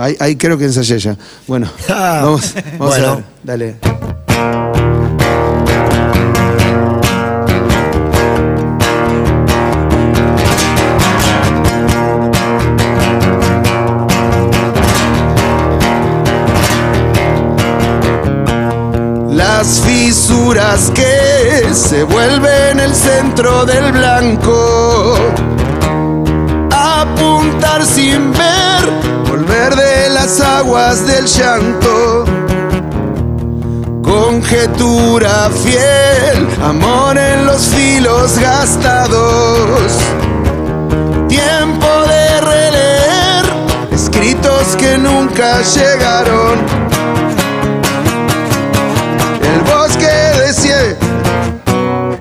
Ahí, 0.01 0.15
ahí 0.19 0.35
creo 0.35 0.57
que 0.57 0.65
ensayé 0.65 0.97
ya. 0.97 1.15
Bueno, 1.47 1.69
Ah, 1.89 2.21
vamos, 2.23 2.53
vamos 2.79 2.87
bueno. 2.97 3.07
a 3.11 3.15
ver. 3.15 3.23
Dale. 3.43 3.75
Las 19.29 19.81
fisuras 19.81 20.91
que 20.93 21.73
se 21.73 22.03
vuelven 22.03 22.79
el 22.79 22.93
centro 22.93 23.65
del 23.65 23.91
blanco. 23.91 25.15
Apuntar 26.71 27.85
sin 27.85 28.31
ver, 28.33 28.50
las 30.21 30.39
aguas 30.39 31.07
del 31.07 31.25
llanto. 31.25 32.25
Conjetura 34.03 35.49
fiel, 35.49 36.47
amor 36.63 37.17
en 37.17 37.47
los 37.47 37.63
filos 37.69 38.37
gastados. 38.37 39.93
Tiempo 41.27 41.87
de 42.13 42.41
releer, 42.41 43.45
escritos 43.91 44.75
que 44.77 44.95
nunca 44.99 45.61
llegaron. 45.63 46.59
El 49.51 49.59
bosque 49.73 50.13
desierto, 50.45 51.07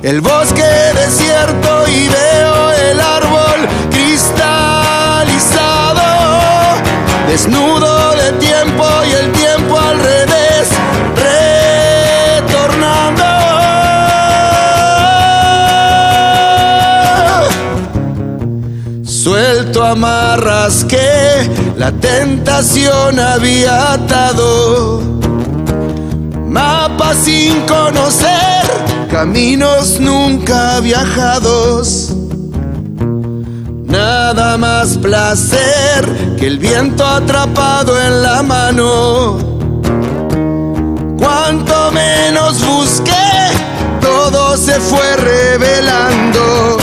el 0.03 0.21
bosque 0.23 0.71
desierto 0.95 1.70
desnudo 7.31 8.11
de 8.17 8.33
tiempo 8.41 8.85
y 9.09 9.13
el 9.13 9.31
tiempo 9.31 9.79
al 9.79 9.99
revés, 10.01 10.69
retornando. 12.43 13.25
Suelto 19.05 19.85
amarras 19.85 20.85
que 20.85 21.49
la 21.77 21.93
tentación 21.93 23.21
había 23.21 23.93
atado. 23.93 25.01
Mapas 26.49 27.17
sin 27.17 27.61
conocer, 27.61 28.65
caminos 29.09 30.01
nunca 30.01 30.81
viajados. 30.81 32.10
Nada 33.91 34.57
más 34.57 34.97
placer 34.99 36.37
que 36.39 36.47
el 36.47 36.59
viento 36.59 37.05
atrapado 37.05 38.01
en 38.01 38.23
la 38.23 38.43
mano. 38.43 39.39
Cuanto 41.19 41.91
menos 41.91 42.65
busqué, 42.65 43.13
todo 44.01 44.57
se 44.57 44.79
fue 44.81 45.17
revelando. 45.17 46.80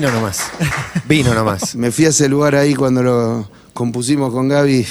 Vino 0.00 0.12
nomás. 0.12 0.40
Vino 1.06 1.34
nomás. 1.34 1.74
Me 1.74 1.90
fui 1.90 2.06
a 2.06 2.08
ese 2.08 2.26
lugar 2.26 2.54
ahí 2.54 2.74
cuando 2.74 3.02
lo 3.02 3.50
compusimos 3.74 4.32
con 4.32 4.48
Gaby. 4.48 4.86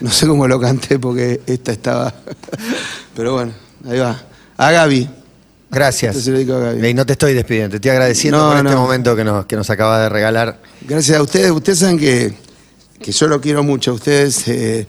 No 0.00 0.10
sé 0.10 0.26
cómo 0.26 0.48
lo 0.48 0.58
canté 0.58 0.98
porque 0.98 1.40
esta 1.46 1.70
estaba. 1.70 2.12
Pero 3.14 3.34
bueno, 3.34 3.52
ahí 3.88 4.00
va. 4.00 4.20
A 4.56 4.72
Gaby. 4.72 5.08
Gracias. 5.70 6.16
Se 6.16 6.32
lo 6.32 6.38
dedico 6.38 6.54
a 6.54 6.58
Gaby. 6.58 6.88
Y 6.88 6.94
no 6.94 7.06
te 7.06 7.12
estoy 7.12 7.32
despidiendo, 7.32 7.70
te 7.70 7.76
estoy 7.76 7.92
agradeciendo 7.92 8.38
No, 8.38 8.48
por 8.56 8.66
este 8.66 8.76
momento 8.76 9.14
que 9.14 9.22
nos, 9.22 9.46
que 9.46 9.54
nos 9.54 9.70
acaba 9.70 10.00
de 10.00 10.08
regalar. 10.08 10.60
Gracias 10.80 11.16
a 11.16 11.22
ustedes. 11.22 11.52
Ustedes 11.52 11.78
saben 11.78 11.96
que, 11.96 12.34
que 13.00 13.12
yo 13.12 13.28
lo 13.28 13.40
quiero 13.40 13.62
mucho 13.62 13.92
a 13.92 13.94
ustedes. 13.94 14.48
eh, 14.48 14.84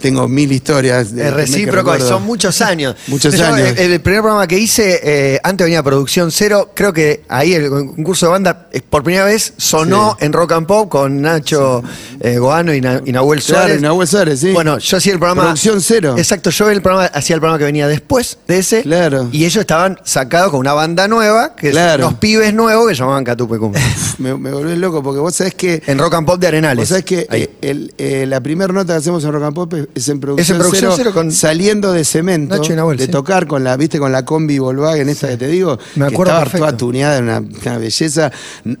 tengo 0.00 0.28
mil 0.28 0.50
historias. 0.52 1.14
de- 1.14 1.26
Es 1.28 1.32
recíproco, 1.34 1.98
son 2.00 2.24
muchos 2.24 2.60
años. 2.62 2.96
Muchos 3.06 3.34
Yo, 3.36 3.46
años. 3.46 3.68
eh, 3.76 3.84
El, 3.94 4.00
primer 4.00 4.20
programa 4.22 4.46
que 4.46 4.58
hice, 4.58 5.00
eh, 5.02 5.40
antes 5.42 5.64
venía 5.64 5.82
Producción 5.82 6.30
Cero, 6.30 6.70
creo 6.74 6.92
que 6.92 7.22
ahí 7.28 7.54
el 7.54 7.68
concurso 7.68 8.26
de 8.26 8.32
banda, 8.32 8.68
eh, 8.72 8.80
por 8.88 9.02
primera 9.02 9.24
vez, 9.24 9.54
sonó 9.56 10.16
Sí. 10.18 10.24
en 10.26 10.32
Rock 10.32 10.52
and 10.52 10.66
Pop 10.66 10.88
con 10.88 11.20
Nacho 11.20 11.82
eh, 12.20 12.38
Goano 12.38 12.74
y, 12.74 12.80
Na- 12.80 13.02
y 13.04 13.12
Nahuel 13.12 13.42
Claro, 13.42 13.62
Suárez. 13.62 13.78
y 13.78 13.82
Nahuel 13.82 14.08
Suárez, 14.08 14.40
sí. 14.40 14.52
Bueno, 14.52 14.78
yo 14.78 14.96
hacía 14.96 15.12
el 15.12 15.18
programa. 15.18 15.42
Producción 15.42 15.80
Cero. 15.80 16.14
Exacto, 16.18 16.50
yo 16.50 16.70
el 16.70 16.82
programa, 16.82 17.06
hacía 17.06 17.34
el 17.34 17.40
programa 17.40 17.58
que 17.58 17.64
venía 17.64 17.88
después 17.88 18.38
de 18.46 18.58
ese. 18.58 18.82
Claro. 18.82 19.28
Y 19.32 19.44
ellos 19.44 19.60
estaban 19.60 19.98
sacados 20.04 20.50
con 20.50 20.60
una 20.60 20.72
banda 20.72 21.08
nueva, 21.08 21.54
que 21.56 21.70
Claro. 21.70 22.04
son 22.04 22.08
unos 22.08 22.20
pibes 22.20 22.54
nuevos 22.54 22.88
que 22.88 22.94
llamaban 22.94 23.24
Catupecum. 23.24 23.72
Me, 24.18 24.34
me 24.36 24.50
volvés 24.50 24.78
loco 24.78 25.02
porque 25.02 25.20
vos 25.20 25.34
sabés 25.34 25.54
que. 25.54 25.82
en 25.86 25.98
Rock 25.98 26.14
and 26.14 26.26
Pop 26.26 26.40
de 26.40 26.46
Arenales. 26.46 26.82
Vos 26.82 26.88
sabés 26.88 27.04
que 27.04 27.26
el- 27.60 28.30
la 28.30 28.40
primera 28.40 28.72
nota 28.72 28.94
que 28.94 28.98
hacemos 28.98 29.22
en 29.24 29.32
Rock 29.32 29.42
and 29.44 29.54
Pop 29.54 29.74
es 29.74 29.85
en 29.94 30.20
producción, 30.20 30.38
Es 30.38 30.50
en 30.50 30.58
Producción 30.58 30.92
Cero 30.96 31.10
con 31.14 31.32
saliendo 31.32 31.92
de 31.92 32.04
cemento, 32.04 32.56
Nacho 32.56 32.72
y 32.72 32.76
Nahuel, 32.76 32.98
de 32.98 33.06
sí. 33.06 33.10
tocar 33.10 33.46
con 33.46 33.64
la, 33.64 33.76
viste, 33.76 33.98
con 33.98 34.12
la 34.12 34.24
combi 34.24 34.58
Volkswagen 34.58 35.08
esta 35.08 35.28
que 35.28 35.36
te 35.36 35.48
digo, 35.48 35.78
Me 35.94 36.06
que 36.08 36.14
acuerdo 36.14 36.32
estaba 36.32 36.40
perfecto. 36.44 36.66
toda 36.66 36.76
tuneada, 36.76 37.20
una, 37.20 37.38
una 37.40 37.78
belleza. 37.78 38.30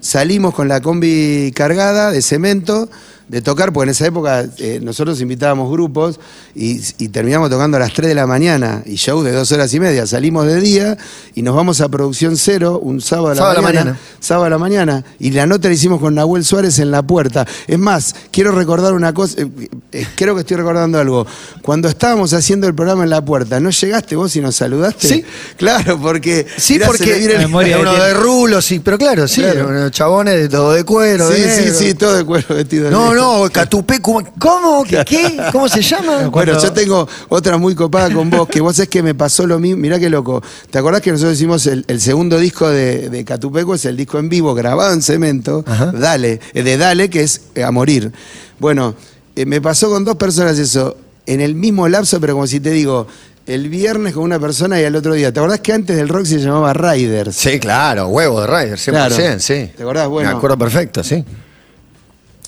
Salimos 0.00 0.54
con 0.54 0.68
la 0.68 0.80
combi 0.80 1.52
cargada 1.54 2.10
de 2.10 2.22
cemento 2.22 2.88
de 3.28 3.42
tocar, 3.42 3.72
porque 3.72 3.84
en 3.86 3.90
esa 3.90 4.06
época 4.06 4.44
eh, 4.58 4.78
nosotros 4.82 5.20
invitábamos 5.20 5.70
grupos 5.70 6.20
y, 6.54 6.80
y 6.98 7.08
terminamos 7.08 7.50
tocando 7.50 7.76
a 7.76 7.80
las 7.80 7.92
3 7.92 8.08
de 8.08 8.14
la 8.14 8.26
mañana 8.26 8.82
y 8.86 8.94
show 8.94 9.22
de 9.22 9.32
dos 9.32 9.50
horas 9.50 9.74
y 9.74 9.80
media. 9.80 10.06
Salimos 10.06 10.46
de 10.46 10.60
día 10.60 10.96
y 11.34 11.42
nos 11.42 11.56
vamos 11.56 11.80
a 11.80 11.88
producción 11.88 12.36
cero 12.36 12.78
un 12.80 13.00
sábado 13.00 13.28
a 13.28 13.34
la, 13.34 13.36
Sábado 13.36 13.50
a 13.50 13.54
la 13.56 13.62
mañana. 13.62 13.98
Sábado 14.20 14.44
a 14.46 14.50
la 14.50 14.58
mañana. 14.58 15.04
Y 15.18 15.32
la 15.32 15.44
nota 15.46 15.66
la 15.68 15.74
hicimos 15.74 16.00
con 16.00 16.14
Nahuel 16.14 16.44
Suárez 16.44 16.78
en 16.78 16.90
la 16.92 17.02
puerta. 17.02 17.44
Es 17.66 17.78
más, 17.78 18.14
quiero 18.30 18.52
recordar 18.52 18.92
una 18.92 19.12
cosa, 19.12 19.40
eh, 19.42 19.48
eh, 19.90 20.06
creo 20.14 20.34
que 20.36 20.42
estoy 20.42 20.56
recordando 20.58 20.98
algo. 21.00 21.26
Cuando 21.62 21.88
estábamos 21.88 22.32
haciendo 22.32 22.68
el 22.68 22.74
programa 22.76 23.02
en 23.02 23.10
la 23.10 23.24
puerta, 23.24 23.58
¿no 23.58 23.70
llegaste 23.70 24.14
vos 24.14 24.36
y 24.36 24.40
nos 24.40 24.54
saludaste? 24.54 25.08
Sí. 25.08 25.24
Claro, 25.56 25.98
porque. 26.00 26.46
Sí, 26.56 26.78
porque 26.84 27.24
el- 27.24 27.38
memoria 27.38 27.78
uno 27.80 27.92
de 27.92 28.14
rulos, 28.14 28.64
sí, 28.64 28.78
pero 28.78 28.96
claro, 28.98 29.26
sí, 29.26 29.40
Claro. 29.40 29.68
unos 29.68 29.90
chabones 29.90 30.34
de 30.36 30.48
todo 30.48 30.72
de 30.72 30.84
cuero. 30.84 31.28
de 31.28 31.36
Sí, 31.36 31.64
sí, 31.72 31.84
sí, 31.88 31.94
todo 31.94 32.16
de 32.16 32.24
cuero 32.24 32.54
vestido 32.54 32.84
de 32.84 32.90
No. 32.92 33.15
No, 33.16 33.48
Catupé, 33.50 34.00
¿cómo? 34.00 34.22
¿Cómo? 34.38 34.84
¿Qué? 34.84 35.02
qué? 35.04 35.36
¿Cómo 35.52 35.68
se 35.68 35.82
llama? 35.82 36.28
Bueno, 36.30 36.60
yo 36.60 36.72
tengo 36.72 37.08
otra 37.28 37.56
muy 37.58 37.74
copada 37.74 38.12
con 38.12 38.30
vos, 38.30 38.48
que 38.48 38.60
vos 38.60 38.78
es 38.78 38.88
que 38.88 39.02
me 39.02 39.14
pasó 39.14 39.46
lo 39.46 39.58
mismo. 39.58 39.78
Mirá 39.82 39.98
qué 39.98 40.08
loco. 40.10 40.42
¿Te 40.70 40.78
acordás 40.78 41.00
que 41.00 41.10
nosotros 41.12 41.34
hicimos 41.34 41.66
el, 41.66 41.84
el 41.88 42.00
segundo 42.00 42.38
disco 42.38 42.68
de, 42.68 43.08
de 43.10 43.24
Catupeco? 43.24 43.74
Es 43.74 43.84
el 43.86 43.96
disco 43.96 44.18
en 44.18 44.28
vivo, 44.28 44.54
grabado 44.54 44.92
en 44.92 45.02
cemento, 45.02 45.64
Ajá. 45.66 45.92
Dale, 45.92 46.40
eh, 46.54 46.62
de 46.62 46.76
Dale, 46.76 47.10
que 47.10 47.22
es 47.22 47.40
eh, 47.54 47.64
A 47.64 47.70
Morir. 47.70 48.12
Bueno, 48.58 48.94
eh, 49.34 49.46
me 49.46 49.60
pasó 49.60 49.90
con 49.90 50.04
dos 50.04 50.16
personas 50.16 50.58
eso. 50.58 50.96
en 51.26 51.40
el 51.40 51.54
mismo 51.54 51.88
lapso, 51.88 52.20
pero 52.20 52.34
como 52.34 52.46
si 52.46 52.60
te 52.60 52.70
digo, 52.70 53.06
el 53.46 53.68
viernes 53.68 54.12
con 54.14 54.24
una 54.24 54.38
persona 54.40 54.80
y 54.80 54.84
al 54.84 54.96
otro 54.96 55.14
día. 55.14 55.32
¿Te 55.32 55.38
acordás 55.40 55.60
que 55.60 55.72
antes 55.72 55.96
del 55.96 56.08
rock 56.08 56.24
se 56.26 56.38
llamaba 56.38 56.72
Riders? 56.72 57.36
Sí, 57.36 57.58
claro, 57.60 58.08
huevo 58.08 58.40
de 58.40 58.46
Ryder, 58.46 58.78
100%, 58.78 58.90
Claro. 58.90 59.16
sí. 59.40 59.70
¿Te 59.76 59.82
acordás? 59.82 60.08
Bueno. 60.08 60.30
Me 60.30 60.36
acuerdo 60.36 60.58
perfecto, 60.58 61.04
sí. 61.04 61.24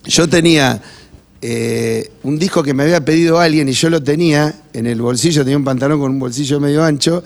Yo 0.08 0.26
tenía 0.26 0.80
eh, 1.42 2.10
un 2.22 2.38
disco 2.38 2.62
que 2.62 2.74
me 2.74 2.82
había 2.82 3.04
pedido 3.04 3.38
alguien 3.38 3.68
y 3.68 3.72
yo 3.72 3.90
lo 3.90 4.02
tenía 4.02 4.54
en 4.72 4.86
el 4.86 5.00
bolsillo, 5.00 5.44
tenía 5.44 5.58
un 5.58 5.64
pantalón 5.64 6.00
con 6.00 6.10
un 6.10 6.18
bolsillo 6.18 6.58
medio 6.58 6.82
ancho 6.82 7.22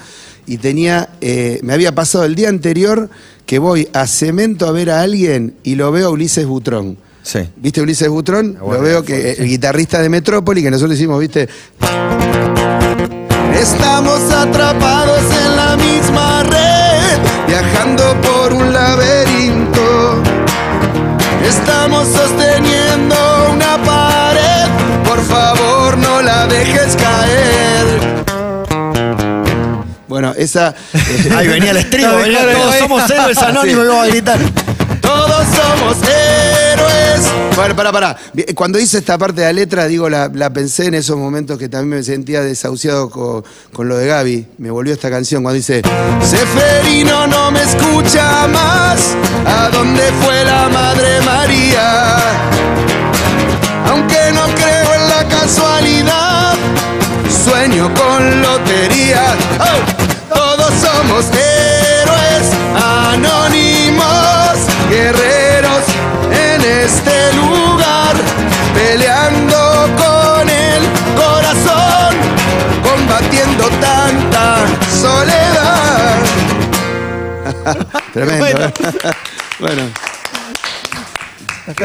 y 0.46 0.58
tenía, 0.58 1.08
eh, 1.20 1.60
me 1.62 1.72
había 1.72 1.94
pasado 1.94 2.24
el 2.24 2.34
día 2.34 2.48
anterior 2.48 3.08
que 3.46 3.60
voy 3.60 3.88
a 3.92 4.06
Cemento 4.08 4.66
a 4.66 4.72
ver 4.72 4.90
a 4.90 5.00
alguien 5.00 5.54
y 5.62 5.76
lo 5.76 5.92
veo 5.92 6.08
a 6.08 6.10
Ulises 6.10 6.44
Butrón. 6.44 6.98
Sí. 7.22 7.38
¿Viste 7.56 7.80
Ulises 7.80 8.08
Butrón? 8.08 8.58
Bueno, 8.60 8.78
lo 8.78 8.82
veo 8.82 9.00
sí, 9.00 9.06
que 9.06 9.30
el 9.32 9.46
guitarrista 9.46 10.02
de 10.02 10.08
Metrópoli, 10.08 10.60
que 10.60 10.70
nosotros 10.72 10.98
hicimos, 10.98 11.20
¿viste? 11.20 11.48
Estamos 13.54 14.20
atrapados 14.32 15.20
en 15.20 15.56
la 15.56 15.76
misma 15.76 16.42
red, 16.42 17.46
viajando 17.46 18.20
por 18.20 18.52
un 18.52 18.72
laberinto. 18.72 20.20
Estamos 21.46 22.08
Bueno, 30.32 30.44
esa... 30.44 30.74
Ahí 31.36 31.48
venía 31.48 31.70
el 31.72 31.76
estribo, 31.78 32.16
venía, 32.16 32.40
todos 32.52 32.76
somos 32.78 33.10
héroes 33.10 33.38
anónimos 33.42 33.84
y 33.84 33.88
vamos 33.88 34.04
a 34.04 34.08
gritar. 34.08 34.38
Todos 35.00 35.44
somos 35.46 35.96
héroes. 36.08 37.22
Bueno, 37.56 37.76
pará, 37.76 37.92
pará. 37.92 38.16
Bien, 38.32 38.48
Cuando 38.54 38.78
hice 38.78 38.98
esta 38.98 39.18
parte 39.18 39.40
de 39.42 39.46
la 39.48 39.52
letra, 39.52 39.86
digo, 39.86 40.08
la, 40.08 40.30
la 40.32 40.50
pensé 40.50 40.86
en 40.86 40.94
esos 40.94 41.16
momentos 41.18 41.58
que 41.58 41.68
también 41.68 41.98
me 41.98 42.02
sentía 42.04 42.40
desahuciado 42.40 43.10
co- 43.10 43.44
con, 43.72 43.88
lo 43.88 43.96
de 43.98 44.06
Gaby. 44.06 44.46
Me 44.58 44.70
volvió 44.70 44.94
esta 44.94 45.10
canción 45.10 45.42
cuando 45.42 45.56
dice, 45.56 45.82
Seferino 46.22 47.26
no 47.26 47.50
me 47.50 47.62
escucha 47.62 48.46
más. 48.48 49.14
¿A 49.46 49.68
dónde 49.70 50.02
fue 50.22 50.44
la 50.44 50.68
Madre 50.68 51.20
María? 51.22 52.16
Aunque 53.90 54.18
no 54.32 54.44
creo 54.54 54.94
en 54.94 55.08
la 55.08 55.28
casualidad, 55.28 56.54
sueño 57.44 57.92
con 57.94 58.40
lotería. 58.40 59.34
¡Oh! 59.60 60.21
Somos 60.80 61.26
héroes 61.30 62.50
anónimos, 62.74 64.58
guerreros 64.88 65.84
en 66.30 66.62
este 66.62 67.32
lugar, 67.34 68.14
peleando 68.74 69.88
con 69.96 70.48
el 70.48 70.82
corazón, 71.16 72.16
combatiendo 72.82 73.68
tanta 73.80 74.66
soledad. 75.00 76.16
tremendo. 78.12 78.44
Bueno. 78.46 78.64
¿eh? 78.64 78.72
bueno, 79.60 79.82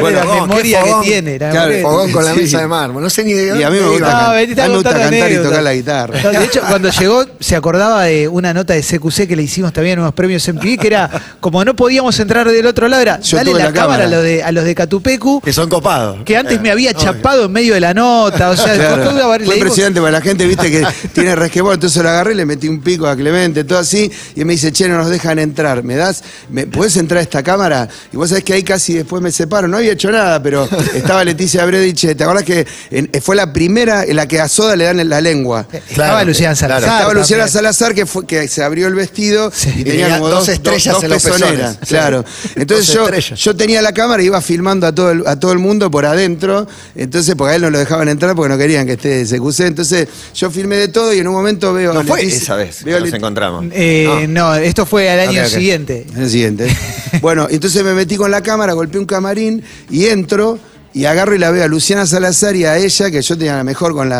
Bueno, 0.00 0.24
la 0.24 0.40
memoria 0.42 0.82
que 0.82 0.94
tiene. 1.04 1.38
La 1.38 1.50
Claro, 1.50 1.72
Fogón 1.82 2.12
con 2.12 2.24
la 2.24 2.34
Sí. 2.34 2.40
mesa 2.40 2.60
de 2.60 2.66
mármol. 2.66 3.02
No 3.02 3.10
sé 3.10 3.24
ni 3.24 3.32
de 3.32 3.58
y 3.58 3.62
a 3.62 3.70
mí 3.70 3.76
me 3.76 3.82
dónde 3.82 3.98
gusta. 3.98 4.06
No, 4.06 4.18
can- 4.18 4.26
a 4.28 4.68
me 4.68 4.74
gusta 4.74 4.90
cantar 4.98 5.32
y 5.32 5.36
tocar 5.36 5.62
la 5.62 5.74
guitarra. 5.74 6.22
No, 6.22 6.30
de 6.32 6.44
hecho, 6.44 6.60
cuando 6.68 6.90
llegó, 6.98 7.24
se 7.40 7.56
acordaba 7.56 8.04
de 8.04 8.28
una 8.28 8.52
nota 8.54 8.74
de 8.74 8.82
CQC 8.82 9.26
que 9.28 9.36
le 9.36 9.42
hicimos 9.42 9.72
también 9.72 9.94
en 9.94 10.00
unos 10.00 10.14
premios 10.14 10.46
MTV, 10.48 10.78
que 10.78 10.86
era 10.86 11.10
como 11.40 11.64
no 11.64 11.74
podíamos 11.76 12.18
entrar 12.18 12.48
del 12.50 12.66
otro 12.66 12.88
lado, 12.88 13.02
era 13.02 13.20
Yo 13.20 13.36
dale 13.36 13.52
la, 13.52 13.58
la 13.58 13.64
cámara, 13.72 13.80
cámara. 13.82 14.04
a 14.04 14.08
los 14.08 14.22
de, 14.22 14.42
a 14.42 14.52
los 14.52 14.64
de 14.64 14.74
Catupecu, 14.74 15.40
Que 15.42 15.52
son 15.52 15.68
copados. 15.68 16.18
que 16.24 16.36
antes 16.36 16.60
me 16.60 16.70
había 16.70 16.92
chapado 16.94 17.44
en 17.46 17.52
medio 17.52 17.74
de 17.74 17.80
la 17.80 17.94
nota. 17.94 18.50
O 18.50 18.56
sea, 18.56 18.74
Claro. 18.74 18.96
le 18.96 19.04
Fue 19.12 19.38
dimos- 19.38 19.54
impresionante, 19.56 20.00
porque 20.00 20.12
la 20.12 20.20
gente, 20.20 20.46
viste, 20.46 20.70
que 20.70 20.86
tiene 21.12 21.34
resquemor, 21.36 21.74
entonces 21.74 22.02
lo 22.02 22.08
agarré, 22.08 22.34
le 22.34 22.44
metí 22.46 22.68
un 22.68 22.80
pico 22.80 23.06
a 23.06 23.14
Clemente, 23.16 23.64
todo 23.64 23.78
así, 23.78 24.10
y 24.34 24.44
me 24.44 24.52
dice, 24.54 24.72
che, 24.72 24.88
no 24.88 24.96
nos 24.98 25.08
dejan 25.10 25.38
entrar, 25.38 25.82
¿me 25.84 25.96
das? 25.96 26.22
¿Me, 26.50 26.66
¿Puedes 26.66 26.96
entrar 26.96 27.18
a 27.18 27.22
esta 27.22 27.42
cámara? 27.42 27.88
Y 28.12 28.16
vos 28.16 28.28
sabés 28.30 28.44
que 28.44 28.52
ahí 28.54 28.62
casi 28.62 28.94
después 28.94 29.22
me 29.22 29.30
separo, 29.30 29.67
no 29.68 29.76
había 29.78 29.92
hecho 29.92 30.10
nada, 30.10 30.42
pero 30.42 30.68
estaba 30.94 31.24
Leticia 31.24 31.64
Bredich, 31.64 32.14
¿te 32.16 32.24
acordás 32.24 32.44
que 32.44 32.66
en- 32.90 33.10
fue 33.22 33.36
la 33.36 33.52
primera 33.52 34.04
en 34.04 34.16
la 34.16 34.26
que 34.26 34.40
a 34.40 34.48
Soda 34.48 34.76
le 34.76 34.84
dan 34.84 35.00
en 35.00 35.08
la 35.08 35.20
lengua? 35.20 35.66
Estaba 35.88 36.24
Luciana 36.24 36.54
Salazar. 36.54 36.82
Estaba 36.88 37.14
Luciana 37.14 37.44
también. 37.44 37.52
Salazar 37.52 37.94
que 37.94 38.06
fue 38.06 38.26
que 38.26 38.48
se 38.48 38.62
abrió 38.62 38.86
el 38.88 38.94
vestido 38.94 39.50
Sí. 39.54 39.68
y 39.70 39.84
tenía 39.84 40.04
tenía 40.04 40.18
como 40.18 40.28
dos 40.28 40.38
dos, 40.40 40.48
estrellas 40.48 40.94
dos 40.94 41.04
en 41.04 41.10
los 41.10 41.22
pezoneras, 41.22 41.50
pezones. 41.76 41.78
Sí. 41.82 41.86
Claro. 41.88 42.24
Entonces 42.56 42.86
Dos 42.86 42.94
yo, 42.94 43.04
estrellas. 43.04 43.38
yo 43.40 43.56
tenía 43.56 43.82
la 43.82 43.92
cámara 43.92 44.22
y 44.22 44.26
iba 44.26 44.40
filmando 44.40 44.86
a 44.86 44.92
todo 44.94 45.10
el, 45.10 45.26
a 45.26 45.38
todo 45.38 45.52
el 45.52 45.58
mundo 45.58 45.90
por 45.90 46.06
adentro. 46.06 46.66
Entonces, 46.94 47.34
porque 47.36 47.52
a 47.52 47.56
él 47.56 47.62
no 47.62 47.70
lo 47.70 47.78
dejaban 47.78 48.08
entrar 48.08 48.34
porque 48.34 48.48
no 48.48 48.58
querían 48.58 48.86
que 48.86 48.92
esté 48.94 49.24
CQC. 49.24 49.60
Entonces, 49.66 50.08
yo 50.34 50.50
filmé 50.50 50.76
de 50.76 50.88
todo 50.88 51.12
y 51.12 51.18
en 51.18 51.28
un 51.28 51.34
momento 51.34 51.72
veo. 51.72 51.92
No 51.92 52.00
a 52.00 52.04
fue 52.04 52.20
Leticia- 52.22 52.36
esa 52.42 52.56
vez 52.56 52.78
que 52.78 52.84
veo 52.84 52.96
a 52.98 53.00
nos 53.00 53.12
encontramos. 53.12 53.66
Eh, 53.72 54.26
no. 54.28 54.54
esto 54.54 54.86
fue 54.86 55.10
al 55.10 55.20
año 55.20 55.40
Ok, 55.42 55.46
ok. 55.48 55.52
siguiente. 55.54 56.06
el 56.16 56.30
siguiente. 56.30 56.76
bueno, 57.20 57.46
entonces 57.50 57.82
me 57.84 57.94
metí 57.94 58.16
con 58.16 58.30
la 58.30 58.42
cámara, 58.42 58.72
golpeé 58.72 58.98
un 59.00 59.06
camarín 59.06 59.57
y 59.90 60.06
entro 60.06 60.58
y 60.94 61.04
agarro 61.04 61.34
y 61.34 61.38
la 61.38 61.50
veo 61.50 61.64
a 61.64 61.68
Luciana 61.68 62.06
Salazar 62.06 62.56
y 62.56 62.64
a 62.64 62.76
ella, 62.76 63.10
que 63.10 63.22
yo 63.22 63.36
tenía 63.36 63.56
la 63.56 63.64
mejor 63.64 63.92
con, 63.92 64.12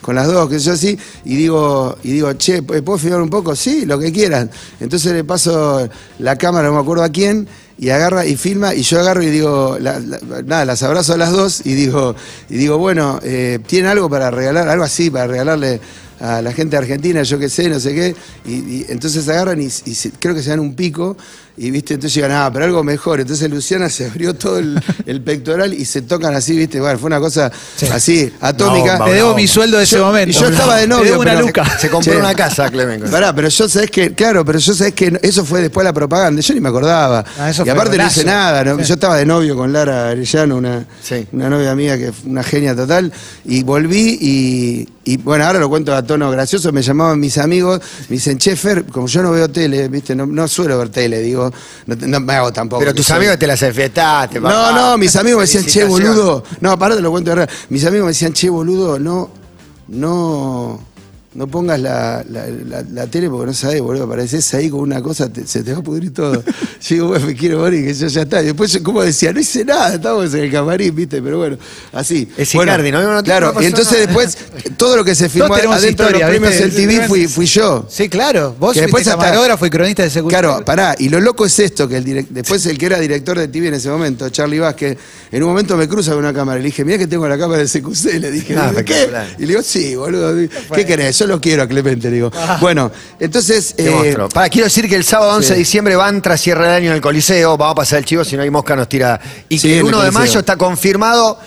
con 0.00 0.14
las 0.14 0.26
dos, 0.26 0.48
que 0.48 0.58
yo 0.58 0.72
así, 0.72 0.98
y 1.24 1.36
digo, 1.36 1.98
y 2.02 2.12
digo, 2.12 2.32
che, 2.34 2.62
¿puedo 2.62 2.98
filmar 2.98 3.20
un 3.20 3.30
poco? 3.30 3.54
Sí, 3.56 3.84
lo 3.84 3.98
que 3.98 4.12
quieran. 4.12 4.50
Entonces 4.80 5.12
le 5.12 5.24
paso 5.24 5.88
la 6.18 6.36
cámara, 6.36 6.68
no 6.68 6.74
me 6.74 6.80
acuerdo 6.80 7.04
a 7.04 7.08
quién, 7.08 7.48
y 7.76 7.90
agarra 7.90 8.24
y 8.24 8.36
filma, 8.36 8.74
y 8.74 8.82
yo 8.82 9.00
agarro 9.00 9.22
y 9.22 9.30
digo, 9.30 9.76
nada, 9.80 10.64
las 10.64 10.82
abrazo 10.82 11.14
a 11.14 11.16
las 11.16 11.32
dos 11.32 11.62
y 11.64 11.74
digo, 11.74 12.14
y 12.48 12.56
digo, 12.56 12.78
bueno, 12.78 13.18
eh, 13.22 13.58
¿tienen 13.66 13.90
algo 13.90 14.08
para 14.08 14.30
regalar? 14.30 14.68
Algo 14.68 14.84
así, 14.84 15.10
para 15.10 15.26
regalarle 15.26 15.80
a 16.20 16.40
la 16.40 16.52
gente 16.52 16.76
argentina, 16.76 17.22
yo 17.24 17.38
qué 17.38 17.48
sé, 17.48 17.68
no 17.68 17.80
sé 17.80 17.92
qué, 17.94 18.16
y, 18.46 18.86
entonces 18.88 19.28
agarran 19.28 19.60
y, 19.60 19.66
y 19.66 19.94
creo 20.20 20.34
que 20.34 20.42
se 20.42 20.50
dan 20.50 20.60
un 20.60 20.74
pico, 20.74 21.16
y 21.56 21.70
viste, 21.70 21.94
entonces 21.94 22.14
llegan, 22.14 22.32
ah, 22.32 22.50
pero 22.52 22.64
algo 22.64 22.82
mejor. 22.82 23.20
Entonces 23.20 23.48
Luciana 23.50 23.88
se 23.88 24.06
abrió 24.06 24.34
todo 24.34 24.58
el, 24.58 24.80
el 25.06 25.20
pectoral 25.22 25.72
y 25.72 25.84
se 25.84 26.02
tocan 26.02 26.34
así, 26.34 26.56
viste, 26.56 26.80
bueno, 26.80 26.98
fue 26.98 27.06
una 27.06 27.20
cosa 27.20 27.50
así, 27.92 28.32
atómica. 28.40 29.04
Te 29.04 29.12
debo 29.14 29.30
no, 29.30 29.36
mi 29.36 29.46
sueldo 29.46 29.78
de 29.78 29.84
ese 29.84 29.96
Yo- 29.96 30.06
momento. 30.06 30.30
y 30.36 30.40
yo 30.40 30.48
estaba 30.48 30.76
de 30.76 30.82
Te 30.82 30.88
novio, 30.88 31.04
debo 31.12 31.22
una 31.22 31.32
pero- 31.34 31.46
luca. 31.46 31.78
Se 31.78 31.88
compró 31.90 32.12
Che. 32.14 32.18
una 32.18 32.34
casa, 32.34 32.70
Clemen. 32.70 33.02
Pará, 33.10 33.34
pero 33.34 33.48
yo 33.48 33.68
sabés 33.68 33.90
que, 33.90 34.14
claro, 34.14 34.44
pero 34.44 34.58
yo 34.58 34.74
sabés 34.74 34.94
que 34.94 35.18
eso 35.22 35.44
fue 35.44 35.60
después 35.62 35.84
de 35.84 35.90
la 35.90 35.92
propaganda, 35.94 36.40
yo 36.40 36.54
ni 36.54 36.60
me 36.60 36.68
acordaba. 36.68 37.24
Ah, 37.38 37.52
y 37.64 37.68
aparte 37.68 37.96
no 37.98 38.06
hice 38.06 38.24
nada, 38.24 38.64
¿no? 38.64 38.80
yo 38.80 38.94
estaba 38.94 39.16
de 39.16 39.26
novio 39.26 39.54
con 39.56 39.72
Lara 39.72 40.08
Arellano, 40.10 40.56
una, 40.56 40.84
Sí. 41.02 41.26
una 41.32 41.48
novia 41.48 41.74
mía 41.74 41.96
que 41.98 42.12
fue 42.12 42.30
una 42.30 42.42
genia 42.42 42.74
total, 42.74 43.12
y 43.44 43.62
volví 43.62 44.18
y, 44.20 44.88
y, 45.04 45.16
bueno, 45.18 45.44
ahora 45.46 45.58
lo 45.58 45.68
cuento 45.68 45.94
a 45.94 46.02
tono 46.02 46.30
gracioso, 46.30 46.72
me 46.72 46.82
llamaban 46.82 47.20
mis 47.20 47.38
amigos, 47.38 47.80
me 48.08 48.14
dicen, 48.16 48.38
che, 48.38 48.56
Fer, 48.56 48.84
como 48.86 49.06
yo 49.06 49.22
no 49.22 49.30
veo 49.30 49.48
tele, 49.50 49.88
viste, 49.88 50.14
no, 50.14 50.26
no 50.26 50.48
suelo 50.48 50.78
ver 50.78 50.88
tele, 50.88 51.20
digo, 51.20 51.43
no, 51.86 52.20
me 52.20 52.32
hago 52.34 52.52
tampoco. 52.52 52.80
Pero 52.80 52.94
tus 52.94 53.06
soy- 53.06 53.16
amigos 53.18 53.38
te 53.38 53.46
las 53.46 53.62
enfiestaste, 53.62 54.40
no, 54.40 54.48
papá. 54.48 54.72
no, 54.72 54.98
mis 54.98 55.14
amigos 55.16 55.38
me 55.38 55.42
decían, 55.44 55.64
che, 55.64 55.84
boludo. 55.84 56.44
No, 56.60 56.78
pará, 56.78 56.94
te 56.96 57.02
lo 57.02 57.10
cuento 57.10 57.30
de 57.30 57.36
verdad. 57.36 57.54
Mis 57.68 57.84
amigos 57.84 58.04
me 58.06 58.10
decían, 58.12 58.32
che, 58.32 58.48
boludo, 58.50 58.98
no, 58.98 59.30
no, 59.88 60.80
no 61.34 61.46
pongas 61.48 61.80
la, 61.80 62.24
la, 62.30 62.46
la- 62.46 62.84
la 62.92 63.06
tele 63.06 63.28
porque 63.28 63.46
no 63.46 63.54
sabés, 63.54 63.80
boludo. 63.80 64.08
Pareces 64.08 64.52
ahí 64.54 64.70
con 64.70 64.80
una 64.80 65.02
cosa, 65.02 65.28
te- 65.32 65.46
se 65.46 65.62
te 65.62 65.72
va 65.72 65.78
a 65.78 65.82
pudrir 65.82 66.12
todo. 66.12 66.42
yo 66.44 66.94
digo, 66.94 67.08
bueno, 67.08 67.26
me 67.26 67.34
quiero 67.34 67.58
morir, 67.58 67.84
que 67.84 67.94
yo 67.94 68.06
ya 68.06 68.22
está. 68.22 68.42
Y 68.42 68.46
después, 68.46 68.72
yo, 68.72 68.82
como 68.82 69.02
decía, 69.02 69.32
no 69.32 69.40
hice 69.40 69.64
nada, 69.64 69.94
estábamos 69.94 70.32
en 70.34 70.44
el 70.44 70.50
camarín, 70.52 70.94
viste, 70.94 71.20
pero 71.22 71.38
bueno, 71.38 71.58
así. 71.92 72.28
Es 72.36 72.52
bueno, 72.54 72.72
Icardi, 72.72 72.92
¿no? 72.92 73.02
No, 73.02 73.14
no 73.14 73.22
Claro, 73.22 73.54
y 73.60 73.64
entonces 73.66 73.92
nada. 73.92 74.06
después, 74.06 74.38
todo 74.76 74.96
lo 74.96 75.04
que 75.04 75.14
se 75.14 75.28
filmó 75.28 75.54
adentro 75.54 75.70
de 75.74 75.80
los 75.80 75.90
historia, 75.90 76.26
premios 76.28 76.54
en 76.60 76.70
TV 76.74 77.08
fui, 77.08 77.26
fui 77.26 77.46
yo. 77.46 77.86
Sí, 77.88 78.08
claro. 78.08 78.54
Vos 78.58 78.74
Que 78.74 78.82
después 78.82 79.06
hasta- 79.06 79.20
camarógrafo 79.24 79.66
y 79.66 79.70
cronista 79.70 80.02
de 80.02 80.10
CQC. 80.10 80.28
Claro, 80.28 80.64
pará, 80.64 80.94
y 80.98 81.08
lo 81.08 81.20
loco 81.20 81.44
es 81.46 81.58
esto, 81.58 81.88
que 81.88 81.96
el 81.96 82.04
direc- 82.04 82.28
después 82.30 82.64
el 82.66 82.78
que 82.78 82.86
era 82.86 82.98
director 83.00 83.38
de 83.38 83.48
TV 83.48 83.68
en 83.68 83.74
ese 83.74 83.88
momento, 83.88 84.28
Charlie 84.30 84.58
Vázquez, 84.60 84.96
en 85.32 85.42
un 85.42 85.48
momento 85.48 85.76
me 85.76 85.88
cruza 85.88 86.10
con 86.12 86.20
una 86.20 86.32
cámara 86.32 86.58
y 86.60 86.62
le 86.62 86.66
dije, 86.68 86.84
mira 86.84 86.98
que 86.98 87.06
tengo 87.06 87.26
la 87.28 87.36
cámara 87.38 87.62
de 87.62 87.68
CQC, 87.68 88.20
le 88.20 88.30
dije, 88.30 88.54
"¿De 88.54 88.84
¿qué? 88.84 89.08
Y 89.38 89.42
le 89.42 89.46
digo, 89.48 89.62
sí, 89.62 89.94
boludo, 89.96 90.34
¿qué 90.74 90.86
querés? 90.86 91.16
Yo 91.24 91.28
lo 91.34 91.40
quiero 91.40 91.62
a 91.62 91.66
Clemente, 91.66 92.08
le 92.08 92.16
digo. 92.16 92.30
Bueno, 92.60 92.90
entonces... 93.18 93.74
Qué 93.76 93.86
eh, 93.86 93.90
monstruo. 93.90 94.28
Pará, 94.28 94.48
quiero 94.48 94.64
decir 94.66 94.88
que 94.88 94.96
el 94.96 95.04
sábado 95.04 95.32
11 95.36 95.52
de 95.54 95.58
diciembre 95.58 95.96
van 95.96 96.20
tras 96.20 96.40
cierre 96.40 96.66
de 96.68 96.74
año 96.74 96.90
en 96.90 96.96
el 96.96 97.00
Coliseo. 97.00 97.56
Vamos 97.56 97.72
a 97.72 97.76
pasar 97.76 97.98
el 98.00 98.04
chivo, 98.04 98.24
si 98.24 98.36
no 98.36 98.42
hay 98.42 98.50
mosca 98.50 98.76
nos 98.76 98.88
tira. 98.88 99.20
Y 99.48 99.58
Sí, 99.58 99.68
que 99.68 99.74
en 99.74 99.80
el 99.80 99.86
el 99.86 99.94
1 99.94 99.96
de 99.98 100.02
Coliseo. 100.08 100.20
mayo 100.20 100.40
está 100.40 100.56
confirmado. 100.56 101.38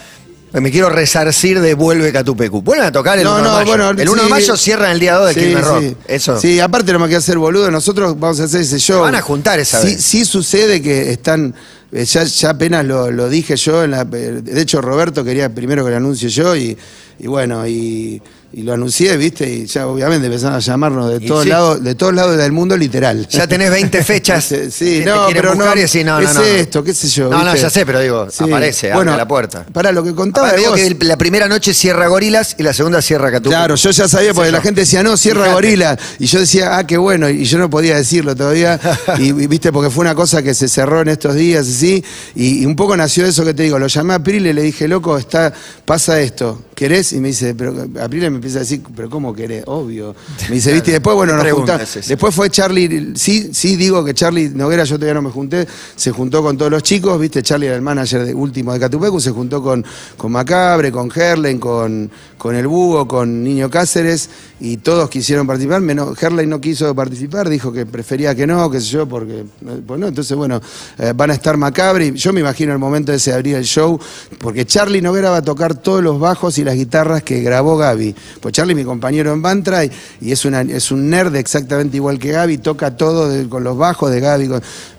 Me 0.54 0.72
quiero 0.72 0.90
resarcir 0.90 1.60
de 1.60 1.74
Vuelve 1.74 2.12
Catupecu. 2.12 2.62
Vuelven 2.62 2.88
a 2.88 2.92
tocar 2.92 3.18
el 3.20 3.26
No, 3.26 3.36
1 3.36 3.38
de 3.44 3.44
no, 3.44 3.54
mayo. 3.54 3.68
bueno, 3.68 3.90
el 3.92 4.10
1 4.10 4.24
de 4.24 4.30
mayo 4.30 4.56
cierran 4.58 4.92
el 4.92 5.00
día 5.00 5.14
2 5.16 5.28
de 5.28 5.34
Sí, 5.34 5.40
Quilmes 5.42 5.64
Rock. 5.66 5.82
sí. 5.82 5.96
Eso. 6.08 6.40
Sí, 6.40 6.60
aparte 6.60 6.94
no 6.94 7.00
me 7.00 7.08
queda 7.10 7.18
hacer 7.20 7.38
boludo, 7.38 7.70
nosotros 7.70 8.18
vamos 8.18 8.40
a 8.40 8.46
hacer 8.46 8.62
ese 8.62 8.80
show. 8.80 9.02
van 9.02 9.14
a 9.16 9.22
juntar 9.22 9.60
esa 9.60 9.82
sí, 9.82 9.88
vez. 9.88 10.02
Sí 10.04 10.26
sucede 10.26 10.82
que 10.82 11.12
están, 11.12 11.54
eh, 11.92 12.06
ya, 12.06 12.24
ya 12.24 12.50
apenas 12.52 12.86
lo, 12.86 13.12
lo 13.12 13.28
dije 13.30 13.58
yo, 13.58 13.84
en 13.84 13.92
la- 13.92 14.08
eh, 14.14 14.40
de 14.42 14.62
hecho 14.62 14.82
Roberto 14.82 15.24
quería 15.24 15.54
primero 15.54 15.84
que 15.84 15.92
lo 15.92 15.98
anuncie 15.98 16.30
yo 16.30 16.56
y, 16.56 16.76
y 17.20 17.28
bueno, 17.28 17.68
y, 17.68 18.22
y 18.58 18.64
lo 18.64 18.74
anuncié, 18.74 19.16
viste, 19.18 19.48
y 19.48 19.66
ya 19.68 19.86
obviamente 19.86 20.26
empezaron 20.26 20.56
a 20.56 20.60
llamarnos 20.60 21.12
de 21.12 21.20
todos 21.20 21.44
sí. 21.44 21.50
lados, 21.50 21.84
de 21.84 21.94
todos 21.94 22.12
lados 22.12 22.38
del 22.38 22.52
mundo 22.52 22.76
literal. 22.76 23.28
Ya 23.28 23.46
tenés 23.46 23.70
20 23.70 24.04
fechas. 24.04 24.52
Sí, 24.72 25.04
no, 25.06 25.28
pero 25.32 25.54
no, 25.54 25.64
y 25.64 26.04
no, 26.04 26.20
no, 26.20 26.20
es 26.28 26.34
no, 26.34 26.40
no. 26.40 26.42
esto, 26.42 26.84
qué 26.84 26.92
sé 26.92 27.08
yo. 27.08 27.30
No, 27.30 27.44
no, 27.44 27.56
ya 27.56 27.70
sé, 27.70 27.86
pero 27.86 28.00
digo, 28.00 28.28
aparece, 28.40 28.92
abre 28.92 29.16
la 29.16 29.28
puerta. 29.28 29.64
Para 29.72 29.92
lo 29.92 30.04
que 30.04 30.16
contaba 30.16 30.54
vos. 30.54 30.74
que 30.74 30.98
la 31.06 31.18
primera 31.20 31.48
noche 31.48 31.72
cierra 31.72 32.08
Gorilas 32.08 32.56
y 32.58 32.64
la 32.64 32.74
segunda 32.74 33.00
cierra 33.00 33.30
Catupecu. 33.30 33.52
Claro, 33.52 33.76
yo 33.76 33.92
ya 33.92 34.08
sabía 34.08 34.34
porque 34.34 34.52
la 34.52 34.62
gente 34.62 34.82
decía, 34.82 35.04
no, 35.04 35.18
cierra 35.18 35.42
Fíjate. 35.42 35.54
gorila. 35.54 36.00
Y 36.18 36.26
yo 36.26 36.40
decía, 36.40 36.80
ah, 36.80 36.88
qué 36.88 36.98
bueno. 36.98 37.30
Y 37.30 37.46
yo 37.46 37.60
no 37.60 37.70
podía 37.70 37.96
decirlo 37.96 38.36
todavía. 38.36 38.80
Y, 39.20 39.34
viste, 39.34 39.72
porque 39.72 39.92
fue 39.92 40.02
una 40.02 40.16
cosa 40.16 40.42
que 40.42 40.56
se 40.56 40.68
cerró 40.68 41.02
en 41.02 41.10
estos 41.10 41.36
días, 41.36 41.68
así. 41.68 42.04
Y, 42.34 42.64
y 42.64 42.66
un 42.66 42.76
poco 42.76 42.98
nació 42.98 43.26
eso 43.26 43.46
que 43.46 43.54
te 43.54 43.64
digo. 43.64 43.78
Lo 43.78 43.86
llamé 43.86 44.14
a 44.14 44.16
Aprile 44.18 44.50
y 44.50 44.54
le 44.54 44.64
dije, 44.64 44.88
loco, 44.88 45.18
está, 45.18 45.54
pasa 45.86 46.20
esto. 46.20 46.67
¿Querés? 46.78 47.12
Y 47.12 47.20
me 47.20 47.30
dice, 47.30 47.56
pero 47.56 47.74
Aprile 48.00 48.30
me 48.30 48.36
empieza 48.36 48.58
a 48.58 48.60
decir, 48.60 48.84
pero 48.96 49.10
¿cómo 49.10 49.34
querés? 49.34 49.64
Obvio. 49.66 50.16
Me 50.48 50.58
dice, 50.58 50.72
viste, 50.76 50.92
y 50.92 50.94
después, 50.94 51.16
bueno, 51.16 51.36
nos 51.36 51.52
juntamos. 51.52 51.92
Después 52.08 52.36
fue 52.36 52.52
Charlie, 52.52 53.14
sí, 53.16 53.50
sí 53.52 53.76
digo 53.76 54.06
que 54.06 54.14
Charlie 54.14 54.50
Noguera, 54.50 54.84
yo 54.84 54.94
todavía 54.98 55.16
no 55.16 55.24
me 55.24 55.32
junté, 55.32 55.68
se 55.96 56.12
juntó 56.12 56.44
con 56.44 56.56
todos 56.56 56.70
los 56.70 56.84
chicos, 56.84 57.20
viste, 57.20 57.42
Charlie 57.42 57.66
era 57.66 57.76
el 57.78 57.82
manager 57.82 58.24
de- 58.26 58.36
último 58.36 58.74
de 58.74 58.80
Catupecu, 58.80 59.20
se 59.20 59.32
juntó 59.32 59.64
con, 59.64 59.84
con 60.18 60.32
Macabre, 60.32 60.92
con 60.92 61.12
Herlen, 61.12 61.58
con, 61.58 62.12
con 62.38 62.56
el 62.56 62.68
Búho, 62.68 63.08
con 63.08 63.44
Niño 63.44 63.70
Cáceres, 63.70 64.30
y 64.60 64.78
todos 64.78 65.10
quisieron 65.10 65.48
participar, 65.48 65.82
menos 65.82 66.22
Herlen 66.22 66.50
no 66.50 66.62
quiso 66.62 66.94
participar, 66.96 67.50
dijo 67.50 67.72
que 67.72 67.86
prefería 67.86 68.34
que 68.36 68.46
no, 68.48 68.70
qué 68.70 68.80
sé 68.80 68.88
yo, 68.88 69.08
porque, 69.08 69.44
pues 69.86 70.00
no, 70.00 70.08
entonces 70.08 70.36
bueno, 70.38 70.62
eh, 70.98 71.14
van 71.16 71.32
a 71.32 71.34
estar 71.34 71.58
Macabre, 71.58 72.08
y 72.08 72.12
yo 72.14 72.34
me 72.34 72.40
imagino 72.42 72.74
el 72.74 72.80
momento 72.80 73.12
ese 73.12 73.32
de 73.32 73.36
abrir 73.38 73.56
el 73.56 73.66
show, 73.66 74.00
porque 74.40 74.66
Charlie 74.66 75.02
Noguera 75.02 75.30
va 75.32 75.38
a 75.38 75.42
tocar 75.42 75.76
todos 75.76 76.04
los 76.04 76.20
bajos 76.20 76.58
y 76.58 76.64
las 76.64 76.76
guitarras 76.76 77.24
que 77.24 77.42
grabó 77.42 77.78
Gaby, 77.78 78.16
pues 78.40 78.54
Charlie 78.54 78.76
mi 78.76 78.84
compañero 78.84 79.34
en 79.34 79.42
Bantra, 79.42 79.84
y, 79.86 79.92
es, 80.22 80.46
una, 80.46 80.62
es 80.62 80.92
un 80.92 81.10
nerd 81.10 81.36
exactamente 81.36 81.98
igual 81.98 82.20
que 82.20 82.32
Gaby, 82.32 82.60
toca 82.60 82.96
todo 82.96 83.30
de- 83.30 83.48
con 83.50 83.64
los 83.64 83.78
bajos 83.78 84.12
de 84.12 84.20
Gaby, 84.20 84.50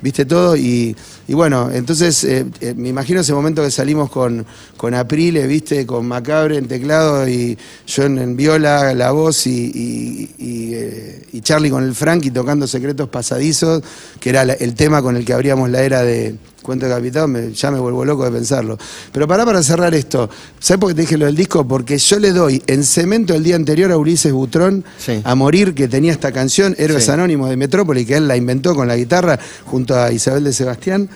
viste 0.03 0.25
todo, 0.25 0.57
y, 0.57 0.97
y 1.29 1.35
bueno, 1.35 1.71
entonces 1.71 2.25
eh, 2.25 2.47
eh, 2.63 2.73
me 2.75 2.89
imagino 2.89 3.21
ese 3.21 3.35
momento 3.35 3.63
que 3.63 3.71
salimos 3.71 4.11
con, 4.11 4.47
con 4.79 4.95
Aprile, 4.95 5.47
viste, 5.47 5.85
con 5.85 6.09
Macabre 6.09 6.57
en 6.57 6.67
teclado 6.67 7.29
y 7.29 7.59
yo 7.87 8.05
en, 8.05 8.35
viola, 8.35 8.95
la 8.95 9.11
voz 9.11 9.47
eh, 9.47 11.27
y 11.31 11.41
Charlie 11.43 11.69
con 11.69 11.85
el 11.85 11.95
Frankie 11.95 12.31
tocando 12.31 12.67
Secretos 12.67 13.11
Pasadizos, 13.11 13.83
que 14.19 14.31
era 14.31 14.41
el 14.43 14.75
tema 14.75 15.03
con 15.03 15.17
el 15.17 15.27
que 15.27 15.35
abríamos 15.35 15.69
la 15.69 15.83
era 15.83 16.03
de 16.03 16.35
Cuento 16.69 16.85
de 16.85 16.93
Capitán, 16.93 17.31
me- 17.33 17.51
ya 17.55 17.71
me 17.71 17.79
vuelvo 17.81 18.05
loco 18.05 18.27
de 18.27 18.31
pensarlo. 18.31 18.77
Pero 19.11 19.27
pará 19.27 19.47
para 19.47 19.63
cerrar 19.63 19.95
esto, 19.95 20.29
¿sabes 20.61 20.79
por 20.79 20.91
qué 20.91 20.97
te 20.97 21.01
dije 21.01 21.17
lo 21.17 21.25
del 21.25 21.35
disco? 21.35 21.67
Porque 21.67 21.97
yo 21.97 22.19
le 22.19 22.31
doy 22.31 22.63
en 22.67 22.85
cemento 22.85 23.33
el 23.35 23.43
día 23.43 23.57
anterior 23.57 23.91
a 23.91 23.97
Ulises 23.97 24.35
Butrón 24.35 24.85
Sí. 24.99 25.19
a 25.25 25.35
morir, 25.35 25.73
que 25.75 25.89
tenía 25.89 26.13
esta 26.13 26.31
canción, 26.31 26.75
Héroes 26.77 27.07
Sí. 27.07 27.11
Anónimos 27.11 27.49
de 27.49 27.57
Metrópoli, 27.57 28.05
que 28.05 28.17
él 28.17 28.29
la 28.29 28.37
inventó 28.37 28.75
con 28.75 28.87
la 28.87 28.97
guitarra 28.97 29.39
junto 29.65 29.99
a 29.99 30.13
Isabel 30.13 30.45
de 30.45 30.53
Sebastián. 30.53 31.09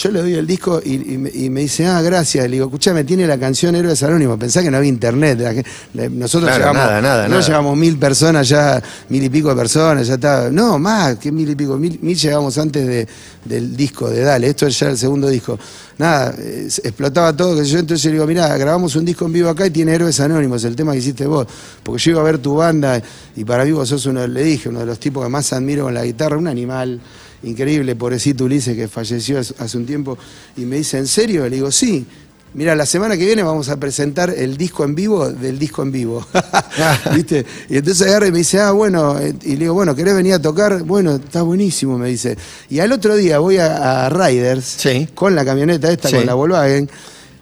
Yo 0.00 0.12
le 0.12 0.20
doy 0.20 0.34
el 0.34 0.46
disco 0.46 0.80
y, 0.84 1.14
y 1.14 1.18
me, 1.18 1.28
y 1.28 1.50
me 1.50 1.62
dice, 1.62 1.84
ah, 1.84 2.00
gracias. 2.00 2.44
Le 2.44 2.52
digo, 2.52 2.66
escúchame, 2.66 3.02
tiene 3.02 3.26
la 3.26 3.36
canción 3.36 3.74
Héroes 3.74 4.00
Anónimos. 4.04 4.38
Pensá 4.38 4.62
que 4.62 4.70
no 4.70 4.76
había 4.76 4.88
internet. 4.90 5.40
La 5.40 5.52
gen- 5.52 5.64
la- 5.94 6.08
nosotros 6.08 6.48
Claro, 6.50 6.72
llegamos, 6.72 7.02
nada, 7.02 7.26
nada, 7.28 7.40
llegamos 7.40 7.76
mil 7.76 7.98
personas 7.98 8.48
ya, 8.48 8.80
mil 9.08 9.24
y 9.24 9.28
pico 9.28 9.48
de 9.48 9.56
personas, 9.56 10.06
ya 10.06 10.14
está. 10.14 10.50
No, 10.52 10.78
más 10.78 11.16
que 11.18 11.32
mil 11.32 11.50
y 11.50 11.56
pico. 11.56 11.76
Mil, 11.76 11.98
mil 12.00 12.16
llegamos 12.16 12.56
antes 12.58 12.86
de- 12.86 13.08
del 13.44 13.76
disco 13.76 14.08
de 14.08 14.20
Dale. 14.20 14.46
Esto 14.46 14.68
es 14.68 14.78
ya 14.78 14.88
el 14.88 14.96
segundo 14.96 15.28
disco. 15.28 15.58
Nada, 15.98 16.32
eh, 16.38 16.68
explotaba 16.84 17.36
todo. 17.36 17.56
Que 17.56 17.64
yo 17.64 17.80
entonces 17.80 18.04
le 18.06 18.12
digo, 18.12 18.26
mirá, 18.28 18.56
grabamos 18.56 18.94
un 18.94 19.04
disco 19.04 19.24
en 19.26 19.32
vivo 19.32 19.48
acá 19.48 19.66
y 19.66 19.70
tiene 19.70 19.94
Héroes 19.96 20.20
Anónimos, 20.20 20.62
el 20.62 20.76
tema 20.76 20.92
que 20.92 20.98
hiciste 20.98 21.26
vos. 21.26 21.48
Porque 21.82 22.00
yo 22.00 22.12
iba 22.12 22.20
a 22.20 22.24
ver 22.24 22.38
tu 22.38 22.54
banda 22.54 23.02
y 23.34 23.44
para 23.44 23.64
mí 23.64 23.72
vos 23.72 23.88
sos 23.88 24.06
uno, 24.06 24.24
le 24.28 24.44
dije, 24.44 24.68
uno 24.68 24.78
de 24.78 24.86
los 24.86 25.00
tipos 25.00 25.24
que 25.24 25.28
más 25.28 25.52
admiro 25.52 25.84
con 25.84 25.94
la 25.94 26.04
guitarra, 26.04 26.36
un 26.36 26.46
animal 26.46 27.00
increíble, 27.42 27.94
pobrecito 27.96 28.44
Ulises 28.44 28.76
que 28.76 28.88
falleció 28.88 29.38
hace 29.38 29.76
un 29.76 29.86
tiempo. 29.86 30.18
Y 30.56 30.62
me 30.62 30.76
dice, 30.76 30.98
¿en 30.98 31.06
serio? 31.06 31.44
Le 31.48 31.56
digo, 31.56 31.70
sí. 31.70 32.06
Mira, 32.54 32.74
la 32.74 32.86
semana 32.86 33.14
que 33.16 33.26
viene 33.26 33.42
vamos 33.42 33.68
a 33.68 33.76
presentar 33.78 34.30
el 34.30 34.56
disco 34.56 34.82
en 34.82 34.94
vivo 34.94 35.28
del 35.30 35.58
disco 35.58 35.82
en 35.82 35.92
vivo. 35.92 36.26
¿Viste? 37.14 37.44
Y 37.68 37.76
entonces 37.76 38.06
agarra 38.06 38.26
y 38.28 38.32
me 38.32 38.38
dice, 38.38 38.58
ah, 38.58 38.72
bueno, 38.72 39.16
y 39.42 39.50
le 39.52 39.56
digo, 39.58 39.74
bueno, 39.74 39.94
¿querés 39.94 40.14
venir 40.14 40.32
a 40.32 40.40
tocar? 40.40 40.82
Bueno, 40.82 41.16
está 41.16 41.42
buenísimo, 41.42 41.98
me 41.98 42.08
dice. 42.08 42.36
Y 42.70 42.78
al 42.80 42.90
otro 42.92 43.16
día 43.16 43.38
voy 43.38 43.58
a, 43.58 44.06
a 44.06 44.08
Riders 44.08 44.64
Sí. 44.64 45.08
con 45.14 45.34
la 45.34 45.44
camioneta 45.44 45.92
esta, 45.92 46.08
Sí. 46.08 46.16
con 46.16 46.26
la 46.26 46.34
Volkswagen, 46.34 46.88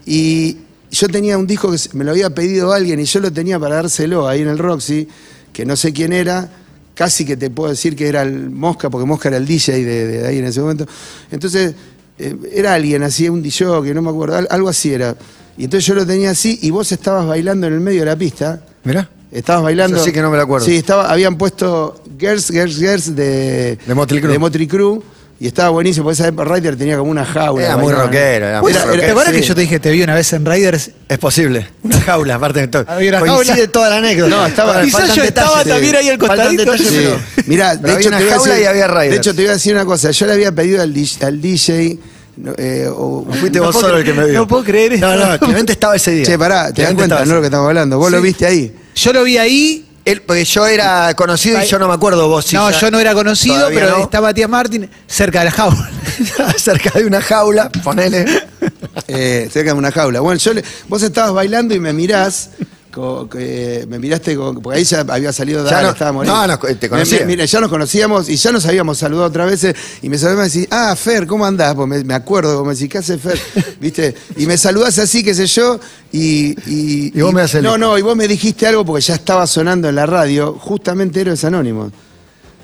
y 0.05 0.57
yo 0.90 1.09
tenía 1.09 1.38
un 1.38 1.47
disco 1.47 1.70
que 1.70 1.78
me 1.92 2.05
lo 2.05 2.11
había 2.11 2.30
pedido 2.30 2.72
alguien 2.72 2.99
y 3.01 3.05
yo 3.05 3.20
lo 3.20 3.32
tenía 3.32 3.59
para 3.61 3.76
dárselo 3.76 4.26
ahí 4.28 4.42
en 4.42 4.49
el 4.49 4.59
Roxy, 4.59 5.09
que 5.53 5.64
no 5.64 5.76
sé 5.76 5.92
quién 5.92 6.12
era, 6.12 6.49
casi 6.97 7.24
que 7.24 7.36
te 7.36 7.51
puedo 7.51 7.70
decir 7.70 7.94
que 7.94 8.09
era 8.09 8.22
el 8.22 8.51
Mosca, 8.51 8.90
porque 8.90 9.07
Mosca 9.07 9.28
era 9.28 9.36
el 9.36 9.47
DJ 9.47 9.84
de, 9.84 10.07
de 10.09 10.26
ahí 10.26 10.38
en 10.38 10.47
ese 10.47 10.61
momento. 10.61 10.86
Entonces, 11.30 11.74
eh, 12.18 12.34
era 12.53 12.74
alguien 12.74 13.03
así, 13.05 13.28
un 13.28 13.42
DJ, 13.42 13.82
que 13.84 13.94
no 13.94 14.03
me 14.03 14.11
acuerdo, 14.11 14.36
al- 14.36 14.49
algo 14.51 14.68
así 14.68 14.92
era. 14.92 15.14
Y 15.59 15.64
entonces 15.64 15.86
yo 15.86 15.94
lo 15.94 16.05
tenía 16.07 16.30
así 16.30 16.59
y 16.62 16.70
vos 16.70 16.90
estabas 16.90 17.26
bailando 17.26 17.66
en 17.66 17.74
el 17.74 17.80
medio 17.80 18.01
de 18.01 18.07
la 18.07 18.16
pista. 18.16 18.64
Mirá. 18.84 19.09
Estabas 19.30 19.64
bailando. 19.64 19.97
Eso 19.97 20.07
sí 20.07 20.12
que 20.12 20.22
no 20.22 20.30
me 20.30 20.36
lo 20.38 20.42
acuerdo. 20.44 20.64
Sí, 20.64 20.76
estaba, 20.76 21.11
habían 21.12 21.36
puesto 21.36 22.03
Girls, 22.18 22.49
Girls, 22.51 22.76
Girls 22.78 23.14
de, 23.14 23.76
De 23.86 23.94
Motley 23.94 24.20
Crue. 24.20 24.32
de 24.32 24.38
Motley 24.38 24.66
Crue, 24.66 25.01
Y 25.39 25.47
estaba 25.49 25.68
buenísimo, 25.68 26.05
porque 26.05 26.22
esa 26.22 26.30
Ryder 26.30 26.76
tenía 26.76 26.97
como 26.97 27.11
una 27.11 27.24
jaula. 27.26 27.64
Era 27.66 27.76
muy 27.76 27.93
rockero, 27.93 28.47
era 28.47 28.62
muy 28.62 28.72
Era- 28.72 28.84
rockero. 28.84 29.03
¿Te 29.03 29.11
acuerdas 29.11 29.34
sí. 29.34 29.41
que 29.43 29.47
yo 29.47 29.55
te 29.55 29.61
dije 29.61 29.80
te 29.80 29.91
vi 29.91 30.03
una 30.03 30.14
vez 30.14 30.32
en 30.32 30.47
Riders? 30.47 30.91
Es 31.11 31.18
posible. 31.18 31.66
Una 31.82 32.01
jaula, 32.01 32.34
aparte 32.37 32.61
de 32.61 32.68
todo. 32.68 32.84
Había 32.89 33.11
una 33.11 33.20
Coincide 33.20 33.53
jaula. 33.57 33.70
toda 33.72 33.91
la 33.91 33.97
anécdota. 33.99 34.30
No, 34.34 34.47
estaba- 34.47 34.80
Quizás 34.82 35.01
faltan 35.01 35.16
yo 35.16 35.24
estaba 35.24 35.59
detalles. 35.59 35.72
también 35.74 35.97
ahí 35.97 36.09
al 36.09 36.18
Faltan 36.18 36.37
costadito. 36.39 36.62
detalles, 36.72 36.89
Sí. 36.89 36.97
pero- 37.34 37.45
Mirá, 37.49 37.68
pero 37.72 37.82
de 37.82 37.89
había 37.93 37.99
hecho, 38.01 38.09
una 38.09 38.18
te 38.18 38.24
voy 38.24 38.32
a 38.32 38.37
jaula 38.37 38.55
decir- 38.55 38.64
y 38.64 38.66
había 38.66 38.87
Riders. 38.89 39.11
De 39.11 39.16
hecho, 39.16 39.34
te 39.34 39.43
voy 39.43 39.49
a 39.51 39.53
decir 39.53 39.74
una 39.74 39.84
cosa. 39.84 40.11
Yo 40.11 40.26
le 40.26 40.32
había 40.32 40.53
pedido 40.53 40.82
al, 40.82 40.95
DJ 40.95 41.26
al 41.26 41.41
DJ. 41.43 41.99
no, 42.39 42.53
eh, 42.57 42.89
o- 42.91 43.26
Fuiste 43.30 43.59
No 43.59 43.64
vos 43.64 43.74
puedo 43.74 43.87
solo 43.89 43.99
el 43.99 44.05
que 44.05 44.12
creer- 44.12 44.24
me 44.24 44.30
dio. 44.30 44.39
no 44.41 44.49
puedo 44.49 44.64
creer 44.64 44.93
esto. 44.95 45.07
No, 45.16 45.32
no, 45.32 45.39
Clemente 45.39 45.72
estaba 45.72 45.97
ese 45.97 46.12
día. 46.12 46.24
Che, 46.24 46.39
pará, 46.39 46.72
te 46.72 46.80
das 46.82 46.93
Clemente 46.95 46.97
cuenta, 46.97 47.14
estaba 47.16 47.26
no 47.26 47.34
lo 47.34 47.41
que 47.43 47.47
estamos 47.49 47.68
hablando. 47.68 47.99
Vos 47.99 48.11
lo 48.11 48.22
viste 48.22 48.47
ahí. 48.47 48.74
Yo 48.95 49.12
lo 49.12 49.22
vi 49.22 49.37
ahí. 49.37 49.86
Él, 50.07 50.22
porque 50.22 50.44
yo 50.44 50.66
era 50.66 51.12
conocido 51.14 51.61
y 51.62 51.66
yo 51.66 51.78
no 51.80 51.88
me 51.88 51.94
acuerdo 51.94 52.28
vos. 52.28 52.44
si 52.46 52.54
no, 52.57 52.70
ya- 52.70 52.78
yo 52.78 52.90
no 52.92 52.98
era 53.00 53.12
conocido, 53.12 53.57
todavía 53.57 53.80
pero 53.80 53.98
no. 53.98 54.04
estaba 54.04 54.28
Matías 54.28 54.48
Martín 54.48 54.88
cerca 55.07 55.40
de 55.40 55.46
la 55.46 55.50
jaula. 55.50 55.90
cerca 56.57 56.90
de 56.98 57.04
una 57.07 57.20
jaula, 57.20 57.68
ponele. 57.82 58.24
Eh, 59.09 59.48
cerca 59.52 59.72
de 59.72 59.78
una 59.78 59.90
jaula. 59.90 60.20
Bueno, 60.20 60.38
yo 60.38 60.54
le- 60.54 60.64
vos 60.88 61.02
estabas 61.02 61.32
bailando 61.32 61.74
y 61.74 61.80
me 61.80 61.92
mirás. 61.92 62.50
Co- 62.97 63.28
que 63.28 63.84
me 63.90 63.99
miraste, 63.99 64.34
con- 64.34 64.62
porque 64.62 64.78
ahí 64.78 64.84
ya 64.84 65.01
había 65.07 65.30
salido 65.30 65.62
Ya 65.64 65.70
Dale, 65.70 65.86
no- 65.88 65.92
estábamos 65.92 66.26
no, 66.26 66.47
nos- 66.47 66.59
te 66.80 66.88
conocía. 66.88 67.26
Mira, 67.26 67.44
ya 67.44 67.61
nos 67.61 67.68
conocíamos 67.68 68.28
y 68.30 68.36
ya 68.36 68.51
nos 68.53 68.64
habíamos 68.64 68.97
saludado 68.97 69.26
otra 69.28 69.44
vez 69.44 69.66
y 70.01 70.09
me 70.09 70.16
saludaba 70.16 70.47
y 70.47 70.49
me 70.49 70.53
decís, 70.55 70.68
ah, 70.70 70.97
Fer, 70.97 71.26
¿cómo 71.26 71.44
andás? 71.44 71.74
Pues 71.74 71.86
me, 71.86 72.03
me 72.05 72.14
acuerdo, 72.14 72.64
me 72.64 72.72
decís, 72.72 72.88
¿qué 72.88 72.99
hace 72.99 73.18
Fer? 73.18 73.38
¿Viste? 73.80 74.14
Y 74.38 74.47
me 74.47 74.57
saludás 74.57 74.99
así, 74.99 75.22
qué 75.22 75.34
sé 75.34 75.47
yo, 75.47 75.78
y... 76.11 76.57
Y, 76.70 77.12
Y 77.14 77.20
vos 77.20 77.34
me 77.34 77.42
haces 77.42 77.57
el 77.57 77.64
No, 77.64 77.70
hijo. 77.70 77.78
no, 77.78 77.99
y 77.99 78.03
vos 78.03 78.16
me 78.16 78.26
dijiste 78.26 78.66
algo 78.66 78.84
porque 78.86 79.03
ya 79.03 79.14
estaba 79.16 79.47
sonando 79.47 79.88
en 79.90 79.94
la 79.97 80.07
radio, 80.07 80.55
justamente 80.59 81.20
Héroes 81.20 81.44
Anónimos. 81.44 81.92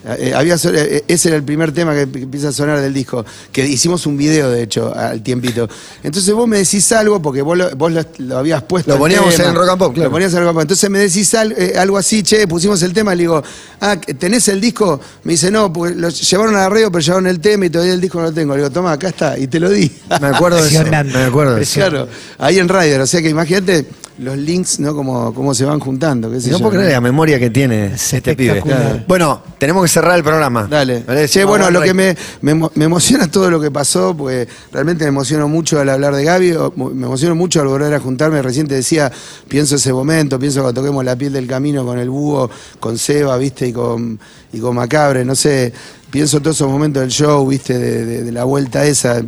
Eh, 0.04 0.32
había, 0.34 0.58
so- 0.58 0.72
eh, 0.74 1.04
ese 1.06 1.28
era 1.28 1.36
el 1.36 1.44
primer 1.44 1.70
tema 1.72 1.94
que 1.94 2.02
empieza 2.02 2.48
a 2.48 2.52
sonar 2.52 2.80
del 2.80 2.92
disco, 2.92 3.24
que 3.52 3.64
hicimos 3.66 4.04
un 4.06 4.16
video, 4.16 4.50
de 4.50 4.62
hecho, 4.64 4.92
al 4.96 5.22
tiempito. 5.22 5.68
Entonces 6.02 6.34
vos 6.34 6.48
me 6.48 6.58
decís 6.58 6.90
algo, 6.92 7.22
porque 7.22 7.40
vos 7.42 7.56
lo, 7.56 7.70
vos 7.76 7.92
lo, 7.92 8.04
lo 8.18 8.38
habías 8.38 8.62
puesto. 8.64 8.90
Lo 8.92 8.98
poníamos 8.98 9.34
tema. 9.36 9.50
en 9.50 9.54
Rock 9.54 9.68
and 9.68 9.78
Pop, 9.78 9.94
claro. 9.94 10.08
Lo 10.08 10.12
ponías 10.12 10.32
en 10.34 10.38
Rock 10.40 10.48
and 10.48 10.54
Pop. 10.56 10.62
Entonces 10.62 10.90
me 10.90 10.98
decís 10.98 11.32
al- 11.34 11.52
eh, 11.52 11.74
algo 11.78 11.96
así, 11.98 12.22
che, 12.22 12.48
pusimos 12.48 12.82
el 12.82 12.92
tema, 12.92 13.14
le 13.14 13.22
digo, 13.22 13.42
ah, 13.80 13.96
¿tenés 13.96 14.48
el 14.48 14.60
disco? 14.60 15.00
Me 15.24 15.32
dice, 15.34 15.50
no, 15.50 15.72
porque 15.72 15.94
lo 15.94 16.08
llevaron 16.08 16.56
a 16.56 16.58
la 16.60 16.68
radio, 16.68 16.90
pero 16.90 17.00
llevaron 17.00 17.26
el 17.28 17.38
tema 17.40 17.66
y 17.66 17.70
todavía 17.70 17.94
el 17.94 18.00
disco 18.00 18.18
no 18.18 18.24
lo 18.26 18.32
tengo. 18.32 18.54
Le 18.54 18.62
digo, 18.62 18.70
toma, 18.72 18.92
acá 18.92 19.08
está, 19.08 19.38
y 19.38 19.46
te 19.46 19.60
lo 19.60 19.70
di. 19.70 19.90
Me 20.20 20.26
acuerdo 20.28 20.60
de 20.62 20.68
eso. 20.68 20.84
Me 20.84 21.24
acuerdo 21.24 21.54
de 21.54 21.62
eso. 21.62 21.74
Claro, 21.80 22.08
ahí 22.38 22.58
en 22.58 22.68
Rider, 22.68 23.00
o 23.02 23.06
sea 23.06 23.22
que 23.22 23.28
imagínate 23.28 23.86
los 24.18 24.36
links, 24.36 24.78
¿no? 24.80 24.94
Como, 24.94 25.32
cómo 25.34 25.54
se 25.54 25.64
van 25.64 25.80
juntando, 25.80 26.30
qué 26.30 26.40
sé 26.40 26.50
No 26.50 26.58
yo, 26.58 26.62
puedo 26.64 26.76
creer 26.78 26.92
la 26.92 27.00
memoria 27.00 27.38
que 27.38 27.50
tiene 27.50 27.86
Es 27.94 28.12
este 28.12 28.36
pibe. 28.36 28.62
Bueno, 29.08 29.40
tenemos 29.58 29.82
que 29.82 29.88
cerrar 29.88 30.16
el 30.16 30.22
programa. 30.22 30.66
Dale. 30.70 31.02
¿Vale? 31.06 31.28
Che, 31.28 31.44
bueno, 31.44 31.70
lo 31.70 31.80
que 31.80 31.94
me, 31.94 32.16
me, 32.42 32.52
emo- 32.54 32.70
me 32.74 32.84
emociona 32.84 33.30
todo 33.30 33.50
lo 33.50 33.60
que 33.60 33.70
pasó, 33.70 34.14
porque 34.16 34.46
realmente 34.72 35.04
me 35.04 35.08
emociono 35.08 35.48
mucho 35.48 35.80
al 35.80 35.88
hablar 35.88 36.14
de 36.14 36.24
Gaby, 36.24 36.54
me 36.94 37.06
emociono 37.06 37.34
mucho 37.34 37.60
al 37.60 37.68
volver 37.68 37.94
a 37.94 38.00
juntarme. 38.00 38.42
Recién 38.42 38.68
te 38.68 38.74
decía, 38.74 39.10
pienso 39.48 39.76
ese 39.76 39.92
momento, 39.92 40.38
pienso 40.38 40.60
cuando 40.62 40.80
toquemos 40.80 41.04
la 41.04 41.16
piel 41.16 41.32
del 41.32 41.46
camino 41.46 41.84
con 41.84 41.98
el 41.98 42.10
búho, 42.10 42.50
con 42.80 42.98
Seba, 42.98 43.36
viste, 43.38 43.68
y 43.68 43.72
con, 43.72 44.18
y 44.52 44.58
con 44.60 44.74
Macabre, 44.76 45.24
no 45.24 45.34
sé. 45.34 45.72
Pienso 46.12 46.40
todos 46.42 46.56
esos 46.58 46.70
momentos 46.70 47.00
del 47.00 47.10
show, 47.10 47.48
viste, 47.48 47.78
de, 47.78 48.30
la 48.32 48.44
vuelta 48.44 48.84
esa. 48.84 49.22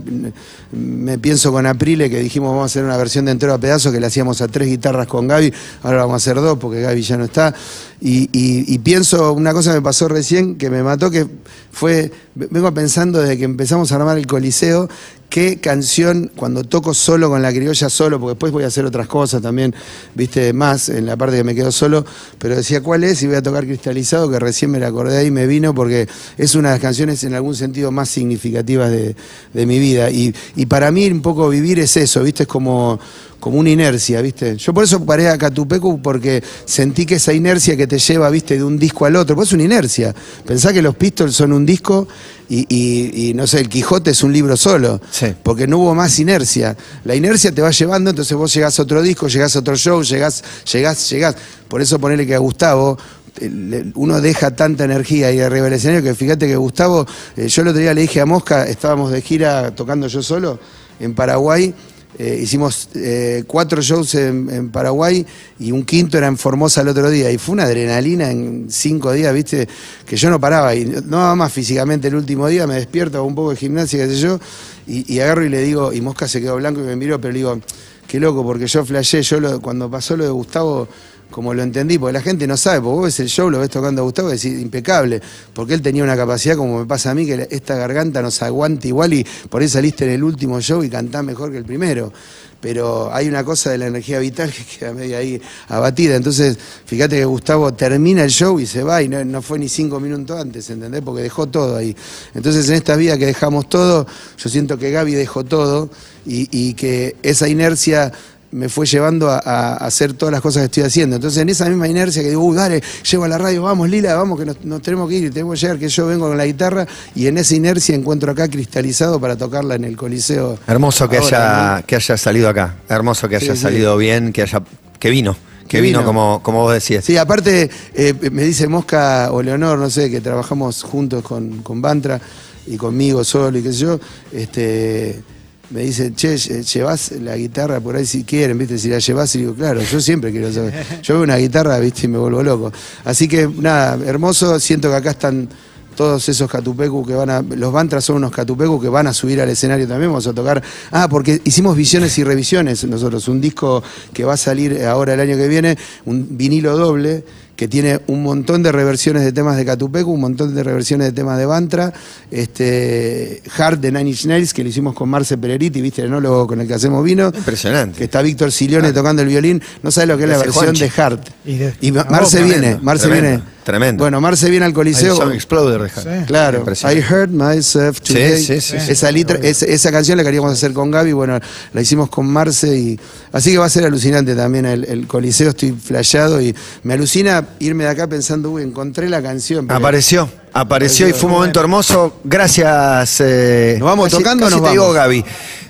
Me 0.71 1.17
pienso 1.17 1.51
con 1.51 1.65
Aprile, 1.65 2.11
que 2.11 2.19
dijimos 2.21 2.51
vamos 2.51 2.65
a 2.65 2.67
hacer 2.67 2.85
una 2.85 2.99
versión 2.99 3.25
de 3.25 3.33
entero 3.33 3.55
a 3.55 3.59
pedazos, 3.59 3.91
que 3.91 3.99
le 4.01 4.07
hacíamos 4.07 4.43
a 4.43 4.49
tres 4.49 4.69
guitarras 4.69 5.07
con 5.07 5.27
Gaby, 5.27 5.51
ahora 5.83 6.01
vamos 6.01 6.13
a 6.13 6.17
hacer 6.17 6.37
dos 6.37 6.59
porque 6.59 6.83
Gaby 6.83 7.01
ya 7.01 7.17
no 7.17 7.25
está. 7.25 7.55
Y- 8.03 8.29
y 8.33 8.79
pienso, 8.81 9.33
una 9.33 9.55
cosa 9.55 9.73
me 9.73 9.81
pasó 9.81 10.09
recién 10.09 10.57
que 10.57 10.69
me 10.69 10.83
mató, 10.83 11.11
que 11.11 11.27
fue, 11.73 12.13
vengo 12.35 12.71
pensando 12.75 13.19
desde 13.23 13.39
que 13.39 13.45
empezamos 13.45 13.91
a 13.91 13.95
armar 13.97 14.19
el 14.19 14.27
Coliseo, 14.27 14.91
qué 15.35 15.59
canción, 15.59 16.31
cuando 16.37 16.63
toco 16.63 16.95
solo 16.95 17.29
con 17.29 17.43
la 17.43 17.53
criolla 17.53 17.91
solo, 17.91 18.21
porque 18.21 18.35
después 18.35 18.53
voy 18.53 18.63
a 18.63 18.69
hacer 18.69 18.85
otras 18.85 19.09
cosas 19.09 19.43
también, 19.43 19.75
viste, 20.15 20.53
más 20.53 20.89
en 20.89 21.07
la 21.07 21.17
parte 21.17 21.39
que 21.39 21.43
me 21.43 21.57
quedo 21.57 21.73
solo, 21.73 22.07
pero 22.39 22.55
decía 22.55 22.85
cuál 22.85 23.03
es 23.03 23.21
y 23.25 23.27
voy 23.27 23.35
a 23.35 23.43
tocar 23.43 23.65
Cristalizado, 23.65 24.31
que 24.31 24.39
recién 24.39 24.71
me 24.71 24.79
la 24.79 24.87
acordé 24.87 25.27
y 25.27 25.33
me 25.33 25.49
vino 25.49 25.75
porque 25.75 26.07
es 26.39 26.55
una 26.55 26.69
de 26.69 26.75
las 26.77 26.81
canciones 26.81 27.25
en 27.25 27.35
algún 27.35 27.57
sentido 27.57 27.91
más 27.91 28.11
significativas 28.11 28.93
de, 28.93 29.17
de 29.53 29.67
mi 29.67 29.81
vida. 29.81 30.09
Y, 30.09 30.33
y 30.55 30.67
para 30.67 30.93
mí 30.93 31.05
un 31.09 31.21
poco 31.21 31.49
vivir 31.49 31.81
es 31.81 31.97
eso, 31.97 32.23
viste, 32.23 32.45
es 32.45 32.49
como 32.49 33.01
como 33.45 33.59
una 33.59 33.69
inercia, 33.69 34.23
¿viste? 34.23 34.57
Yo 34.57 34.73
por 34.73 34.85
eso 34.85 35.05
paré 35.05 35.29
a 35.29 35.37
Catupecu 35.37 36.01
porque 36.01 36.43
sentí 36.65 37.05
que 37.05 37.17
esa 37.17 37.31
inercia 37.35 37.77
que 37.77 37.87
te 37.87 37.99
lleva, 37.99 38.31
¿viste? 38.31 38.57
De 38.57 38.65
un 38.65 38.79
disco 38.79 39.05
al 39.05 39.17
otro, 39.17 39.37
pues 39.37 39.49
es 39.49 39.53
una 39.53 39.65
inercia. 39.65 40.15
Pensá 40.47 40.73
que 40.73 40.81
los 40.81 40.97
Pistols 40.97 41.35
son 41.37 41.53
un 41.53 41.67
disco 41.67 42.09
y, 42.49 42.61
y- 42.75 43.29
y, 43.29 43.35
no 43.35 43.47
sé, 43.47 43.61
el 43.61 43.69
Quijote 43.69 44.13
es 44.13 44.23
un 44.23 44.33
libro 44.33 44.57
solo, 44.57 44.99
Sí. 45.11 45.27
porque 45.43 45.67
no 45.67 45.77
hubo 45.77 45.95
más 45.95 46.19
inercia. 46.19 46.75
La 47.05 47.15
inercia 47.15 47.53
te 47.53 47.61
va 47.61 47.71
llevando, 47.71 48.09
entonces 48.09 48.35
vos 48.35 48.51
llegás 48.55 48.79
a 48.79 48.83
otro 48.83 49.03
disco, 49.03 49.29
llegás 49.29 49.55
a 49.57 49.59
otro 49.59 49.77
show, 49.77 50.03
llegás, 50.03 50.43
llegás, 50.73 51.11
llegás. 51.11 51.37
Por 51.69 51.83
eso 51.83 51.99
ponerle 51.99 52.27
que 52.27 52.35
a 52.35 52.39
Gustavo 52.39 52.97
eh, 53.41 53.91
uno 53.95 54.23
deja 54.23 54.53
tanta 54.57 54.85
energía 54.85 55.27
ahí 55.27 55.41
arriba 55.41 55.65
del 55.67 55.75
escenario 55.75 56.03
que 56.03 56.15
fíjate 56.15 56.47
que 56.47 56.57
Gustavo, 56.57 57.07
eh, 57.37 57.49
yo 57.49 57.61
el 57.61 57.69
otro 57.69 57.81
día 57.83 57.93
le 57.93 58.01
dije 58.01 58.23
a 58.23 58.27
Mosca, 58.27 58.65
estábamos 58.67 59.11
de 59.13 59.21
gira 59.21 59.75
tocando 59.75 60.07
yo 60.07 60.23
solo 60.23 60.59
en 60.99 61.13
Paraguay, 61.15 61.75
eh, 62.17 62.39
hicimos 62.43 62.89
eh, 62.95 63.43
cuatro 63.47 63.83
shows 63.83 64.15
en, 64.15 64.71
Paraguay 64.71 65.27
y 65.59 65.73
un 65.73 65.85
quinto 65.85 66.17
era 66.17 66.29
en 66.29 66.37
Formosa 66.39 66.83
el 66.83 66.89
otro 66.89 67.11
día. 67.11 67.31
Y 67.31 67.39
fue 67.39 67.55
una 67.55 67.65
adrenalina 67.65 68.31
en 68.31 68.67
cinco 68.69 69.13
días, 69.13 69.35
viste, 69.35 69.69
que 70.07 70.17
yo 70.17 70.31
no 70.31 70.39
paraba. 70.39 70.75
Y 70.75 70.85
no 70.85 71.19
daba 71.19 71.35
más 71.35 71.53
físicamente 71.53 72.09
el 72.09 72.15
último 72.15 72.47
día, 72.47 72.67
me 72.67 72.75
despierto, 72.75 73.19
hago 73.19 73.27
un 73.27 73.35
poco 73.35 73.51
de 73.51 73.57
gimnasia, 73.57 74.07
qué 74.07 74.15
sé 74.15 74.21
yo, 74.21 74.39
y, 74.87 75.19
agarro 75.21 75.45
y 75.45 75.49
le 75.49 75.63
digo, 75.63 75.93
y 75.93 76.01
Mosca 76.01 76.29
se 76.29 76.41
quedó 76.41 76.57
blanco 76.57 76.81
y 76.81 76.85
me 76.85 76.97
miró, 76.97 77.21
pero 77.21 77.33
le 77.33 77.39
digo, 77.39 77.61
qué 78.07 78.21
loco, 78.21 78.45
porque 78.45 78.67
yo 78.67 78.85
flashé, 78.85 79.23
yo 79.23 79.61
cuando 79.61 79.91
pasó 79.91 80.17
lo 80.17 80.25
de 80.25 80.31
Gustavo, 80.31 80.89
como 81.35 81.53
lo 81.53 81.65
entendí, 81.65 81.99
porque 81.99 82.13
la 82.13 82.21
gente 82.21 82.47
no 82.47 82.57
sabe, 82.57 82.81
porque 82.81 82.95
vos 82.95 83.05
ves 83.07 83.19
el 83.19 83.27
show, 83.27 83.51
lo 83.51 83.59
ves 83.59 83.69
tocando 83.69 84.03
a 84.03 84.05
Gustavo 84.05 84.29
y 84.29 84.35
decís, 84.35 84.57
impecable, 84.63 85.21
porque 85.53 85.75
él 85.75 85.83
tenía 85.83 86.05
una 86.05 86.17
capacidad, 86.17 86.57
como 86.57 86.79
me 86.79 86.87
pasa 86.87 87.11
a 87.11 87.15
mí, 87.17 87.27
que 87.27 87.49
esta 87.51 87.75
garganta 87.75 88.23
nos 88.23 88.41
aguanta 88.41 88.87
igual 88.87 89.15
y 89.15 89.27
por 89.51 89.61
ahí 89.61 89.69
saliste 89.69 90.05
en 90.05 90.13
el 90.13 90.23
último 90.23 90.61
show 90.61 90.85
y 90.85 90.89
cantás 90.89 91.25
mejor 91.25 91.51
que 91.51 91.59
el 91.59 91.65
primero. 91.65 92.13
Pero 92.61 93.13
hay 93.13 93.27
una 93.27 93.43
cosa 93.43 93.71
de 93.71 93.79
la 93.79 93.89
energía 93.89 94.21
vital 94.21 94.53
que 94.57 94.79
queda 94.79 94.93
medio 94.93 95.19
ahí 95.19 95.43
abatida. 95.67 96.15
Entonces, 96.15 96.57
fíjate 96.87 97.17
que 97.17 97.25
Gustavo 97.25 97.75
termina 97.75 98.23
el 98.23 98.31
show 98.31 98.61
y 98.61 98.67
se 98.67 98.85
va 98.85 99.03
y 99.03 99.09
no, 99.09 99.43
fue 99.43 99.59
ni 99.59 99.69
cinco 99.69 99.99
minutos 99.99 100.41
antes, 100.41 100.71
¿entendés? 100.71 101.03
Porque 101.03 101.21
dejó 101.21 101.49
todo 101.49 101.77
ahí. 101.77 101.97
Entonces, 102.33 102.69
en 102.69 102.77
esta 102.77 102.95
vida 102.95 103.19
que 103.19 103.27
dejamos 103.27 103.69
todo, 103.69 104.07
yo 104.39 104.49
siento 104.49 104.79
que 104.79 104.93
Gaby 104.93 105.15
dejó 105.15 105.45
todo 105.45 105.91
y 106.27 106.73
que 106.75 107.17
esa 107.23 107.49
inercia 107.49 108.13
me 108.55 108.69
fue 108.69 108.87
llevando 108.87 109.31
a, 109.31 109.39
a 109.39 109.75
hacer 109.75 110.13
todas 110.13 110.31
las 110.31 110.41
cosas 110.41 110.61
que 110.61 110.67
estoy 110.67 110.83
haciendo. 110.85 111.17
Entonces, 111.17 111.43
en 111.43 111.49
esa 111.49 111.69
misma 111.69 111.89
inercia 111.89 112.23
que 112.23 112.29
digo, 112.29 112.45
uy, 112.45 112.57
dale, 112.57 112.81
llego 113.11 113.25
a 113.25 113.29
la 113.29 113.37
radio, 113.37 113.63
vamos, 113.63 113.91
Lila, 113.91 114.15
vamos, 114.15 114.39
que 114.39 114.47
nos, 114.47 114.65
nos 114.65 114.81
tenemos 114.81 115.09
que 115.09 115.17
ir, 115.17 115.33
tenemos 115.33 115.59
que 115.59 115.67
llegar, 115.67 115.79
que 115.81 115.89
yo 115.89 116.07
vengo 116.07 116.29
con 116.29 116.39
la 116.39 116.47
guitarra, 116.47 116.87
y 117.17 117.27
en 117.27 117.37
esa 117.39 117.57
inercia 117.57 117.97
encuentro 117.97 118.31
acá 118.31 118.49
cristalizado 118.49 119.21
para 119.21 119.35
tocarla 119.37 119.75
en 119.75 119.83
el 119.85 119.97
Coliseo. 119.97 120.57
Hermoso 120.69 121.09
que 121.09 121.19
ahora, 121.19 121.79
haya, 121.79 121.83
que 121.83 121.97
haya 121.97 122.17
salido 122.17 122.49
acá. 122.49 122.77
Hermoso 122.89 123.29
que 123.29 123.37
haya 123.37 123.57
sí. 123.57 123.63
salido 123.63 123.97
bien, 123.97 124.33
que 124.33 124.43
haya. 124.43 124.63
que 125.01 125.11
vino. 125.11 125.37
Que, 125.67 125.79
Que 125.79 125.81
vino, 125.81 126.01
vino. 126.01 126.07
como, 126.07 126.43
como 126.43 126.61
vos 126.61 126.75
decías. 126.75 127.05
Sí, 127.05 127.17
aparte, 127.17 127.71
eh, 127.95 128.15
me 128.31 128.45
dice 128.45 128.69
Mosca 128.69 129.31
o 129.33 129.43
Leonor, 129.43 129.79
no 129.79 129.91
sé, 129.91 130.11
que 130.11 130.21
trabajamos 130.21 130.85
juntos 130.85 131.25
con, 131.25 131.63
con 131.63 131.83
Bantra 131.83 132.21
y 132.67 132.77
conmigo 132.77 133.25
solo 133.25 133.59
y 133.59 133.63
qué 133.63 133.73
sé 133.73 133.79
yo, 133.79 134.01
este, 134.31 135.23
me 135.71 135.81
dice, 135.83 136.13
che, 136.15 136.35
lle- 136.37 136.63
llevas 136.63 137.13
la 137.13 137.37
guitarra 137.37 137.81
por 137.81 137.97
ahí 137.97 138.07
si 138.07 138.25
quieren, 138.25 138.59
¿viste? 138.59 138.79
Si 138.79 138.89
la 138.89 138.99
llevas, 138.99 139.35
y 139.35 139.39
digo, 139.39 139.55
claro, 139.55 139.81
yo 139.83 140.01
siempre 140.01 140.31
quiero 140.31 140.53
saber. 140.53 140.85
Yo 141.03 141.15
veo 141.15 141.25
una 141.25 141.37
guitarra, 141.37 141.79
¿viste? 141.79 142.07
Y 142.07 142.09
me 142.09 142.19
vuelvo 142.19 142.43
loco. 142.43 142.73
Así 143.05 143.27
que, 143.29 143.49
nada, 143.49 143.99
hermoso, 144.07 144.61
siento 144.61 144.89
que 144.91 144.97
acá 144.97 145.11
están 145.11 145.49
todos 145.97 146.29
esos 146.29 146.51
catupecu 146.51 147.07
que 147.07 147.15
van 147.15 147.31
a. 147.31 147.41
Los 147.41 147.73
Bantras 147.73 148.05
son 148.05 148.17
unos 148.17 148.33
catupecu 148.33 148.81
que 148.81 148.89
van 148.89 149.07
a 149.07 149.13
subir 149.13 149.41
al 149.41 149.49
escenario 149.49 149.87
también. 149.87 150.11
Vamos 150.11 150.27
a 150.27 150.33
tocar. 150.33 150.61
Ah, 150.91 151.09
porque 151.09 151.41
hicimos 151.45 151.77
visiones 151.77 152.19
y 152.19 152.25
revisiones 152.25 152.85
nosotros. 152.85 153.29
Un 153.29 153.41
disco 153.41 153.81
que 154.13 154.25
va 154.25 154.35
a 154.35 154.37
salir 154.37 154.83
ahora 154.85 155.15
el 155.15 155.21
año 155.21 155.37
que 155.37 155.47
viene, 155.47 155.79
un 156.05 156.37
vinilo 156.37 156.77
doble 156.77 157.25
que 157.57 157.69
tiene 157.69 158.01
un 158.09 158.23
montón 158.23 158.63
de 158.63 158.73
reversiones 158.73 159.23
de 159.23 159.33
temas 159.33 159.57
de 159.57 159.65
Catupecu, 159.65 160.11
un 160.11 160.21
montón 160.21 160.55
de 160.55 160.63
reversiones 160.65 161.07
de 161.09 161.13
temas 161.13 161.39
de 161.39 161.47
Bantra, 161.47 161.93
este 162.31 163.43
Hard 163.57 163.79
de 163.79 163.93
Nine 163.93 164.11
Inch 164.11 164.27
Nails, 164.27 164.53
que 164.53 164.63
lo 164.63 164.69
hicimos 164.71 164.95
con 164.95 165.09
Marce 165.09 165.39
Pereriti, 165.39 165.81
viste 165.81 166.03
el 166.03 166.09
enólogo 166.09 166.47
con 166.47 166.61
el 166.61 166.67
que 166.67 166.75
hacemos 166.75 167.05
vino. 167.05 167.31
Impresionante. 167.35 167.99
Que 167.99 168.05
está 168.05 168.23
Víctor 168.23 168.51
Silione 168.53 168.93
tocando 168.93 169.23
el 169.23 169.29
violín. 169.29 169.63
No 169.83 169.91
sabe 169.91 170.09
lo 170.09 170.17
que 170.17 170.25
es 170.25 170.31
la 170.31 170.39
versión 170.39 170.65
Juanchi. 170.65 170.81
de 170.85 170.93
Hard. 171.03 171.21
Y 171.45 171.57
de- 171.57 171.75
Y 171.81 171.93
Ma- 171.93 172.05
Marce 172.11 172.43
viene, 172.43 172.79
Marce 172.83 173.07
tremendo, 173.09 173.29
viene. 173.31 173.54
Tremendo. 173.65 174.05
Bueno, 174.05 174.21
Marce 174.21 174.49
viene 174.51 174.67
al 174.67 174.73
Coliseo. 174.73 175.17
Song 175.17 175.33
Exploder 175.33 175.81
de 175.81 175.87
Hart. 175.87 176.03
Sí. 176.21 176.27
Claro, 176.27 176.65
I. 176.85 176.99
Heard 176.99 177.31
Myself 177.31 178.01
Today. 178.01 178.39
sí, 178.43 178.61
sí, 178.61 178.79
sí. 178.79 178.93
esa, 178.93 179.11
litra- 179.11 179.41
esa, 179.43 179.67
esa 179.67 179.91
canción 179.91 180.17
la 180.19 180.23
queríamos 180.25 180.53
hacer 180.53 180.73
con 180.73 180.91
Gaby, 180.91 181.13
bueno, 181.13 181.41
la 181.73 181.81
hicimos 181.81 182.09
con 182.11 182.27
Marce 182.27 182.77
y 182.77 183.01
así 183.33 183.51
que 183.53 183.59
va 183.59 183.67
a 183.67 183.71
ser 183.71 183.85
alucinante 183.85 184.35
también 184.37 184.67
el, 184.67 184.85
el 184.85 185.07
Coliseo, 185.07 185.51
estoy 185.51 185.73
flasheado 185.73 186.41
y 186.41 186.55
me 186.85 186.95
alucina 186.95 187.45
irme 187.59 187.85
de 187.85 187.91
acá 187.91 188.07
pensando, 188.07 188.51
uy, 188.51 188.63
encontré 188.63 189.09
la 189.09 189.23
canción. 189.23 189.67
pero- 189.67 189.79
Apareció, 189.79 190.29
apareció 190.53 191.09
y 191.09 191.13
fue 191.13 191.29
un 191.31 191.37
momento 191.37 191.61
hermoso. 191.61 192.21
Gracias. 192.23 193.21
eh, 193.21 193.77
¿Nos 193.79 193.87
vamos 193.87 194.11
casi- 194.11 194.23
tocando 194.23 194.45
o 194.45 194.49
casi 194.49 194.61
nos 194.61 194.69
te 194.69 194.73
digo? 194.73 194.93
Gaby. 194.93 195.25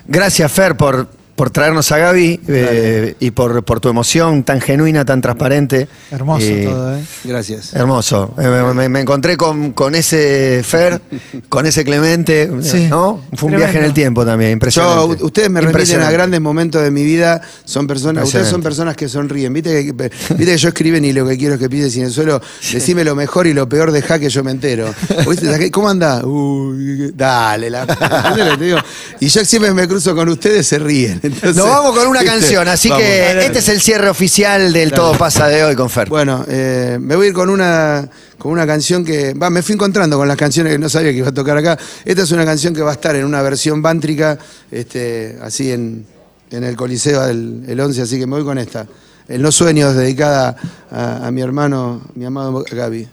Gracias, 0.07 0.51
Fer, 0.51 0.75
por, 0.77 1.07
por 1.35 1.49
traernos 1.49 1.91
a 1.91 1.97
Gaby 1.97 2.39
eh, 2.47 3.15
y 3.19 3.31
por, 3.31 3.63
por 3.65 3.79
tu 3.81 3.89
emoción 3.89 4.43
tan 4.43 4.61
genuina, 4.61 5.03
tan 5.03 5.21
transparente. 5.21 5.87
Hermoso 6.09 6.45
Eh, 6.45 6.63
todo, 6.65 6.95
¿eh? 6.97 7.03
Gracias. 7.25 7.73
Hermoso. 7.73 8.33
Eh, 8.39 8.87
Me, 8.89 9.01
encontré 9.01 9.35
con, 9.35 9.73
con 9.73 9.95
ese 9.95 10.61
Fer, 10.63 11.01
con 11.49 11.65
ese 11.65 11.83
Clemente, 11.83 12.49
Sí. 12.61 12.87
¿no? 12.89 13.21
Fue 13.33 13.47
un 13.47 13.51
Tremendo. 13.51 13.57
viaje 13.57 13.77
en 13.79 13.83
el 13.85 13.93
tiempo 13.93 14.25
también, 14.25 14.51
impresionante. 14.51 15.23
ustedes 15.23 15.49
me 15.49 15.59
remiten 15.61 16.01
a 16.01 16.09
grandes 16.11 16.39
momentos 16.39 16.81
de 16.81 16.91
mi 16.91 17.03
vida. 17.03 17.41
Son 17.65 17.85
personas, 17.85 18.25
ustedes 18.25 18.47
son 18.47 18.61
personas 18.63 18.95
que 18.95 19.09
sonríen. 19.09 19.51
¿Viste 19.51 19.85
que, 19.85 19.91
viste 19.91 20.45
que 20.45 20.57
yo 20.57 20.69
escriben 20.69 21.03
y 21.03 21.11
lo 21.13 21.27
que 21.27 21.37
quiero 21.37 21.55
es 21.55 21.59
que 21.59 21.69
pides 21.69 21.95
en 21.97 22.03
el 22.05 22.11
suelo. 22.11 22.41
Decime 22.71 23.03
lo 23.03 23.13
mejor 23.15 23.45
y 23.47 23.53
lo 23.53 23.67
peor 23.67 23.91
deja 23.91 24.19
que 24.19 24.29
yo 24.29 24.43
me 24.43 24.51
entero. 24.51 24.93
¿Viste? 25.29 25.69
¿Cómo 25.71 25.89
anda? 25.89 26.25
Uy, 26.25 27.11
dale, 27.13 27.69
la. 27.69 27.81
¿entendés 27.83 28.45
lo 28.45 28.51
que 28.51 28.57
te 28.57 28.63
digo? 28.65 28.77
Y 29.19 29.27
yo 29.27 29.43
siempre 29.43 29.73
me 29.73 29.87
cruzo 29.87 30.15
con 30.15 30.29
ustedes, 30.29 30.65
se 30.67 30.79
ríen. 30.79 31.19
Entonces, 31.25 31.55
Nos 31.55 31.67
vamos 31.67 31.97
con 31.97 32.07
una 32.07 32.21
¿viste? 32.21 32.35
canción, 32.37 32.67
así 32.67 32.89
Vamos. 32.89 33.03
que 33.03 33.45
este 33.45 33.59
es 33.59 33.69
el 33.69 33.81
cierre 33.81 34.09
oficial 34.09 34.71
del 34.73 34.91
Todo 34.91 35.17
pasa 35.17 35.47
de 35.47 35.63
hoy 35.63 35.75
con 35.75 35.89
Fer. 35.89 36.07
Bueno, 36.09 36.45
eh, 36.47 36.97
me 36.99 37.15
voy 37.15 37.25
a 37.27 37.29
ir 37.29 37.35
con 37.35 37.49
una, 37.49 38.09
con 38.37 38.51
una 38.51 38.65
canción 38.67 39.03
que. 39.03 39.33
Va, 39.33 39.49
me 39.49 39.61
fui 39.61 39.73
encontrando 39.73 40.17
con 40.17 40.27
las 40.27 40.37
canciones 40.37 40.73
que 40.73 40.79
no 40.79 40.89
sabía 40.89 41.11
que 41.11 41.17
iba 41.17 41.29
a 41.29 41.33
tocar 41.33 41.57
acá. 41.57 41.77
Esta 42.03 42.23
es 42.23 42.31
una 42.31 42.45
canción 42.45 42.73
que 42.73 42.81
va 42.81 42.91
a 42.91 42.93
estar 42.93 43.15
en 43.15 43.25
una 43.25 43.41
versión 43.41 43.81
bántrica, 43.81 44.37
este, 44.71 45.37
así 45.41 45.71
en, 45.71 46.05
en 46.51 46.63
el 46.63 46.75
Coliseo 46.75 47.25
el, 47.27 47.63
el 47.67 47.79
11, 47.79 48.01
así 48.01 48.19
que 48.19 48.27
me 48.27 48.35
voy 48.35 48.43
con 48.45 48.57
esta. 48.57 48.85
En 49.27 49.41
Los 49.41 49.55
Sueños, 49.55 49.95
dedicada 49.95 50.55
a, 50.91 51.25
a 51.27 51.31
mi 51.31 51.41
hermano, 51.41 52.01
mi 52.13 52.25
amado 52.25 52.63
Gaby. 52.71 53.07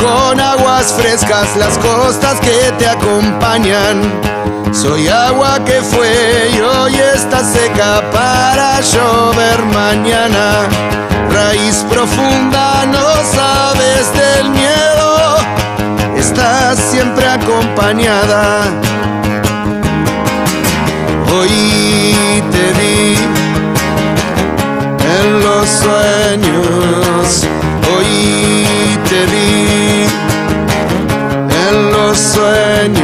Con 0.00 0.40
aguas 0.40 0.94
frescas 0.94 1.56
las 1.56 1.76
costas 1.78 2.40
que 2.40 2.72
te 2.78 2.86
acompañan. 2.86 4.00
Soy 4.72 5.08
agua 5.08 5.62
que 5.64 5.82
fue 5.82 6.50
y 6.54 6.60
hoy 6.60 6.94
está 7.14 7.44
seca 7.44 8.02
para 8.10 8.80
llover 8.80 9.62
mañana. 9.66 10.68
Raíz 11.30 11.84
profunda, 11.90 12.86
no 12.86 13.06
sabes 13.34 14.12
del 14.14 14.50
miedo, 14.50 15.36
estás 16.16 16.78
siempre 16.78 17.26
acompañada. 17.26 18.64
Hoy 21.32 22.42
te 22.50 22.72
vi 22.80 23.16
en 25.04 25.40
los 25.40 25.68
sueños. 25.68 27.49
En 32.36 32.99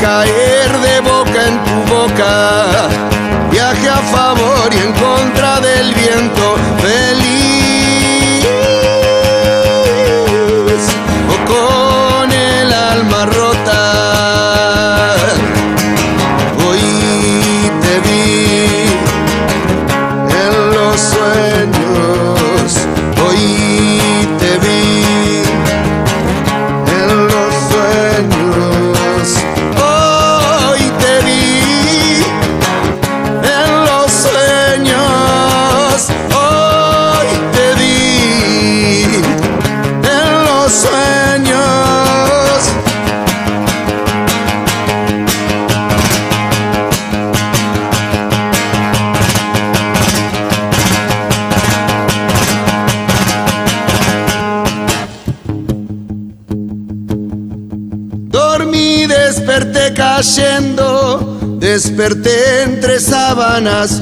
caer 0.00 0.70
de 0.80 1.00
boca 1.00 1.46
en 1.48 1.64
tu 1.64 1.94
boca. 1.94 2.88
Viaje 3.50 3.88
a 3.88 4.00
favor 4.16 4.68
y 4.72 4.78
en 4.78 4.92
contra 4.92 5.60
del 5.60 5.94
viento, 5.94 6.56
feliz 6.78 7.25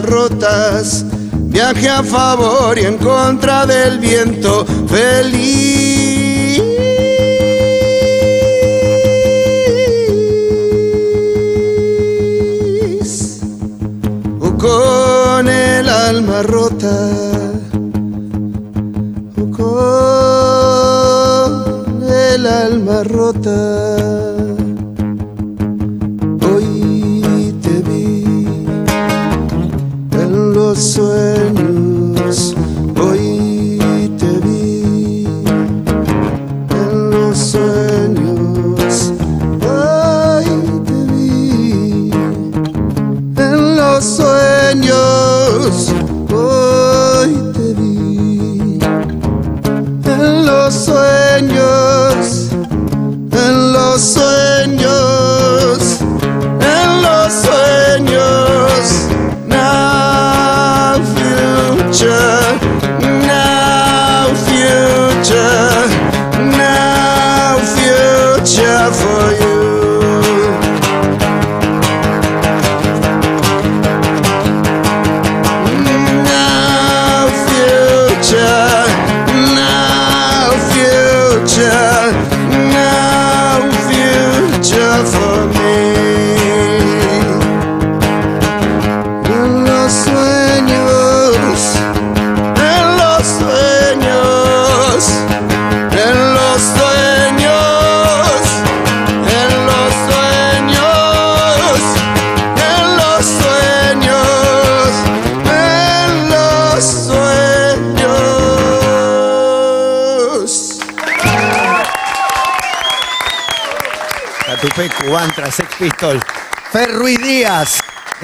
rotas. 0.03 1.05
Viaje 1.32 1.89
a 1.89 2.03
favor 2.03 2.78
y 2.78 2.82
en 2.87 2.97
contra 2.99 3.66
del 3.66 3.99
viento, 3.99 4.66
feliz. 4.89 6.62
O 14.41 14.57
con 14.59 15.49
el 15.49 15.89
alma 15.89 16.43
rota. 16.43 17.11
O 19.41 19.51
con 19.51 20.43
el 22.03 22.47
alma 22.47 23.05
rota. 23.05 23.84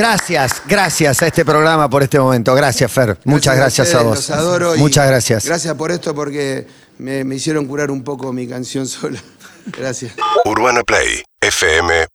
Gracias, 0.00 0.62
gracias 0.66 1.22
a 1.22 1.26
este 1.26 1.44
programa 1.44 1.90
por 1.90 2.02
este 2.02 2.18
momento. 2.18 2.54
Gracias, 2.54 2.90
Fer. 2.90 3.18
Muchas 3.24 3.54
gracias, 3.54 3.88
a 3.94 3.98
ustedes, 3.98 4.04
vos. 4.06 4.16
Los 4.16 4.30
adoro 4.30 4.74
y 4.74 4.78
Muchas 4.78 5.06
gracias. 5.06 5.44
Gracias 5.44 5.74
por 5.74 5.90
esto 5.90 6.14
porque 6.14 6.66
me, 6.96 7.22
me 7.22 7.34
hicieron 7.34 7.66
curar 7.66 7.90
un 7.90 8.02
poco 8.02 8.32
mi 8.32 8.48
canción 8.48 8.86
sola. 8.88 9.22
Gracias. 9.76 10.12
UrbanaPlayFM.com 10.46 12.09